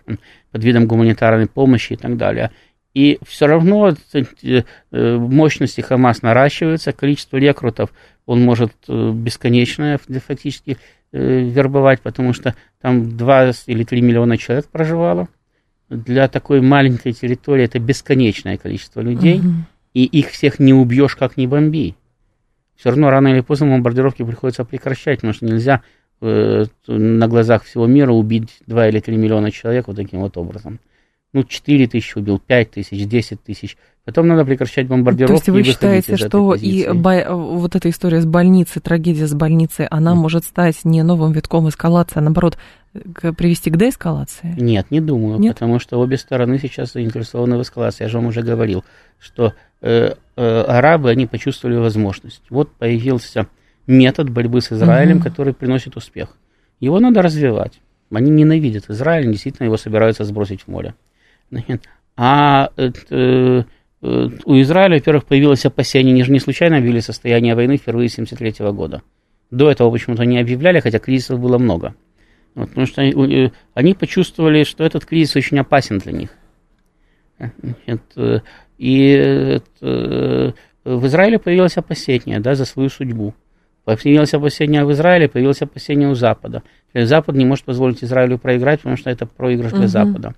под 0.50 0.64
видом 0.64 0.88
гуманитарной 0.88 1.46
помощи 1.46 1.92
и 1.92 1.96
так 1.96 2.16
далее. 2.16 2.50
И 2.92 3.20
все 3.24 3.46
равно 3.46 3.94
э, 4.12 4.62
мощности 5.16 5.80
Хамас 5.80 6.22
наращиваются, 6.22 6.92
количество 6.92 7.36
рекрутов 7.36 7.92
он 8.26 8.42
может 8.42 8.72
э, 8.88 9.12
бесконечное 9.14 9.98
фактически 9.98 10.72
Э, 10.72 11.01
вербовать, 11.12 12.00
потому 12.00 12.32
что 12.32 12.54
там 12.80 13.16
2 13.16 13.52
или 13.66 13.84
3 13.84 14.00
миллиона 14.00 14.36
человек 14.38 14.66
проживало. 14.66 15.28
Для 15.88 16.26
такой 16.28 16.62
маленькой 16.62 17.12
территории 17.12 17.64
это 17.64 17.78
бесконечное 17.78 18.56
количество 18.56 19.00
людей, 19.00 19.40
угу. 19.40 19.48
и 19.92 20.04
их 20.04 20.30
всех 20.30 20.58
не 20.58 20.72
убьешь, 20.72 21.16
как 21.16 21.36
не 21.36 21.46
бомби. 21.46 21.96
Все 22.76 22.88
равно 22.90 23.10
рано 23.10 23.28
или 23.28 23.40
поздно 23.40 23.68
бомбардировки 23.68 24.24
приходится 24.24 24.64
прекращать, 24.64 25.18
потому 25.18 25.34
что 25.34 25.44
нельзя 25.44 25.82
э, 26.22 26.64
на 26.86 27.28
глазах 27.28 27.64
всего 27.64 27.86
мира 27.86 28.10
убить 28.10 28.58
2 28.66 28.88
или 28.88 29.00
3 29.00 29.16
миллиона 29.16 29.50
человек 29.50 29.86
вот 29.86 29.96
таким 29.96 30.20
вот 30.20 30.36
образом. 30.38 30.80
Ну, 31.32 31.44
4 31.44 31.86
тысячи 31.86 32.18
убил, 32.18 32.38
5 32.38 32.70
тысяч, 32.70 33.06
10 33.06 33.42
тысяч. 33.42 33.76
Потом 34.04 34.26
надо 34.26 34.44
прекращать 34.44 34.88
бомбардировки. 34.88 35.46
То 35.46 35.52
есть 35.52 35.66
вы 35.66 35.72
считаете, 35.72 36.16
что 36.16 36.54
и 36.54 36.92
бо... 36.92 37.24
вот 37.30 37.76
эта 37.76 37.88
история 37.88 38.20
с 38.20 38.26
больницей, 38.26 38.82
трагедия 38.82 39.26
с 39.26 39.34
больницей, 39.34 39.86
она 39.86 40.12
mm. 40.12 40.16
может 40.16 40.44
стать 40.44 40.84
не 40.84 41.02
новым 41.04 41.32
витком 41.32 41.68
эскалации, 41.68 42.18
а 42.18 42.22
наоборот 42.22 42.58
привести 43.36 43.70
к 43.70 43.76
деэскалации? 43.76 44.54
Нет, 44.58 44.90
не 44.90 45.00
думаю, 45.00 45.38
Нет? 45.38 45.54
потому 45.54 45.78
что 45.78 46.00
обе 46.00 46.16
стороны 46.16 46.58
сейчас 46.58 46.92
заинтересованы 46.92 47.56
в 47.56 47.62
эскалации. 47.62 48.04
Я 48.04 48.10
же 48.10 48.18
вам 48.18 48.26
уже 48.26 48.42
говорил, 48.42 48.84
что 49.18 49.54
э, 49.80 50.14
э, 50.36 50.60
арабы, 50.62 51.10
они 51.10 51.26
почувствовали 51.26 51.76
возможность. 51.76 52.42
Вот 52.50 52.72
появился 52.72 53.46
метод 53.86 54.30
борьбы 54.30 54.60
с 54.60 54.72
Израилем, 54.72 55.18
угу. 55.18 55.24
который 55.24 55.54
приносит 55.54 55.96
успех. 55.96 56.36
Его 56.80 56.98
надо 57.00 57.22
развивать. 57.22 57.80
Они 58.10 58.30
ненавидят 58.30 58.90
Израиль, 58.90 59.30
действительно 59.30 59.66
его 59.66 59.76
собираются 59.76 60.24
сбросить 60.24 60.62
в 60.62 60.68
море. 60.68 60.94
А 62.16 62.70
э, 62.76 62.90
э, 63.10 63.62
у 64.00 64.60
Израиля, 64.60 64.94
во-первых, 64.94 65.24
появилось 65.24 65.64
опасение, 65.64 66.12
они 66.12 66.22
же 66.22 66.32
не 66.32 66.40
случайно 66.40 66.78
объявили 66.78 67.00
состояние 67.00 67.54
войны 67.54 67.76
впервые 67.76 68.08
с 68.08 68.14
1973 68.14 68.72
года. 68.72 69.02
До 69.50 69.70
этого 69.70 69.90
почему-то 69.90 70.24
не 70.24 70.38
объявляли, 70.38 70.80
хотя 70.80 70.98
кризисов 70.98 71.40
было 71.40 71.58
много. 71.58 71.94
Вот, 72.54 72.68
потому 72.68 72.86
что 72.86 73.02
они, 73.02 73.46
э, 73.46 73.50
они 73.74 73.94
почувствовали, 73.94 74.64
что 74.64 74.84
этот 74.84 75.04
кризис 75.06 75.36
очень 75.36 75.58
опасен 75.58 75.98
для 75.98 76.12
них. 76.12 76.30
Это, 77.86 78.42
и 78.78 79.08
это, 79.10 80.54
в 80.84 81.06
Израиле 81.06 81.38
появилось 81.40 81.76
опасение 81.76 82.38
да, 82.38 82.54
за 82.54 82.64
свою 82.64 82.88
судьбу. 82.88 83.34
Появилось 83.84 84.32
опасение 84.32 84.84
в 84.84 84.92
Израиле, 84.92 85.28
появилось 85.28 85.60
опасение 85.60 86.08
у 86.08 86.14
Запада. 86.14 86.62
Запад 86.94 87.34
не 87.34 87.44
может 87.44 87.64
позволить 87.64 88.04
Израилю 88.04 88.38
проиграть, 88.38 88.80
потому 88.80 88.96
что 88.96 89.10
это 89.10 89.26
проигрыш 89.26 89.72
для 89.72 89.80
угу. 89.80 89.88
Запада. 89.88 90.34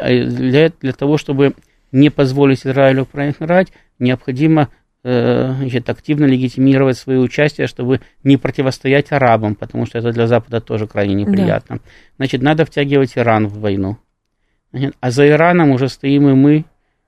А 0.00 0.08
для, 0.08 0.70
для 0.80 0.92
того, 0.92 1.18
чтобы 1.18 1.54
не 1.92 2.10
позволить 2.10 2.66
Израилю 2.66 3.04
проиграть, 3.04 3.72
необходимо 3.98 4.70
э, 5.02 5.52
значит, 5.58 5.88
активно 5.88 6.24
легитимировать 6.24 6.96
свое 6.96 7.20
участие, 7.20 7.66
чтобы 7.66 8.00
не 8.22 8.36
противостоять 8.36 9.12
арабам, 9.12 9.54
потому 9.54 9.86
что 9.86 9.98
это 9.98 10.10
для 10.10 10.26
Запада 10.26 10.60
тоже 10.60 10.86
крайне 10.86 11.14
неприятно. 11.14 11.76
Да. 11.76 11.82
Значит, 12.16 12.42
надо 12.42 12.64
втягивать 12.64 13.16
Иран 13.16 13.46
в 13.46 13.60
войну. 13.60 13.98
Значит, 14.72 14.96
а 15.00 15.10
за 15.10 15.28
Ираном 15.28 15.70
уже 15.70 15.88
стоим 15.88 16.28
и 16.28 16.34
мы, 16.34 16.64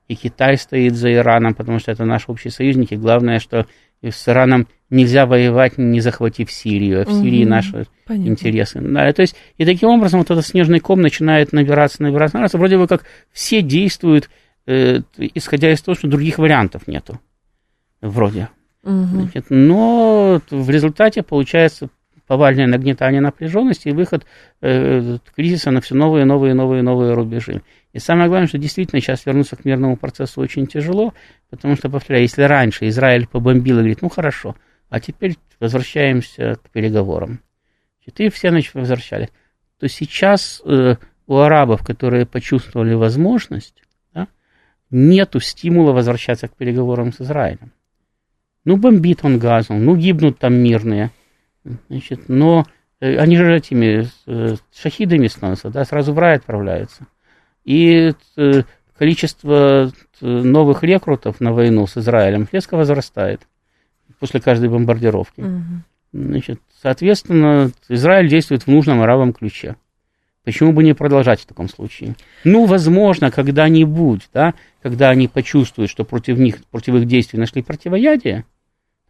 и 0.07 0.15
Китай 0.15 0.57
стоит 0.57 0.93
за 0.93 1.11
Ираном, 1.11 1.53
потому 1.53 1.79
что 1.79 1.91
это 1.91 2.05
наши 2.05 2.31
общие 2.31 2.51
союзники. 2.51 2.95
Главное, 2.95 3.39
что 3.39 3.65
с 4.01 4.27
Ираном 4.29 4.67
нельзя 4.89 5.25
воевать, 5.25 5.77
не 5.77 5.99
захватив 5.99 6.51
Сирию, 6.51 7.01
а 7.01 7.05
в 7.05 7.09
угу, 7.09 7.21
Сирии 7.21 7.45
наши 7.45 7.87
понятно. 8.05 8.29
интересы. 8.29 8.79
Да, 8.81 9.11
то 9.11 9.21
есть, 9.21 9.35
и 9.57 9.65
таким 9.65 9.89
образом 9.89 10.19
вот 10.19 10.31
этот 10.31 10.45
снежный 10.45 10.79
ком 10.79 11.01
начинает 11.01 11.51
набираться, 11.51 12.01
набираться, 12.03 12.37
набираться. 12.37 12.57
Вроде 12.57 12.77
бы 12.77 12.87
как 12.87 13.03
все 13.31 13.61
действуют, 13.61 14.29
э, 14.65 15.01
исходя 15.17 15.71
из 15.71 15.81
того, 15.81 15.95
что 15.95 16.07
других 16.07 16.37
вариантов 16.37 16.87
нету. 16.87 17.19
Вроде. 18.01 18.49
Угу. 18.83 18.93
Значит, 18.93 19.45
но 19.49 20.41
в 20.49 20.69
результате 20.69 21.23
получается 21.23 21.89
повальное 22.27 22.67
нагнетание 22.67 23.21
напряженности 23.21 23.87
и 23.87 23.93
выход 23.93 24.25
э, 24.61 25.17
кризиса 25.35 25.71
на 25.71 25.81
все 25.81 25.95
новые, 25.95 26.25
новые, 26.25 26.53
новые, 26.53 26.83
новые 26.83 27.13
рубежи. 27.13 27.61
И 27.93 27.99
самое 27.99 28.27
главное, 28.27 28.47
что 28.47 28.57
действительно 28.57 29.01
сейчас 29.01 29.25
вернуться 29.25 29.55
к 29.55 29.65
мирному 29.65 29.97
процессу 29.97 30.41
очень 30.41 30.67
тяжело, 30.67 31.13
потому 31.49 31.75
что, 31.75 31.89
повторяю, 31.89 32.23
если 32.23 32.43
раньше 32.43 32.87
Израиль 32.89 33.27
побомбил 33.27 33.77
и 33.77 33.79
говорит, 33.79 34.01
ну 34.01 34.09
хорошо, 34.09 34.55
а 34.89 34.99
теперь 34.99 35.37
возвращаемся 35.59 36.55
к 36.55 36.69
переговорам. 36.69 37.41
И 38.05 38.29
все 38.29 38.49
значит, 38.49 38.73
возвращались. 38.73 39.29
То 39.79 39.87
сейчас 39.89 40.61
э, 40.65 40.95
у 41.27 41.37
арабов, 41.37 41.83
которые 41.85 42.25
почувствовали 42.25 42.93
возможность, 42.93 43.83
да, 44.13 44.27
нету 44.89 45.39
стимула 45.39 45.91
возвращаться 45.91 46.47
к 46.47 46.55
переговорам 46.55 47.11
с 47.11 47.21
Израилем. 47.21 47.71
Ну, 48.63 48.77
бомбит 48.77 49.19
он 49.23 49.39
газом, 49.39 49.83
ну, 49.83 49.95
гибнут 49.95 50.39
там 50.39 50.53
мирные. 50.53 51.11
Значит, 51.89 52.29
но 52.29 52.65
э, 53.01 53.17
они 53.17 53.35
же 53.35 53.53
этими 53.53 54.07
э, 54.25 54.55
шахидами 54.73 55.27
становятся, 55.27 55.69
да, 55.69 55.83
сразу 55.83 56.13
в 56.13 56.19
рай 56.19 56.37
отправляются. 56.37 57.07
И 57.65 58.13
э, 58.37 58.63
количество 58.97 59.91
новых 60.21 60.83
рекрутов 60.83 61.41
на 61.41 61.51
войну 61.51 61.85
с 61.85 61.97
Израилем 61.97 62.47
резко 62.51 62.77
возрастает 62.77 63.41
после 64.19 64.39
каждой 64.39 64.69
бомбардировки. 64.69 65.41
Угу. 65.41 65.63
Значит, 66.13 66.61
соответственно, 66.81 67.71
Израиль 67.89 68.29
действует 68.29 68.63
в 68.63 68.67
нужном 68.67 69.01
арабам 69.01 69.33
ключе. 69.33 69.75
Почему 70.43 70.71
бы 70.71 70.81
не 70.81 70.93
продолжать 70.93 71.41
в 71.41 71.45
таком 71.45 71.67
случае? 71.67 72.15
Ну, 72.45 72.65
возможно, 72.65 73.31
когда-нибудь, 73.31 74.29
да, 74.33 74.53
когда 74.81 75.09
они 75.09 75.27
почувствуют, 75.27 75.91
что 75.91 76.05
против 76.05 76.37
них, 76.37 76.63
против 76.71 76.95
их 76.95 77.05
действий 77.05 77.37
нашли 77.37 77.61
противоядие, 77.61 78.45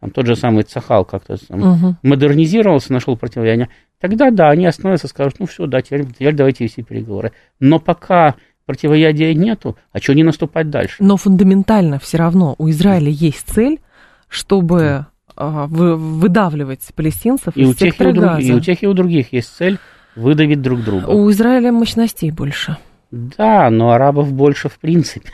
там 0.00 0.10
тот 0.10 0.26
же 0.26 0.34
самый 0.34 0.64
Цахал 0.64 1.04
как-то 1.04 1.36
там, 1.46 1.62
угу. 1.62 1.96
модернизировался, 2.02 2.92
нашел 2.92 3.16
противоядие, 3.16 3.68
тогда 4.00 4.30
да, 4.30 4.50
они 4.50 4.66
остановятся 4.66 5.06
скажут, 5.06 5.38
ну 5.38 5.46
все, 5.46 5.66
да, 5.66 5.80
теперь, 5.80 6.06
теперь 6.06 6.34
давайте 6.34 6.64
вести 6.64 6.82
переговоры. 6.82 7.32
Но 7.60 7.78
пока 7.78 8.34
противоядия 8.66 9.32
нету, 9.32 9.76
а 9.92 9.98
что 9.98 10.14
не 10.14 10.24
наступать 10.24 10.70
дальше? 10.70 10.96
Но 10.98 11.16
фундаментально 11.16 11.98
все 11.98 12.18
равно 12.18 12.54
у 12.58 12.68
Израиля 12.68 13.10
есть 13.10 13.48
цель, 13.48 13.80
чтобы 14.28 15.06
а, 15.36 15.66
выдавливать 15.66 16.80
палестинцев 16.94 17.56
и 17.56 17.62
из 17.62 17.70
у 17.70 17.74
тех, 17.74 18.00
и 18.00 18.04
у, 18.04 18.12
друг, 18.12 18.40
и 18.40 18.52
у 18.52 18.60
тех, 18.60 18.82
и 18.82 18.86
у 18.86 18.92
других 18.92 19.32
есть 19.32 19.54
цель 19.56 19.78
выдавить 20.16 20.60
друг 20.60 20.82
друга. 20.82 21.06
У 21.06 21.30
Израиля 21.30 21.72
мощностей 21.72 22.30
больше. 22.30 22.76
Да, 23.10 23.70
но 23.70 23.92
арабов 23.92 24.32
больше 24.32 24.68
в 24.68 24.78
принципе. 24.78 25.30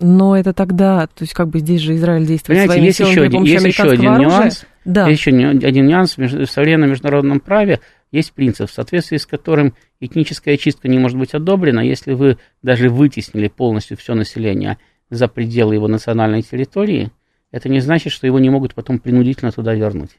Но 0.00 0.36
это 0.36 0.52
тогда, 0.52 1.06
то 1.06 1.22
есть 1.22 1.32
как 1.32 1.48
бы 1.48 1.60
здесь 1.60 1.80
же 1.80 1.94
Израиль 1.94 2.26
действует 2.26 2.58
Понимаете, 2.58 2.72
своими 2.72 2.86
есть 2.86 2.98
силами 2.98 3.12
еще, 3.12 3.22
один, 3.22 3.42
есть 3.44 3.64
еще 3.66 3.82
один 3.84 4.08
оружия. 4.10 4.38
нюанс. 4.38 4.66
Да. 4.84 5.08
Есть 5.08 5.26
еще 5.26 5.48
один 5.48 5.86
нюанс 5.86 6.18
в 6.18 6.46
современном 6.46 6.90
международном 6.90 7.40
праве. 7.40 7.80
Есть 8.12 8.32
принцип, 8.32 8.70
в 8.70 8.72
соответствии 8.72 9.16
с 9.16 9.26
которым 9.26 9.74
этническая 10.00 10.56
чистка 10.56 10.88
не 10.88 10.98
может 10.98 11.18
быть 11.18 11.34
одобрена, 11.34 11.80
если 11.80 12.12
вы 12.12 12.38
даже 12.62 12.88
вытеснили 12.88 13.48
полностью 13.48 13.96
все 13.96 14.14
население 14.14 14.78
за 15.08 15.28
пределы 15.28 15.74
его 15.74 15.88
национальной 15.88 16.42
территории, 16.42 17.10
это 17.56 17.68
не 17.68 17.80
значит, 17.80 18.12
что 18.12 18.26
его 18.26 18.38
не 18.38 18.50
могут 18.50 18.74
потом 18.74 18.98
принудительно 18.98 19.50
туда 19.50 19.74
вернуть. 19.74 20.10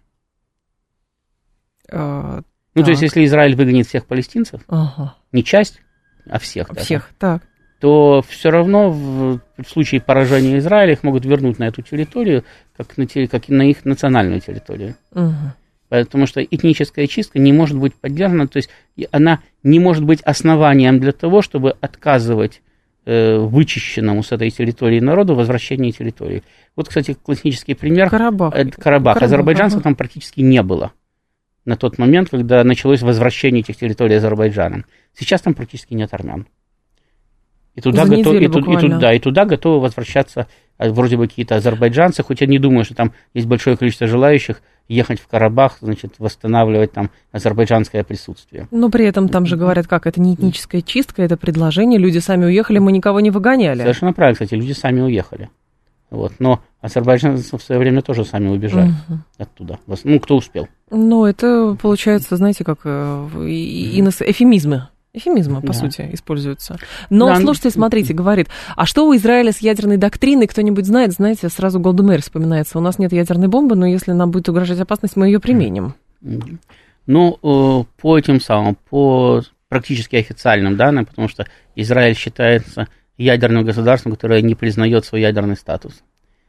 А, 1.92 2.42
ну, 2.74 2.82
так. 2.82 2.86
то 2.86 2.92
есть, 2.92 3.02
если 3.02 3.24
Израиль 3.26 3.56
выгонит 3.56 3.88
всех 3.88 4.06
палестинцев, 4.06 4.62
ага. 4.68 5.16
не 5.32 5.44
часть, 5.44 5.82
а 6.30 6.40
всех. 6.40 6.70
Всех, 6.78 7.12
так 7.18 7.44
то 7.80 8.24
все 8.28 8.50
равно 8.50 8.90
в, 8.90 9.40
в 9.58 9.70
случае 9.70 10.02
поражения 10.02 10.58
Израиля 10.58 10.94
их 10.94 11.04
могут 11.04 11.26
вернуть 11.26 11.60
на 11.60 11.66
эту 11.66 11.82
территорию, 11.82 12.44
как 12.76 12.98
на, 12.98 13.06
как 13.06 13.50
на 13.50 13.70
их 13.70 13.86
национальную 13.86 14.42
территорию. 14.42 14.96
Угу. 15.12 15.34
Потому 15.90 16.26
что 16.26 16.44
этническая 16.44 17.08
чистка 17.08 17.40
не 17.40 17.54
может 17.54 17.78
быть 17.78 17.94
поддержана, 17.96 18.48
то 18.48 18.58
есть 18.58 18.70
она 19.12 19.42
не 19.64 19.80
может 19.80 20.04
быть 20.04 20.22
основанием 20.22 21.00
для 21.00 21.12
того, 21.12 21.42
чтобы 21.42 21.78
отказывать 21.80 22.62
вычищенному 23.08 24.22
с 24.22 24.32
этой 24.32 24.50
территории 24.50 25.00
народу 25.00 25.36
возвращение 25.36 25.92
территории. 25.92 26.44
Вот, 26.76 26.90
кстати, 26.90 27.14
классический 27.14 27.74
пример. 27.74 28.10
Карабах. 28.10 28.54
Э, 28.54 28.66
Карабах. 28.66 28.82
Карабах. 28.82 29.24
Азербайджанцев 29.24 29.82
там 29.82 29.96
практически 29.96 30.42
не 30.42 30.62
было 30.62 30.92
на 31.68 31.76
тот 31.76 31.98
момент, 31.98 32.30
когда 32.30 32.64
началось 32.64 33.02
возвращение 33.02 33.60
этих 33.60 33.76
территорий 33.76 34.16
Азербайджаном. 34.16 34.86
Сейчас 35.14 35.42
там 35.42 35.54
практически 35.54 35.94
нет 35.94 36.14
армян. 36.14 36.48
И 37.78 37.82
туда, 37.82 38.06
готов, 38.06 38.34
и, 38.34 38.48
туда, 38.48 38.74
и, 38.74 38.80
туда, 38.80 39.14
и 39.14 39.20
туда 39.20 39.46
готовы 39.46 39.80
возвращаться 39.82 40.48
а, 40.80 40.90
вроде 40.90 41.16
бы 41.16 41.28
какие-то 41.28 41.58
азербайджанцы, 41.58 42.24
хоть 42.24 42.42
я 42.42 42.48
не 42.48 42.58
думаю, 42.58 42.84
что 42.84 42.96
там 42.96 43.12
есть 43.36 43.46
большое 43.46 43.78
количество 43.78 44.08
желающих 44.08 44.64
ехать 44.88 45.20
в 45.20 45.28
Карабах, 45.28 45.78
значит, 45.82 46.16
восстанавливать 46.18 46.92
там 46.92 47.12
азербайджанское 47.32 48.04
присутствие. 48.04 48.68
Но 48.72 48.90
при 48.90 49.06
этом 49.06 49.30
там 49.30 49.46
же 49.46 49.58
говорят, 49.58 49.86
как 49.86 50.08
это 50.08 50.20
не 50.20 50.34
этническая 50.34 50.82
чистка, 50.82 51.22
это 51.22 51.38
предложение, 51.38 52.00
люди 52.00 52.18
сами 52.18 52.46
уехали, 52.46 52.80
мы 52.80 52.92
никого 52.92 53.20
не 53.20 53.30
выгоняли. 53.30 53.82
Совершенно 53.82 54.14
правильно, 54.14 54.34
кстати, 54.34 54.56
люди 54.56 54.72
сами 54.72 55.02
уехали. 55.02 55.52
Вот. 56.10 56.34
Но 56.40 56.62
азербайджанцы 56.82 57.60
в 57.60 57.62
свое 57.62 57.80
время 57.80 58.02
тоже 58.02 58.26
сами 58.26 58.48
убежали 58.48 58.90
угу. 59.08 59.20
оттуда. 59.38 59.78
Ну, 60.04 60.20
кто 60.20 60.38
успел. 60.38 60.68
Ну, 60.90 61.26
это 61.26 61.78
получается, 61.80 62.38
знаете, 62.38 62.64
как 62.64 62.80
э, 62.86 63.28
и, 63.48 64.02
эфемизмы 64.02 64.88
Эфемизмы, 65.18 65.62
по 65.62 65.68
да. 65.68 65.74
сути, 65.74 66.10
используются. 66.14 66.78
Но 67.10 67.28
да. 67.28 67.36
слушайте, 67.38 67.72
смотрите, 67.72 68.14
говорит, 68.14 68.48
а 68.76 68.86
что 68.86 69.08
у 69.08 69.16
Израиля 69.16 69.52
с 69.52 69.60
ядерной 69.60 69.98
доктриной, 69.98 70.48
кто-нибудь 70.48 70.86
знает, 70.86 71.14
знаете, 71.14 71.50
сразу 71.50 71.80
Голдемейр 71.80 72.22
вспоминается. 72.22 72.78
У 72.78 72.82
нас 72.82 73.00
нет 73.00 73.12
ядерной 73.14 73.48
бомбы, 73.48 73.76
но 73.76 73.86
если 73.86 74.12
нам 74.12 74.32
будет 74.32 74.50
угрожать 74.50 74.80
опасность, 74.80 75.16
мы 75.16 75.28
ее 75.28 75.40
применим. 75.40 75.96
Ну, 77.06 77.40
э, 77.42 77.84
по 78.02 78.18
этим 78.18 78.42
самым, 78.42 78.78
по 78.90 79.42
практически 79.70 80.16
официальным 80.16 80.76
данным, 80.76 81.06
потому 81.06 81.28
что 81.28 81.46
Израиль 81.76 82.16
считается 82.16 82.88
ядерным 83.18 83.64
государством, 83.64 84.14
которое 84.14 84.42
не 84.42 84.56
признает 84.56 85.06
свой 85.06 85.22
ядерный 85.22 85.56
статус. 85.56 86.04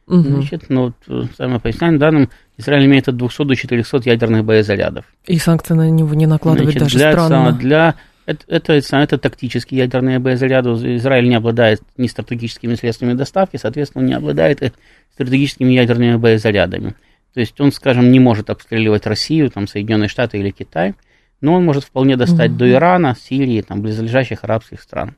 Угу. 0.07 0.21
Значит, 0.21 0.63
ну, 0.69 0.93
самое 1.37 1.59
по 1.59 1.69
официальным 1.69 1.99
данным, 1.99 2.29
Израиль 2.57 2.85
имеет 2.87 3.07
от 3.07 3.15
200 3.15 3.43
до 3.43 3.55
400 3.55 4.01
ядерных 4.05 4.43
боезарядов. 4.43 5.05
И 5.25 5.37
санкции 5.37 5.75
на 5.75 5.89
него 5.89 6.13
не 6.15 6.25
накладывать 6.25 6.77
Значит, 6.77 6.83
даже 6.83 6.97
для, 6.97 7.11
странно. 7.11 7.51
Для 7.51 7.95
это, 8.29 8.73
это, 8.73 8.97
это 8.97 9.17
тактические 9.17 9.79
ядерные 9.79 10.19
боезаряды. 10.19 10.69
Израиль 10.97 11.27
не 11.27 11.35
обладает 11.35 11.81
ни 11.97 12.07
стратегическими 12.07 12.75
средствами 12.75 13.13
доставки, 13.13 13.57
соответственно, 13.57 14.03
не 14.03 14.13
обладает 14.13 14.73
стратегическими 15.13 15.73
ядерными 15.73 16.15
боезарядами. 16.15 16.95
То 17.33 17.39
есть 17.39 17.59
он, 17.59 17.71
скажем, 17.71 18.11
не 18.11 18.19
может 18.19 18.49
обстреливать 18.49 19.07
Россию, 19.07 19.49
там, 19.49 19.67
Соединенные 19.67 20.09
Штаты 20.09 20.37
или 20.37 20.51
Китай, 20.51 20.93
но 21.41 21.55
он 21.55 21.65
может 21.65 21.83
вполне 21.83 22.17
достать 22.17 22.51
mm-hmm. 22.51 22.57
до 22.57 22.71
Ирана, 22.71 23.15
Сирии, 23.19 23.61
там, 23.61 23.81
близлежащих 23.81 24.43
арабских 24.43 24.81
стран. 24.81 25.15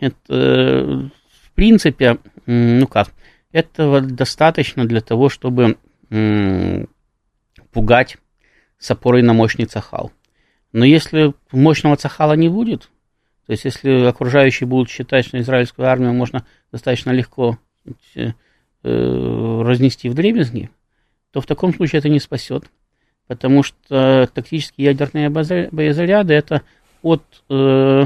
Это, 0.00 1.10
в 1.42 1.50
принципе, 1.54 2.18
ну 2.46 2.86
как, 2.86 3.08
этого 3.52 4.00
достаточно 4.02 4.86
для 4.86 5.00
того, 5.00 5.28
чтобы 5.30 5.78
пугать 7.72 8.18
с 8.78 8.90
опорой 8.90 9.22
на 9.22 9.32
мощный 9.32 9.64
цахал. 9.64 10.12
Но 10.72 10.84
если 10.84 11.34
мощного 11.52 11.96
цахала 11.96 12.34
не 12.34 12.48
будет, 12.48 12.90
то 13.46 13.52
есть 13.52 13.64
если 13.64 14.06
окружающие 14.06 14.66
будут 14.66 14.90
считать, 14.90 15.26
что 15.26 15.38
израильскую 15.38 15.88
армию 15.88 16.12
можно 16.12 16.44
достаточно 16.72 17.12
легко 17.12 17.58
э, 18.14 18.32
разнести 18.82 20.08
в 20.08 20.14
дребезги, 20.14 20.70
то 21.30 21.40
в 21.40 21.46
таком 21.46 21.74
случае 21.74 22.00
это 22.00 22.08
не 22.08 22.18
спасет. 22.18 22.64
Потому 23.28 23.62
что 23.62 24.28
тактические 24.32 24.86
ядерные 24.86 25.30
боезаряды 25.30 26.34
это 26.34 26.62
от 27.02 27.22
э, 27.48 28.04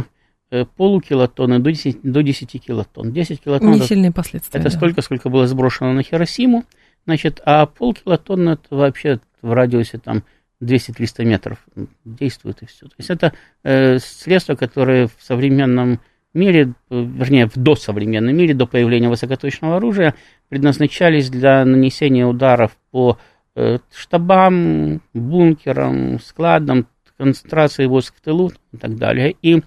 э 0.51 0.65
полукилотонны 0.77 1.59
до 1.59 1.71
10, 1.71 2.01
до 2.03 2.23
10 2.23 2.63
килотонн. 2.63 3.13
10 3.13 3.43
килотонн 3.43 3.73
не 3.73 3.81
сильные 3.81 4.13
последствия. 4.13 4.61
Это 4.61 4.71
да. 4.71 4.77
столько, 4.77 5.03
сколько 5.03 5.29
было 5.29 5.47
сброшено 5.47 5.93
на 5.93 6.03
Хиросиму. 6.03 6.65
Значит, 7.07 7.41
а 7.45 7.67
полкилотонны 7.67 8.51
это 8.51 8.75
вообще 8.75 9.21
в 9.43 9.53
радиусе 9.53 9.99
там 9.99 10.23
200-300 10.63 11.25
метров 11.25 11.59
действует 12.05 12.63
и 12.63 12.67
все. 12.67 12.87
То 12.87 12.95
есть 12.99 13.11
это 13.11 13.33
э, 13.63 13.99
средства, 13.99 14.55
которые 14.55 15.07
в 15.07 15.17
современном 15.21 16.01
мире, 16.35 16.75
э, 16.91 17.03
вернее, 17.03 17.47
в 17.47 17.57
досовременном 17.57 18.37
мире, 18.37 18.55
до 18.55 18.67
появления 18.67 19.09
высокоточного 19.09 19.77
оружия, 19.77 20.15
предназначались 20.49 21.31
для 21.31 21.65
нанесения 21.65 22.27
ударов 22.27 22.77
по 22.91 23.19
э, 23.57 23.79
штабам, 23.95 25.03
бункерам, 25.15 26.21
складам, 26.21 26.87
концентрации 27.17 27.87
войск 27.87 28.17
в 28.17 28.21
тылу 28.21 28.53
и 28.73 28.77
так 28.77 28.97
далее. 28.97 29.37
И 29.43 29.63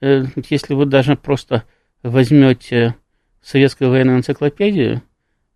э, 0.00 0.24
если 0.48 0.74
вы 0.74 0.86
даже 0.86 1.16
просто 1.16 1.64
возьмете 2.02 2.94
советскую 3.42 3.90
военную 3.90 4.18
энциклопедию, 4.18 5.02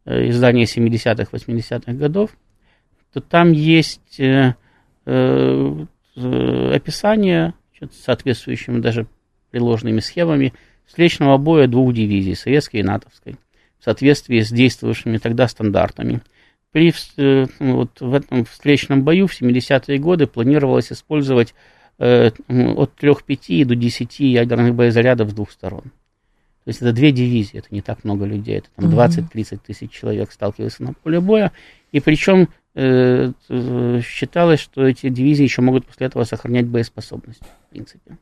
э, 0.05 0.29
издание 0.29 0.65
70-х, 0.65 1.29
80-х 1.31 1.93
годов, 1.93 2.31
то 3.13 3.21
там 3.21 3.53
есть 3.53 4.21
Э, 4.21 4.55
описание 6.17 7.55
с 7.81 8.05
соответствующими 8.05 8.81
даже 8.81 9.07
приложенными 9.51 10.01
схемами 10.01 10.53
встречного 10.87 11.39
боя 11.39 11.67
двух 11.67 11.95
дивизий, 11.95 12.35
советской 12.35 12.79
и 12.79 12.83
натовской, 12.83 13.37
в 13.79 13.85
соответствии 13.85 14.41
с 14.41 14.51
действовавшими 14.51 15.19
тогда 15.19 15.49
стандартами. 15.49 16.21
При, 16.73 16.93
э, 17.17 17.47
вот 17.59 18.01
в 18.01 18.15
этом 18.15 18.45
встречном 18.45 19.03
бою 19.03 19.27
в 19.27 19.41
70-е 19.41 19.99
годы 19.99 20.27
планировалось 20.27 20.93
использовать 20.93 21.55
э, 21.99 22.27
от 22.29 22.93
3-5 23.01 23.65
до 23.65 23.75
10 23.75 24.21
ядерных 24.21 24.75
боезарядов 24.75 25.31
с 25.31 25.35
двух 25.35 25.51
сторон. 25.51 25.83
То 26.65 26.69
есть 26.69 26.83
это 26.83 26.93
две 26.93 27.11
дивизии, 27.11 27.59
это 27.59 27.69
не 27.71 27.81
так 27.81 28.05
много 28.05 28.27
людей, 28.27 28.59
это 28.59 28.69
там 28.77 28.91
20-30 28.91 29.61
тысяч 29.67 29.91
человек 29.91 30.31
сталкиваются 30.31 30.83
на 30.83 30.93
поле 30.93 31.19
боя. 31.19 31.53
И 31.91 31.99
причем 31.99 32.43
Э, 32.43 32.60
считалось, 32.75 34.61
что 34.61 34.87
эти 34.87 35.09
дивизии 35.09 35.43
еще 35.43 35.61
могут 35.61 35.87
после 35.87 36.07
этого 36.07 36.25
сохранять 36.25 36.67
боеспособность, 36.67 37.43
в 37.43 37.71
принципе. 37.71 38.17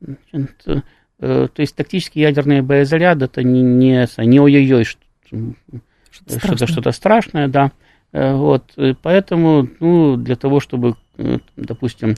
Значит, 0.00 0.66
э, 0.66 1.48
то 1.48 1.62
есть 1.62 1.76
тактические 1.76 2.24
ядерные 2.24 2.62
боезаряды 2.62 3.26
это 3.26 3.42
не, 3.42 3.62
не, 3.62 4.06
не 4.26 4.40
ой-ой-ой, 4.40 4.84
что-то, 4.84 6.38
что-то, 6.38 6.66
что-то 6.66 6.90
страшное, 6.92 7.48
да. 7.48 7.70
Э, 8.12 8.34
вот, 8.34 8.76
поэтому, 9.02 9.68
ну, 9.80 10.16
для 10.16 10.36
того, 10.36 10.60
чтобы, 10.60 10.96
допустим, 11.56 12.16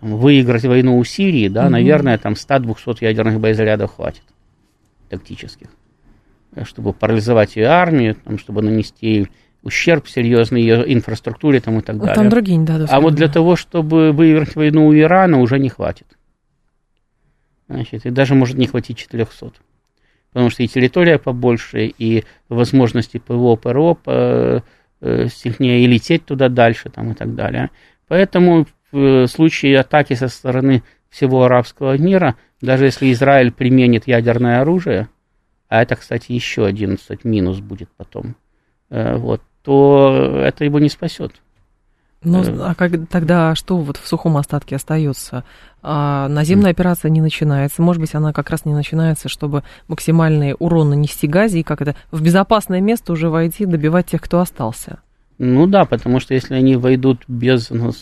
выиграть 0.00 0.64
войну 0.64 0.98
у 0.98 1.04
Сирии, 1.04 1.48
да, 1.48 1.64
угу. 1.64 1.72
наверное, 1.72 2.18
там 2.18 2.34
100-200 2.34 2.98
ядерных 3.00 3.40
боезарядов 3.40 3.94
хватит 3.94 4.24
тактических 5.08 5.68
чтобы 6.64 6.92
парализовать 6.92 7.56
ее 7.56 7.66
армию, 7.66 8.14
там, 8.14 8.38
чтобы 8.38 8.62
нанести 8.62 9.28
ущерб 9.62 10.08
серьезный 10.08 10.62
ее 10.62 10.92
инфраструктуре 10.92 11.60
там, 11.60 11.78
и 11.78 11.82
так 11.82 11.98
далее. 11.98 12.14
Там 12.14 12.28
другие 12.28 12.56
не 12.56 12.64
дадут. 12.64 12.88
А 12.90 13.00
вот 13.00 13.14
для 13.14 13.28
того, 13.28 13.56
чтобы 13.56 14.12
выиграть 14.12 14.54
войну 14.54 14.86
у 14.86 14.94
Ирана, 14.94 15.40
уже 15.40 15.58
не 15.58 15.68
хватит. 15.68 16.06
Значит, 17.68 18.06
и 18.06 18.10
даже 18.10 18.34
может 18.34 18.56
не 18.56 18.66
хватить 18.66 18.96
400. 18.96 19.52
Потому 20.32 20.50
что 20.50 20.62
и 20.62 20.68
территория 20.68 21.18
побольше, 21.18 21.86
и 21.86 22.24
возможности 22.48 23.18
ПВО, 23.18 23.56
ПРО 23.56 23.94
по, 23.94 24.62
э, 25.00 25.28
сильнее, 25.28 25.82
и 25.82 25.86
лететь 25.86 26.24
туда 26.24 26.48
дальше 26.48 26.90
там, 26.90 27.12
и 27.12 27.14
так 27.14 27.34
далее. 27.34 27.70
Поэтому 28.06 28.66
в 28.92 29.26
случае 29.26 29.80
атаки 29.80 30.14
со 30.14 30.28
стороны 30.28 30.84
всего 31.08 31.44
арабского 31.44 31.98
мира, 31.98 32.36
даже 32.60 32.84
если 32.84 33.12
Израиль 33.12 33.50
применит 33.50 34.06
ядерное 34.06 34.60
оружие, 34.60 35.08
а 35.68 35.82
это, 35.82 35.96
кстати, 35.96 36.32
еще 36.32 36.64
11 36.66 37.24
минус 37.24 37.60
будет 37.60 37.88
потом, 37.96 38.36
э, 38.90 39.16
вот, 39.16 39.42
то 39.62 40.40
это 40.42 40.64
его 40.64 40.78
не 40.78 40.88
спасет. 40.88 41.32
Ну, 42.22 42.42
э. 42.42 42.58
а 42.60 42.74
как, 42.74 43.08
тогда 43.08 43.54
что 43.54 43.76
вот 43.78 43.96
в 43.96 44.06
сухом 44.06 44.36
остатке 44.36 44.76
остается? 44.76 45.44
А, 45.82 46.28
наземная 46.28 46.72
операция 46.72 47.10
не 47.10 47.20
начинается. 47.20 47.82
Может 47.82 48.00
быть, 48.00 48.14
она 48.14 48.32
как 48.32 48.50
раз 48.50 48.64
не 48.64 48.74
начинается, 48.74 49.28
чтобы 49.28 49.62
максимальный 49.86 50.54
урон 50.58 50.90
нанести 50.90 51.26
газе 51.26 51.60
и 51.60 51.62
как 51.62 51.82
это 51.82 51.94
в 52.10 52.22
безопасное 52.22 52.80
место 52.80 53.12
уже 53.12 53.28
войти, 53.28 53.66
добивать 53.66 54.06
тех, 54.06 54.20
кто 54.20 54.40
остался. 54.40 55.00
Ну 55.38 55.66
да, 55.66 55.84
потому 55.84 56.18
что 56.18 56.34
если 56.34 56.54
они 56.54 56.76
войдут 56.76 57.24
без, 57.28 57.70
ну, 57.70 57.92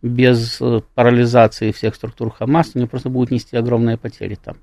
без 0.00 0.60
э, 0.60 0.80
парализации 0.94 1.72
всех 1.72 1.96
структур 1.96 2.30
Хамас, 2.30 2.70
они 2.74 2.86
просто 2.86 3.10
будут 3.10 3.30
нести 3.30 3.56
огромные 3.56 3.98
потери 3.98 4.36
там. 4.36 4.56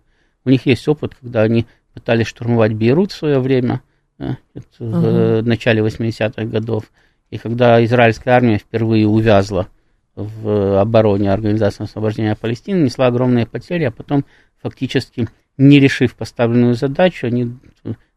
У 0.46 0.50
них 0.50 0.66
есть 0.66 0.88
опыт, 0.88 1.16
когда 1.20 1.42
они 1.42 1.66
пытались 1.96 2.28
штурмовать 2.28 2.74
Бейрут 2.74 3.12
в 3.12 3.16
свое 3.16 3.40
время, 3.40 3.82
в 4.20 4.36
uh-huh. 4.80 5.42
начале 5.42 5.82
80-х 5.82 6.44
годов. 6.46 6.92
И 7.32 7.38
когда 7.38 7.84
израильская 7.84 8.32
армия 8.32 8.60
впервые 8.60 9.08
увязла 9.08 9.68
в 10.16 10.80
обороне 10.80 11.32
Организации 11.32 11.84
освобождения 11.84 12.36
Палестины, 12.36 12.84
несла 12.84 13.08
огромные 13.08 13.48
потери, 13.48 13.86
а 13.86 13.92
потом 13.92 14.26
фактически, 14.62 15.28
не 15.58 15.80
решив 15.80 16.16
поставленную 16.16 16.76
задачу, 16.76 17.28
они 17.28 17.54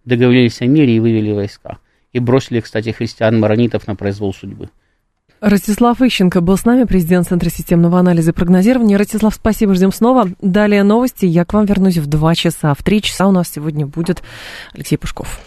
договорились 0.04 0.60
о 0.60 0.66
мире 0.66 0.96
и 0.96 1.00
вывели 1.00 1.32
войска. 1.32 1.78
И 2.12 2.18
бросили, 2.18 2.60
кстати, 2.60 2.90
христиан-маронитов 2.90 3.86
на 3.86 3.94
произвол 3.94 4.34
судьбы. 4.34 4.70
Ростислав 5.40 6.02
Ищенко 6.02 6.40
был 6.40 6.56
с 6.56 6.64
нами, 6.64 6.84
президент 6.84 7.28
Центра 7.28 7.48
системного 7.48 7.98
анализа 7.98 8.32
и 8.32 8.34
прогнозирования. 8.34 8.96
Ростислав, 8.96 9.34
спасибо, 9.34 9.74
ждем 9.74 9.92
снова. 9.92 10.28
Далее 10.40 10.82
новости. 10.82 11.26
Я 11.26 11.44
к 11.44 11.52
вам 11.52 11.64
вернусь 11.64 11.98
в 11.98 12.06
два 12.06 12.34
часа. 12.34 12.74
В 12.74 12.82
три 12.82 13.00
часа 13.00 13.26
у 13.26 13.30
нас 13.30 13.48
сегодня 13.48 13.86
будет 13.86 14.22
Алексей 14.74 14.96
Пушков. 14.96 15.40